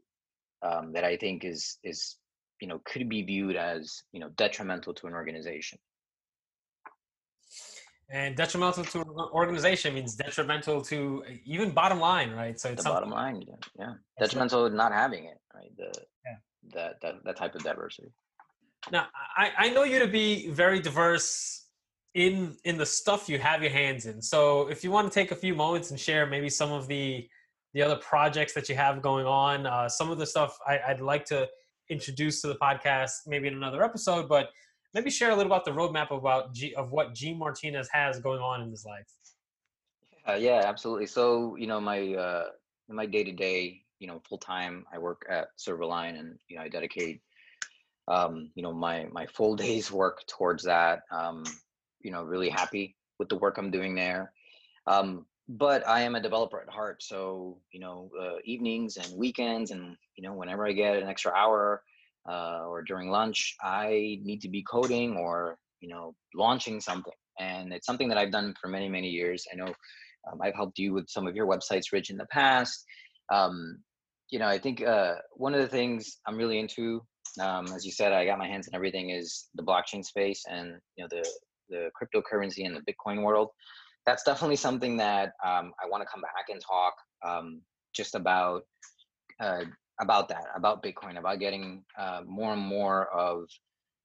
um, 0.64 0.93
that 0.93 1.03
I 1.03 1.18
think 1.18 1.43
is 1.43 1.78
is 1.84 2.18
you 2.61 2.68
know 2.68 2.82
could 2.86 3.09
be 3.09 3.22
viewed 3.24 3.55
as 3.55 4.03
you 4.14 4.20
know 4.20 4.30
detrimental 4.38 4.93
to 4.93 5.07
an 5.07 5.14
organization 5.14 5.78
and 8.09 8.36
detrimental 8.36 8.84
to 8.86 9.01
an 9.01 9.07
organization 9.34 9.93
means 9.93 10.16
detrimental 10.16 10.82
to 10.82 11.24
even 11.45 11.72
bottom 11.72 11.99
line 11.99 12.32
right 12.32 12.59
so 12.59 12.70
it's 12.70 12.84
the 12.84 12.89
bottom 12.89 13.09
line 13.09 13.41
yeah, 13.47 13.55
yeah. 13.80 13.93
detrimental 14.20 14.70
not 14.70 14.91
having 14.91 15.26
it 15.26 15.38
right 15.53 15.72
the 15.78 15.91
yeah. 16.26 16.36
that, 16.74 17.01
that 17.01 17.16
that 17.26 17.36
type 17.36 17.55
of 17.55 17.64
diversity 17.64 18.09
now 18.91 19.07
i 19.36 19.51
i 19.57 19.70
know 19.70 19.84
you 19.84 19.99
to 19.99 20.07
be 20.07 20.49
very 20.49 20.80
diverse 20.80 21.62
in 22.16 22.55
in 22.64 22.78
the 22.78 22.86
stuff 22.86 23.28
you 23.28 23.39
have 23.39 23.61
your 23.61 23.72
hands 23.72 24.05
in 24.05 24.22
so 24.22 24.68
if 24.68 24.84
you 24.84 24.91
want 24.91 25.07
to 25.07 25.14
take 25.14 25.32
a 25.32 25.36
few 25.36 25.55
moments 25.55 25.91
and 25.91 25.99
share 25.99 26.26
maybe 26.26 26.49
some 26.49 26.72
of 26.72 26.88
the 26.88 27.28
the 27.74 27.82
other 27.82 27.95
projects 27.95 28.53
that 28.53 28.70
you 28.70 28.76
have 28.76 29.01
going 29.01 29.26
on 29.26 29.66
uh, 29.66 29.89
some 29.89 30.11
of 30.11 30.18
the 30.20 30.26
stuff 30.26 30.57
I, 30.68 30.80
i'd 30.89 31.01
like 31.01 31.26
to 31.26 31.47
introduce 31.89 32.41
to 32.41 32.47
the 32.47 32.55
podcast 32.55 33.11
maybe 33.26 33.47
in 33.47 33.55
another 33.55 33.84
episode 33.84 34.30
but 34.30 34.49
maybe 34.93 35.09
share 35.09 35.32
a 35.32 35.36
little 35.36 35.51
about 35.51 35.66
the 35.66 35.72
roadmap 35.72 36.11
about 36.11 36.53
G, 36.53 36.74
of 36.76 36.91
what 36.91 37.14
G 37.14 37.34
Martinez 37.34 37.89
has 37.91 38.20
going 38.20 38.41
on 38.41 38.61
in 38.61 38.70
his 38.70 38.86
life. 38.86 39.07
Uh, 40.28 40.36
yeah, 40.36 40.61
absolutely. 40.64 41.07
So 41.07 41.55
you 41.55 41.68
know, 41.68 41.82
my 41.82 42.14
uh, 42.14 42.45
my 42.89 43.05
day 43.05 43.24
to 43.24 43.32
day, 43.32 43.82
you 43.99 44.07
know, 44.07 44.22
full 44.28 44.38
time, 44.38 44.86
I 44.93 44.97
work 44.97 45.26
at 45.30 45.47
Silverline, 45.57 46.20
and 46.20 46.38
you 46.47 46.57
know, 46.57 46.64
I 46.64 46.70
dedicate, 46.70 47.22
um, 48.07 48.51
you 48.55 48.64
know, 48.64 48.74
my 48.74 49.07
my 49.11 49.26
full 49.26 49.55
day's 49.66 49.91
work 49.91 50.22
towards 50.28 50.64
that. 50.64 51.01
Um, 51.11 51.43
you 52.03 52.11
know, 52.11 52.23
really 52.23 52.49
happy 52.49 52.95
with 53.19 53.29
the 53.29 53.37
work 53.37 53.57
I'm 53.57 53.71
doing 53.71 53.95
there. 53.95 54.33
Um, 54.87 55.25
but 55.49 55.87
I 55.87 56.01
am 56.01 56.15
a 56.15 56.21
developer 56.21 56.61
at 56.61 56.69
heart, 56.69 57.03
so 57.03 57.57
you 57.71 57.79
know, 57.79 58.09
uh, 58.19 58.37
evenings 58.45 58.97
and 58.97 59.17
weekends, 59.17 59.71
and 59.71 59.97
you 60.15 60.23
know, 60.23 60.33
whenever 60.33 60.65
I 60.65 60.71
get 60.71 61.01
an 61.01 61.09
extra 61.09 61.33
hour, 61.33 61.83
uh, 62.29 62.63
or 62.65 62.81
during 62.81 63.09
lunch, 63.09 63.55
I 63.61 64.19
need 64.23 64.41
to 64.41 64.49
be 64.49 64.63
coding 64.63 65.17
or 65.17 65.57
you 65.81 65.89
know 65.89 66.15
launching 66.33 66.79
something, 66.79 67.13
and 67.39 67.73
it's 67.73 67.85
something 67.85 68.07
that 68.09 68.17
I've 68.17 68.31
done 68.31 68.53
for 68.61 68.67
many 68.67 68.87
many 68.87 69.09
years. 69.09 69.45
I 69.51 69.55
know 69.55 69.73
um, 70.31 70.41
I've 70.41 70.55
helped 70.55 70.79
you 70.79 70.93
with 70.93 71.09
some 71.09 71.27
of 71.27 71.35
your 71.35 71.47
websites, 71.47 71.91
Rich, 71.91 72.09
in 72.09 72.17
the 72.17 72.27
past. 72.27 72.85
Um, 73.31 73.79
you 74.29 74.39
know, 74.39 74.47
I 74.47 74.57
think 74.57 74.81
uh, 74.81 75.15
one 75.33 75.53
of 75.53 75.61
the 75.61 75.67
things 75.67 76.19
I'm 76.25 76.37
really 76.37 76.59
into, 76.59 77.01
um, 77.39 77.67
as 77.67 77.85
you 77.85 77.91
said, 77.91 78.13
I 78.13 78.25
got 78.25 78.39
my 78.39 78.47
hands 78.47 78.67
in 78.67 78.75
everything 78.75 79.09
is 79.09 79.49
the 79.55 79.63
blockchain 79.63 80.03
space 80.03 80.43
and 80.49 80.79
you 80.95 81.03
know 81.03 81.07
the 81.09 81.27
the 81.70 81.89
cryptocurrency 81.99 82.66
and 82.66 82.76
the 82.76 82.82
Bitcoin 82.82 83.24
world. 83.24 83.49
That's 84.05 84.24
definitely 84.24 84.57
something 84.57 84.97
that 84.97 85.34
um, 85.45 85.74
I 85.82 85.88
want 85.89 86.01
to 86.03 86.09
come 86.11 86.22
back 86.22 86.49
and 86.49 86.61
talk 86.61 86.93
um, 87.26 87.61
just 87.93 88.16
about 88.16 88.64
uh, 89.39 89.64
about 90.01 90.28
that, 90.28 90.45
about 90.55 90.84
Bitcoin, 90.84 91.18
about 91.18 91.39
getting 91.39 91.84
uh, 91.97 92.22
more 92.26 92.53
and 92.53 92.61
more 92.61 93.07
of 93.09 93.45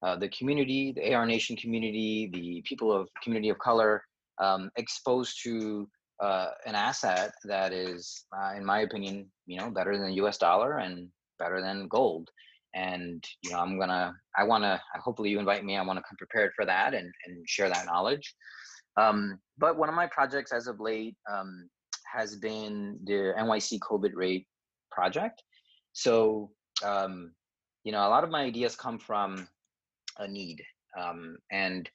uh, 0.03 0.17
the 0.17 0.29
community, 0.29 0.93
the 0.93 1.15
AR 1.15 1.27
Nation 1.27 1.57
community, 1.57 2.31
the 2.33 2.63
people 2.67 2.93
of 2.93 3.09
community 3.23 3.49
of 3.49 3.59
color 3.59 4.03
um, 4.39 4.71
exposed 4.77 5.43
to 5.43 5.89
uh, 6.21 6.49
an 6.67 6.75
asset 6.75 7.33
that 7.45 7.73
is, 7.73 8.25
uh, 8.37 8.55
in 8.57 8.65
my 8.65 8.81
opinion, 8.81 9.27
you 9.47 9.59
know, 9.59 9.71
better 9.71 9.97
than 9.97 10.09
the 10.09 10.15
U.S. 10.15 10.39
dollar 10.39 10.79
and 10.79 11.09
better 11.39 11.61
than 11.61 11.89
gold. 11.89 12.31
And 12.75 13.25
you 13.43 13.51
know, 13.51 13.59
I'm 13.59 13.79
gonna, 13.79 14.15
I 14.37 14.45
want 14.45 14.65
to. 14.65 14.81
Hopefully, 15.01 15.31
you 15.31 15.39
invite 15.39 15.65
me. 15.65 15.77
I 15.77 15.83
want 15.83 15.99
to 15.99 16.03
come 16.09 16.17
prepared 16.19 16.53
for 16.55 16.65
that 16.67 16.95
and 16.95 17.11
and 17.27 17.49
share 17.49 17.69
that 17.69 17.87
knowledge. 17.87 18.35
Um, 18.99 19.39
but 19.59 19.79
one 19.79 19.89
of 19.89 19.95
my 19.95 20.07
projects 20.07 20.53
as 20.53 20.67
of 20.67 20.81
late 20.81 21.17
um, 21.33 21.69
has 22.13 22.37
been 22.37 22.99
the 23.05 23.35
NYC 23.39 23.79
COVID 23.79 24.13
rate 24.15 24.47
project. 24.91 25.43
So, 25.93 26.51
um, 26.85 27.33
you 27.85 27.93
know, 27.93 28.07
a 28.07 28.11
lot 28.11 28.25
of 28.25 28.31
my 28.31 28.43
ideas 28.43 28.77
come 28.77 28.99
from 28.99 29.49
a 30.19 30.27
need. 30.27 30.63
Um, 31.01 31.37
and 31.53 31.89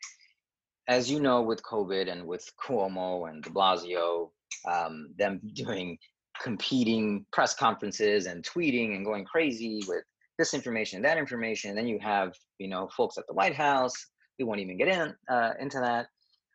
as 0.88 1.09
you 1.09 1.19
know, 1.19 1.41
with 1.41 1.61
COVID 1.63 2.11
and 2.11 2.26
with 2.26 2.49
Cuomo 2.61 3.30
and 3.30 3.43
de 3.43 3.49
Blasio, 3.49 4.30
um, 4.69 5.13
them 5.17 5.41
doing 5.53 5.97
competing 6.41 7.26
press 7.32 7.53
conferences 7.53 8.26
and 8.26 8.43
tweeting 8.43 8.95
and 8.95 9.05
going 9.05 9.24
crazy 9.26 9.82
with 9.88 10.03
this 10.38 10.53
information, 10.53 11.01
that 11.01 11.17
information. 11.17 11.75
then 11.75 11.88
you 11.88 11.99
have, 11.99 12.34
you 12.57 12.67
know, 12.67 12.89
folks 12.95 13.17
at 13.17 13.25
the 13.27 13.34
White 13.34 13.55
House. 13.55 13.93
We 14.39 14.45
won't 14.45 14.59
even 14.59 14.77
get 14.77 14.88
in 14.88 15.13
uh, 15.29 15.51
into 15.59 15.79
that. 15.79 16.07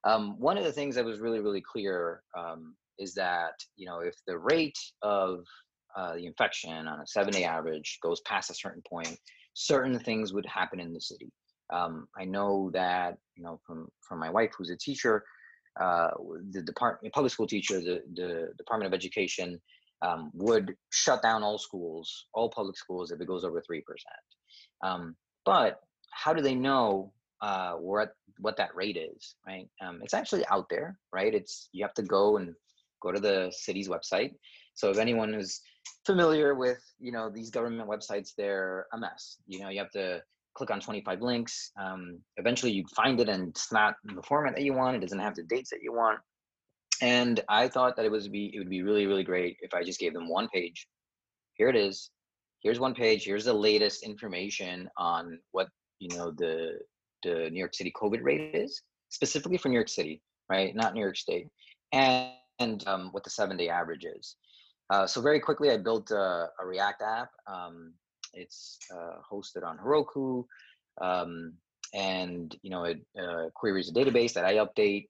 Um, 0.05 0.39
one 0.39 0.59
of 0.59 0.65
the 0.65 0.73
things 0.73 0.95
that 0.95 1.05
was 1.05 1.21
really, 1.21 1.41
really 1.41 1.63
clear 1.63 2.23
um, 2.37 2.75
is 2.99 3.15
that, 3.15 3.53
you 3.77 3.87
know, 3.87 4.01
if 4.01 4.15
the 4.27 4.39
rate 4.39 4.79
of 5.03 5.45
uh, 5.97 6.15
the 6.15 6.27
infection 6.27 6.87
on 6.87 7.01
a 7.01 7.07
seven 7.07 7.33
day 7.33 7.45
average 7.45 7.99
goes 8.03 8.21
past 8.23 8.51
a 8.51 8.55
certain 8.55 8.83
point, 8.89 9.17
certain 9.55 9.99
things 9.99 10.33
would 10.33 10.47
happen 10.47 10.81
in 10.81 10.93
the 10.93 11.01
city. 11.01 11.31
Um, 11.71 12.07
I 12.17 12.25
know 12.25 12.71
that 12.73 13.17
you 13.37 13.43
know 13.43 13.61
from 13.67 13.89
from 14.01 14.19
my 14.19 14.31
wife, 14.31 14.53
who's 14.57 14.71
a 14.71 14.77
teacher, 14.77 15.25
uh, 15.81 16.09
the 16.53 16.63
department, 16.63 17.13
public 17.13 17.33
school 17.33 17.47
teacher, 17.47 17.81
the 17.81 18.03
the 18.15 18.53
Department 18.57 18.93
of 18.93 18.97
Education 18.97 19.61
um, 20.03 20.31
would 20.35 20.75
shut 20.91 21.23
down 21.23 21.43
all 21.43 21.59
schools, 21.59 22.27
all 22.35 22.51
public 22.51 22.77
schools, 22.77 23.11
if 23.11 23.21
it 23.21 23.27
goes 23.27 23.45
over 23.45 23.63
three 23.63 23.83
percent. 23.83 24.15
Um, 24.83 25.17
but 25.45 25.81
how 26.13 26.33
do 26.33 26.43
they 26.43 26.55
know 26.55 27.13
uh, 27.41 27.73
what 27.73 28.13
what 28.41 28.57
that 28.57 28.75
rate 28.75 28.97
is? 28.97 29.35
Right? 29.47 29.69
Um, 29.81 30.01
it's 30.03 30.15
actually 30.15 30.45
out 30.47 30.67
there, 30.71 30.99
right? 31.13 31.35
It's 31.35 31.69
you 31.73 31.85
have 31.85 31.95
to 31.95 32.03
go 32.03 32.37
and 32.37 32.55
go 33.03 33.13
to 33.13 33.21
the 33.21 33.53
city's 33.57 33.89
website. 33.89 34.33
So 34.75 34.91
if 34.91 34.99
anyone 34.99 35.35
is 35.35 35.61
familiar 36.07 36.55
with 36.55 36.83
you 36.99 37.13
know 37.13 37.31
these 37.31 37.51
government 37.51 37.89
websites 37.89 38.31
they're 38.37 38.87
a 38.93 38.99
mess 38.99 39.37
you 39.47 39.61
know 39.61 39.69
you 39.69 39.79
have 39.79 39.91
to 39.91 40.21
click 40.55 40.71
on 40.71 40.81
25 40.81 41.21
links 41.21 41.71
um, 41.81 42.19
eventually 42.37 42.73
you 42.73 42.85
find 42.97 43.21
it 43.21 43.29
and 43.29 43.49
it's 43.49 43.73
not 43.73 43.95
in 44.09 44.17
the 44.17 44.23
format 44.23 44.55
that 44.55 44.65
you 44.65 44.73
want 44.73 44.97
it 44.97 45.01
doesn't 45.01 45.19
have 45.19 45.35
the 45.35 45.43
dates 45.45 45.71
that 45.71 45.83
you 45.83 45.93
want 45.93 46.19
and 47.03 47.41
i 47.49 47.69
thought 47.69 47.97
that 47.97 48.05
it 48.05 48.11
was 48.11 48.29
be 48.29 48.51
it 48.55 48.59
would 48.59 48.71
be 48.71 48.83
really 48.83 49.07
really 49.07 49.25
great 49.25 49.57
if 49.61 49.75
i 49.75 49.83
just 49.83 50.01
gave 50.01 50.13
them 50.13 50.29
one 50.29 50.49
page 50.49 50.89
here 51.55 51.69
it 51.69 51.77
is 51.77 52.11
here's 52.63 52.81
one 52.81 52.95
page 52.95 53.25
here's 53.25 53.45
the 53.45 53.53
latest 53.53 54.03
information 54.03 54.89
on 54.97 55.39
what 55.53 55.69
you 56.01 56.17
know 56.17 56.31
the 56.31 56.79
the 57.23 57.51
New 57.51 57.59
York 57.59 57.75
City 57.75 57.93
COVID 58.01 58.23
rate 58.23 58.55
is, 58.55 58.83
specifically 59.09 59.59
for 59.59 59.69
New 59.69 59.75
York 59.75 59.89
City, 59.89 60.23
right? 60.49 60.75
Not 60.75 60.95
New 60.95 61.01
York 61.01 61.17
State, 61.17 61.49
and, 61.93 62.31
and 62.59 62.87
um, 62.87 63.09
what 63.13 63.25
the 63.25 63.31
seven 63.31 63.57
day 63.57 63.69
average 63.69 64.05
is. 64.05 64.37
Uh, 64.91 65.07
so 65.07 65.21
very 65.21 65.41
quickly, 65.41 65.71
I 65.71 65.77
built 65.77 66.11
a, 66.11 66.49
a 66.61 66.67
React 66.67 67.03
app. 67.03 67.31
Um, 67.47 67.95
it's 68.33 68.79
uh, 68.93 69.17
hosted 69.31 69.65
on 69.65 69.79
Heroku, 69.79 70.45
um, 71.01 71.55
and 71.95 72.57
you 72.63 72.71
know 72.71 72.85
it 72.85 73.01
uh, 73.21 73.51
queries 73.55 73.91
a 73.91 73.93
database 73.93 74.33
that 74.35 74.45
I 74.45 74.55
update 74.55 75.09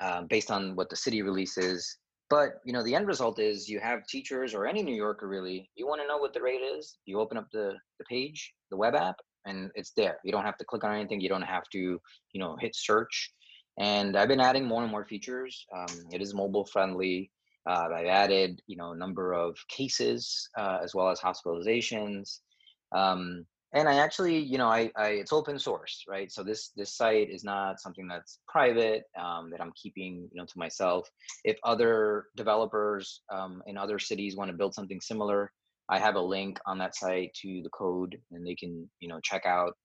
um, 0.00 0.26
based 0.26 0.50
on 0.50 0.76
what 0.76 0.90
the 0.90 0.96
city 0.96 1.22
releases. 1.22 1.98
But 2.30 2.60
you 2.64 2.72
know 2.72 2.82
the 2.82 2.94
end 2.94 3.06
result 3.06 3.38
is 3.38 3.68
you 3.68 3.80
have 3.80 4.06
teachers 4.06 4.54
or 4.54 4.66
any 4.66 4.82
New 4.82 4.94
Yorker 4.94 5.28
really. 5.28 5.70
You 5.76 5.86
want 5.86 6.00
to 6.00 6.08
know 6.08 6.18
what 6.18 6.32
the 6.32 6.42
rate 6.42 6.62
is? 6.62 6.96
You 7.06 7.20
open 7.20 7.36
up 7.36 7.48
the 7.52 7.74
the 7.98 8.04
page, 8.04 8.52
the 8.70 8.76
web 8.76 8.94
app, 8.94 9.16
and 9.44 9.70
it's 9.74 9.92
there. 9.96 10.18
You 10.24 10.32
don't 10.32 10.44
have 10.44 10.56
to 10.58 10.64
click 10.64 10.84
on 10.84 10.94
anything. 10.94 11.20
You 11.20 11.28
don't 11.28 11.42
have 11.42 11.68
to 11.72 11.78
you 11.78 12.40
know 12.40 12.56
hit 12.60 12.74
search. 12.74 13.32
And 13.78 14.16
I've 14.16 14.28
been 14.28 14.40
adding 14.40 14.66
more 14.66 14.82
and 14.82 14.90
more 14.90 15.04
features. 15.04 15.66
Um, 15.76 16.06
it 16.12 16.22
is 16.22 16.32
mobile 16.32 16.64
friendly. 16.64 17.30
Uh, 17.68 17.88
I've 17.94 18.06
added, 18.06 18.60
you 18.66 18.76
know, 18.76 18.92
a 18.92 18.96
number 18.96 19.32
of 19.32 19.56
cases 19.68 20.48
uh, 20.56 20.78
as 20.82 20.94
well 20.94 21.08
as 21.08 21.18
hospitalizations. 21.18 22.40
Um, 22.94 23.46
and 23.74 23.88
I 23.88 23.96
actually, 23.96 24.38
you 24.38 24.56
know, 24.56 24.68
I, 24.68 24.90
I, 24.96 25.08
it's 25.08 25.32
open 25.32 25.58
source, 25.58 26.04
right? 26.08 26.30
So 26.30 26.44
this 26.44 26.70
this 26.76 26.96
site 26.96 27.28
is 27.28 27.42
not 27.42 27.80
something 27.80 28.06
that's 28.06 28.38
private 28.46 29.04
um, 29.20 29.50
that 29.50 29.60
I'm 29.60 29.72
keeping, 29.74 30.28
you 30.32 30.40
know, 30.40 30.46
to 30.46 30.58
myself. 30.58 31.10
If 31.44 31.58
other 31.64 32.26
developers 32.36 33.22
um, 33.32 33.62
in 33.66 33.76
other 33.76 33.98
cities 33.98 34.36
want 34.36 34.50
to 34.50 34.56
build 34.56 34.74
something 34.74 35.00
similar, 35.00 35.50
I 35.88 35.98
have 35.98 36.14
a 36.14 36.20
link 36.20 36.58
on 36.66 36.78
that 36.78 36.94
site 36.94 37.34
to 37.42 37.62
the 37.62 37.70
code, 37.70 38.16
and 38.30 38.46
they 38.46 38.54
can, 38.54 38.88
you 39.00 39.08
know, 39.08 39.18
check 39.20 39.44
out, 39.44 39.76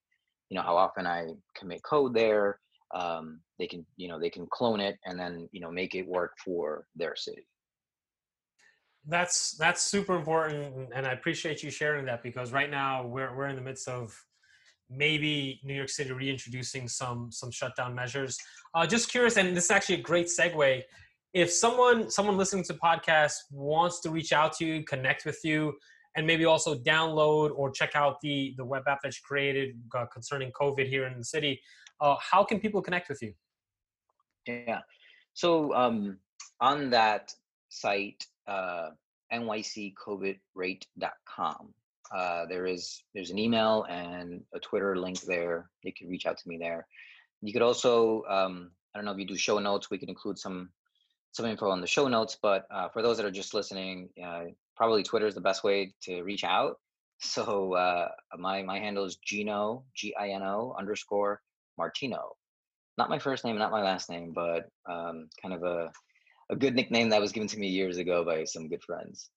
you 0.50 0.56
know, 0.56 0.64
how 0.64 0.78
often 0.78 1.08
I 1.08 1.30
commit 1.58 1.82
code 1.84 2.14
there. 2.14 2.60
Um, 2.94 3.42
they 3.58 3.68
can, 3.68 3.86
you 3.98 4.08
know, 4.08 4.20
they 4.20 4.30
can 4.30 4.48
clone 4.52 4.80
it 4.80 4.98
and 5.06 5.20
then, 5.20 5.50
you 5.52 5.62
know, 5.62 5.72
make 5.72 5.94
it 5.94 6.08
work 6.08 6.34
for 6.44 6.86
their 6.96 7.16
city 7.16 7.46
that's 9.08 9.52
that's 9.58 9.82
super 9.82 10.16
important 10.16 10.90
and 10.94 11.08
i 11.08 11.12
appreciate 11.12 11.64
you 11.64 11.72
sharing 11.72 12.06
that 12.06 12.22
because 12.22 12.52
right 12.52 12.70
now 12.70 13.06
we're, 13.06 13.36
we're 13.36 13.48
in 13.48 13.56
the 13.56 13.62
midst 13.62 13.88
of 13.88 14.14
maybe 14.90 15.60
new 15.64 15.74
york 15.74 15.90
city 15.90 16.12
reintroducing 16.12 16.88
some 16.88 17.32
some 17.32 17.52
shutdown 17.52 17.94
measures. 17.94 18.38
Uh, 18.74 18.86
just 18.86 19.10
curious 19.10 19.38
and 19.38 19.56
this 19.56 19.66
is 19.66 19.72
actually 19.72 19.96
a 19.96 20.02
great 20.02 20.28
segue. 20.28 20.82
If 21.34 21.52
someone 21.52 22.10
someone 22.10 22.38
listening 22.38 22.64
to 22.66 22.74
podcast 22.74 23.34
wants 23.52 24.00
to 24.02 24.10
reach 24.10 24.34
out 24.34 24.54
to 24.54 24.66
you 24.66 24.84
connect 24.84 25.26
with 25.26 25.40
you 25.44 25.74
and 26.16 26.26
maybe 26.26 26.46
also 26.46 26.76
download 26.76 27.52
or 27.56 27.70
check 27.70 27.96
out 27.96 28.20
the 28.22 28.56
the 28.58 28.66
web 28.66 28.84
app 28.88 29.02
that 29.04 29.14
you 29.14 29.22
created 29.24 29.76
uh, 29.96 30.06
concerning 30.12 30.52
covid 30.52 30.88
here 30.88 31.06
in 31.06 31.18
the 31.18 31.24
city 31.24 31.62
uh, 32.02 32.16
how 32.20 32.44
can 32.44 32.60
people 32.60 32.82
connect 32.82 33.10
with 33.10 33.22
you? 33.22 33.34
Yeah. 34.48 34.82
So 35.34 35.74
um, 35.74 36.18
on 36.62 36.90
that 36.92 37.34
site 37.70 38.26
uh, 38.50 38.90
nyccovidrate.com. 39.32 41.74
Uh, 42.12 42.48
there 42.48 42.66
is 42.66 43.04
there's 43.14 43.30
an 43.30 43.38
email 43.38 43.84
and 43.84 44.42
a 44.54 44.60
Twitter 44.60 44.98
link 44.98 45.22
there. 45.22 45.70
You 45.84 45.94
can 45.94 46.10
reach 46.10 46.26
out 46.26 46.40
to 46.40 46.50
me 46.50 46.58
there. 46.58 46.88
You 47.42 47.54
could 47.54 47.62
also 47.62 48.24
um, 48.28 48.72
I 48.94 48.98
don't 48.98 49.06
know 49.06 49.12
if 49.12 49.20
you 49.20 49.28
do 49.28 49.38
show 49.38 49.60
notes. 49.60 49.92
We 49.92 50.00
can 50.00 50.10
include 50.10 50.40
some 50.40 50.72
some 51.32 51.46
info 51.46 51.70
on 51.70 51.82
the 51.82 51.88
show 51.88 52.08
notes. 52.08 52.40
But 52.42 52.66
uh, 52.72 52.90
for 52.90 53.04
those 53.04 53.18
that 53.18 53.26
are 53.26 53.32
just 53.32 53.54
listening, 53.54 54.10
uh, 54.24 54.46
probably 54.76 55.04
Twitter 55.04 55.28
is 55.28 55.36
the 55.36 55.42
best 55.42 55.64
way 55.64 55.94
to 56.04 56.24
reach 56.24 56.44
out. 56.44 56.80
So 57.22 57.74
uh, 57.74 58.08
my 58.38 58.64
my 58.64 58.80
handle 58.80 59.04
is 59.04 59.18
Gino 59.18 59.84
G 59.94 60.16
I 60.18 60.30
N 60.30 60.42
O 60.42 60.74
underscore 60.80 61.42
Martino. 61.78 62.38
Not 62.98 63.10
my 63.10 63.20
first 63.20 63.44
name, 63.44 63.58
not 63.58 63.72
my 63.72 63.84
last 63.84 64.10
name, 64.10 64.32
but 64.32 64.70
um, 64.90 65.28
kind 65.42 65.54
of 65.54 65.64
a 65.64 65.92
a 66.50 66.56
good 66.56 66.76
nickname 66.76 67.10
that 67.10 67.22
was 67.22 67.32
given 67.32 67.48
to 67.50 67.60
me 67.60 67.68
years 67.68 67.98
ago 67.98 68.24
by 68.24 68.44
some 68.44 68.68
good 68.68 68.84
friends. 68.84 69.30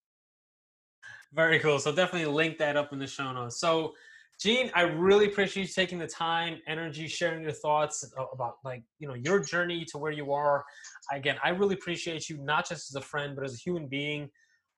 Very 1.33 1.59
cool. 1.59 1.79
So 1.79 1.95
definitely 1.95 2.33
link 2.33 2.59
that 2.59 2.77
up 2.77 2.93
in 2.93 2.99
the 2.99 3.07
show 3.07 3.33
notes. 3.33 3.59
So 3.59 3.95
Gene, 4.43 4.73
I 4.75 4.83
really 4.83 5.27
appreciate 5.27 5.69
you 5.69 5.73
taking 5.73 5.99
the 5.99 6.07
time, 6.07 6.59
energy, 6.67 7.07
sharing 7.07 7.43
your 7.43 7.53
thoughts 7.53 8.13
about 8.33 8.55
like, 8.65 8.83
you 8.99 9.07
know, 9.07 9.15
your 9.15 9.39
journey 9.39 9.85
to 9.85 9.99
where 9.99 10.11
you 10.11 10.33
are. 10.33 10.65
Again, 11.13 11.37
I 11.45 11.51
really 11.51 11.75
appreciate 11.75 12.29
you 12.29 12.39
not 12.39 12.69
just 12.69 12.91
as 12.91 12.97
a 12.97 13.01
friend, 13.01 13.37
but 13.37 13.45
as 13.45 13.55
a 13.55 13.59
human 13.59 13.87
being. 13.87 14.29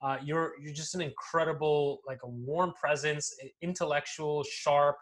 Uh, 0.03 0.19
you're 0.23 0.53
you're 0.61 0.75
just 0.75 0.95
an 0.95 1.01
incredible, 1.01 2.01
like 2.07 2.19
a 2.25 2.29
warm 2.29 2.75
presence, 2.79 3.35
intellectual, 3.63 4.45
sharp. 4.45 4.97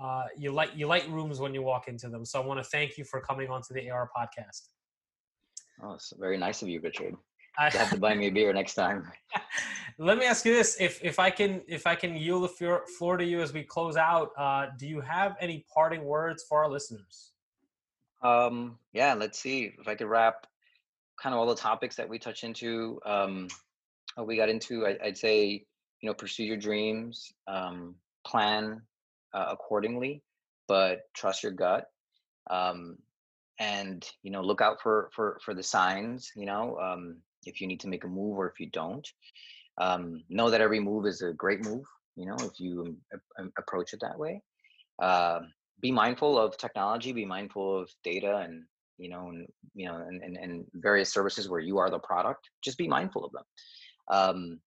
Uh, 0.00 0.26
you 0.36 0.52
light 0.52 0.76
you 0.76 0.86
light 0.86 1.10
rooms 1.10 1.40
when 1.40 1.52
you 1.52 1.62
walk 1.62 1.88
into 1.88 2.08
them. 2.08 2.24
So 2.24 2.40
I 2.40 2.46
want 2.46 2.62
to 2.62 2.70
thank 2.70 2.96
you 2.96 3.02
for 3.04 3.20
coming 3.20 3.48
onto 3.48 3.74
the 3.74 3.90
AR 3.90 4.08
podcast. 4.16 4.68
Oh, 5.82 5.94
it's 5.94 6.12
very 6.18 6.36
nice 6.36 6.62
of 6.62 6.68
you, 6.68 6.80
Richard. 6.80 7.14
I 7.58 7.70
have 7.70 7.90
to 7.90 7.98
buy 7.98 8.14
me 8.14 8.28
a 8.28 8.30
beer 8.30 8.52
next 8.52 8.74
time. 8.74 9.10
Let 9.98 10.18
me 10.18 10.26
ask 10.26 10.44
you 10.44 10.54
this: 10.54 10.76
if 10.80 11.02
if 11.02 11.18
I 11.18 11.30
can 11.30 11.62
if 11.66 11.86
I 11.86 11.96
can 11.96 12.16
yield 12.16 12.44
the 12.44 12.82
floor 12.96 13.16
to 13.16 13.24
you 13.24 13.40
as 13.40 13.52
we 13.52 13.64
close 13.64 13.96
out, 13.96 14.30
uh, 14.38 14.66
do 14.78 14.86
you 14.86 15.00
have 15.00 15.36
any 15.40 15.64
parting 15.72 16.04
words 16.04 16.44
for 16.48 16.62
our 16.62 16.70
listeners? 16.70 17.32
Um, 18.22 18.78
yeah, 18.92 19.14
let's 19.14 19.40
see 19.40 19.72
if 19.78 19.88
I 19.88 19.94
could 19.96 20.06
wrap 20.06 20.46
kind 21.20 21.34
of 21.34 21.40
all 21.40 21.46
the 21.46 21.56
topics 21.56 21.96
that 21.96 22.08
we 22.08 22.18
touched 22.18 22.44
into. 22.44 23.00
Um, 23.04 23.48
we 24.24 24.36
got 24.36 24.48
into. 24.48 24.86
I, 24.86 24.96
would 25.04 25.18
say 25.18 25.64
you 26.00 26.08
know 26.08 26.14
pursue 26.14 26.44
your 26.44 26.56
dreams, 26.56 27.32
um, 27.48 27.96
plan 28.24 28.82
uh, 29.34 29.46
accordingly, 29.50 30.22
but 30.68 31.12
trust 31.14 31.42
your 31.42 31.52
gut. 31.52 31.90
Um, 32.50 32.98
and 33.58 34.04
you 34.22 34.30
know 34.30 34.42
look 34.42 34.60
out 34.60 34.80
for 34.82 35.10
for 35.14 35.38
for 35.44 35.54
the 35.54 35.62
signs 35.62 36.30
you 36.36 36.46
know 36.46 36.78
um, 36.78 37.16
if 37.44 37.60
you 37.60 37.66
need 37.66 37.80
to 37.80 37.88
make 37.88 38.04
a 38.04 38.08
move 38.08 38.38
or 38.38 38.48
if 38.48 38.60
you 38.60 38.68
don't. 38.70 39.06
Um, 39.80 40.24
know 40.28 40.50
that 40.50 40.60
every 40.60 40.80
move 40.80 41.06
is 41.06 41.22
a 41.22 41.32
great 41.32 41.64
move 41.64 41.84
you 42.16 42.26
know 42.26 42.36
if 42.40 42.58
you 42.58 42.96
approach 43.58 43.92
it 43.92 44.00
that 44.00 44.18
way. 44.18 44.42
Uh, 45.00 45.40
be 45.80 45.92
mindful 45.92 46.36
of 46.36 46.56
technology 46.56 47.12
be 47.12 47.24
mindful 47.24 47.80
of 47.80 47.90
data 48.02 48.38
and 48.38 48.64
you 48.98 49.08
know 49.08 49.28
and 49.28 49.46
you 49.74 49.86
know 49.86 49.96
and, 49.96 50.22
and, 50.22 50.36
and 50.36 50.64
various 50.74 51.12
services 51.12 51.48
where 51.48 51.60
you 51.60 51.78
are 51.78 51.90
the 51.90 51.98
product 52.00 52.50
just 52.62 52.78
be 52.78 52.88
mindful 52.88 53.24
of 53.24 53.32
them. 53.32 53.44
Um, 54.10 54.60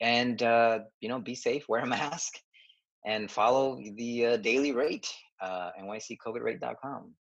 and 0.00 0.42
uh, 0.42 0.80
you 1.00 1.08
know 1.08 1.18
be 1.18 1.34
safe 1.34 1.68
wear 1.68 1.82
a 1.82 1.86
mask 1.98 2.34
and 3.04 3.30
follow 3.30 3.80
the 3.96 4.26
uh, 4.26 4.36
daily 4.36 4.72
rate 4.72 5.08
uh, 5.40 5.70
nyccovidrate.com 5.80 7.12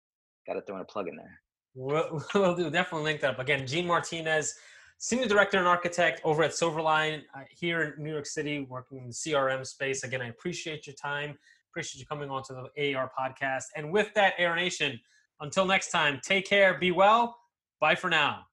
got 0.45 0.53
to 0.53 0.61
throw 0.61 0.75
in 0.75 0.81
a 0.81 0.85
plug 0.85 1.07
in 1.07 1.15
there. 1.15 1.41
We'll, 1.75 2.23
we'll 2.35 2.55
do 2.55 2.69
definitely 2.69 3.03
link 3.03 3.21
that 3.21 3.31
up 3.31 3.39
again. 3.39 3.67
Gene 3.67 3.87
Martinez, 3.87 4.55
senior 4.97 5.27
director 5.27 5.57
and 5.57 5.67
architect 5.67 6.21
over 6.23 6.43
at 6.43 6.51
Silverline 6.51 7.21
uh, 7.35 7.41
here 7.49 7.95
in 7.97 8.03
New 8.03 8.11
York 8.11 8.25
City, 8.25 8.65
working 8.69 8.99
in 8.99 9.07
the 9.07 9.13
CRM 9.13 9.65
space. 9.65 10.03
Again, 10.03 10.21
I 10.21 10.27
appreciate 10.27 10.87
your 10.87 10.95
time. 10.95 11.37
Appreciate 11.71 11.99
you 11.99 12.05
coming 12.05 12.29
on 12.29 12.43
to 12.43 12.53
the 12.75 12.95
AR 12.95 13.11
podcast. 13.17 13.65
And 13.75 13.91
with 13.91 14.13
that, 14.15 14.33
AR 14.39 14.55
Nation, 14.55 14.99
until 15.41 15.65
next 15.65 15.91
time, 15.91 16.21
take 16.23 16.47
care, 16.47 16.77
be 16.79 16.91
well. 16.91 17.37
Bye 17.81 17.95
for 17.95 18.09
now. 18.09 18.45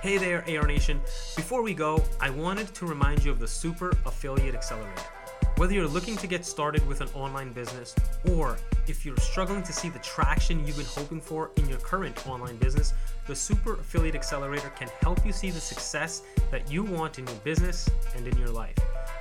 Hey 0.00 0.18
there, 0.18 0.44
AR 0.48 0.66
Nation. 0.66 1.00
Before 1.36 1.62
we 1.62 1.74
go, 1.74 2.02
I 2.20 2.30
wanted 2.30 2.74
to 2.74 2.86
remind 2.86 3.24
you 3.24 3.30
of 3.30 3.38
the 3.38 3.46
Super 3.46 3.90
Affiliate 4.04 4.54
Accelerator. 4.54 5.21
Whether 5.62 5.74
you're 5.74 5.86
looking 5.86 6.16
to 6.16 6.26
get 6.26 6.44
started 6.44 6.84
with 6.88 7.02
an 7.02 7.08
online 7.14 7.52
business 7.52 7.94
or 8.32 8.58
if 8.88 9.06
you're 9.06 9.16
struggling 9.18 9.62
to 9.62 9.72
see 9.72 9.90
the 9.90 10.00
traction 10.00 10.66
you've 10.66 10.76
been 10.76 10.84
hoping 10.86 11.20
for 11.20 11.52
in 11.56 11.68
your 11.68 11.78
current 11.78 12.26
online 12.26 12.56
business, 12.56 12.92
the 13.28 13.36
Super 13.36 13.74
Affiliate 13.74 14.16
Accelerator 14.16 14.70
can 14.70 14.88
help 15.02 15.24
you 15.24 15.32
see 15.32 15.52
the 15.52 15.60
success 15.60 16.22
that 16.50 16.68
you 16.68 16.82
want 16.82 17.20
in 17.20 17.28
your 17.28 17.36
business 17.44 17.88
and 18.16 18.26
in 18.26 18.36
your 18.38 18.48
life. 18.48 18.74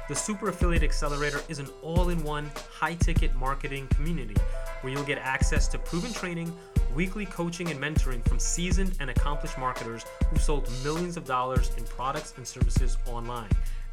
The 0.09 0.15
Super 0.15 0.49
Affiliate 0.49 0.81
Accelerator 0.81 1.41
is 1.47 1.59
an 1.59 1.67
all 1.83 2.09
in 2.09 2.23
one, 2.23 2.49
high 2.71 2.95
ticket 2.95 3.35
marketing 3.35 3.87
community 3.89 4.35
where 4.81 4.91
you'll 4.91 5.03
get 5.03 5.19
access 5.19 5.67
to 5.67 5.77
proven 5.77 6.11
training, 6.11 6.51
weekly 6.95 7.27
coaching, 7.27 7.69
and 7.69 7.79
mentoring 7.79 8.27
from 8.27 8.39
seasoned 8.39 8.97
and 8.99 9.11
accomplished 9.11 9.59
marketers 9.59 10.05
who've 10.31 10.41
sold 10.41 10.67
millions 10.83 11.17
of 11.17 11.25
dollars 11.25 11.69
in 11.77 11.83
products 11.83 12.33
and 12.37 12.47
services 12.47 12.97
online 13.05 13.49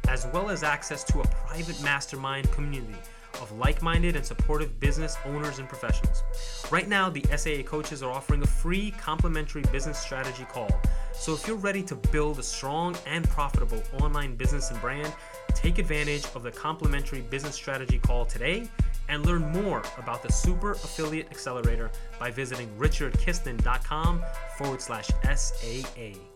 as 0.07 0.27
well 0.33 0.49
as 0.49 0.63
access 0.63 1.03
to 1.05 1.21
a 1.21 1.27
private 1.27 1.81
mastermind 1.83 2.51
community 2.51 2.97
of 3.41 3.51
like 3.53 3.81
minded 3.81 4.15
and 4.15 4.25
supportive 4.25 4.79
business 4.79 5.17
owners 5.25 5.59
and 5.59 5.69
professionals. 5.69 6.23
Right 6.71 6.87
now, 6.87 7.09
the 7.09 7.23
SAA 7.35 7.63
coaches 7.63 8.03
are 8.03 8.11
offering 8.11 8.41
a 8.41 8.47
free 8.47 8.91
complimentary 8.91 9.63
business 9.71 9.99
strategy 9.99 10.45
call. 10.51 10.69
So 11.13 11.33
if 11.33 11.47
you're 11.47 11.57
ready 11.57 11.83
to 11.83 11.95
build 11.95 12.39
a 12.39 12.43
strong 12.43 12.95
and 13.05 13.27
profitable 13.29 13.83
online 14.01 14.35
business 14.35 14.71
and 14.71 14.79
brand, 14.81 15.13
take 15.53 15.77
advantage 15.77 16.25
of 16.35 16.43
the 16.43 16.51
complimentary 16.51 17.21
business 17.21 17.55
strategy 17.55 17.99
call 17.99 18.25
today 18.25 18.69
and 19.09 19.25
learn 19.25 19.41
more 19.51 19.81
about 19.97 20.23
the 20.23 20.31
Super 20.31 20.71
Affiliate 20.71 21.29
Accelerator 21.31 21.89
by 22.19 22.29
visiting 22.31 22.69
richardkiston.com 22.77 24.23
forward 24.57 24.81
slash 24.81 25.09
SAA. 25.35 26.28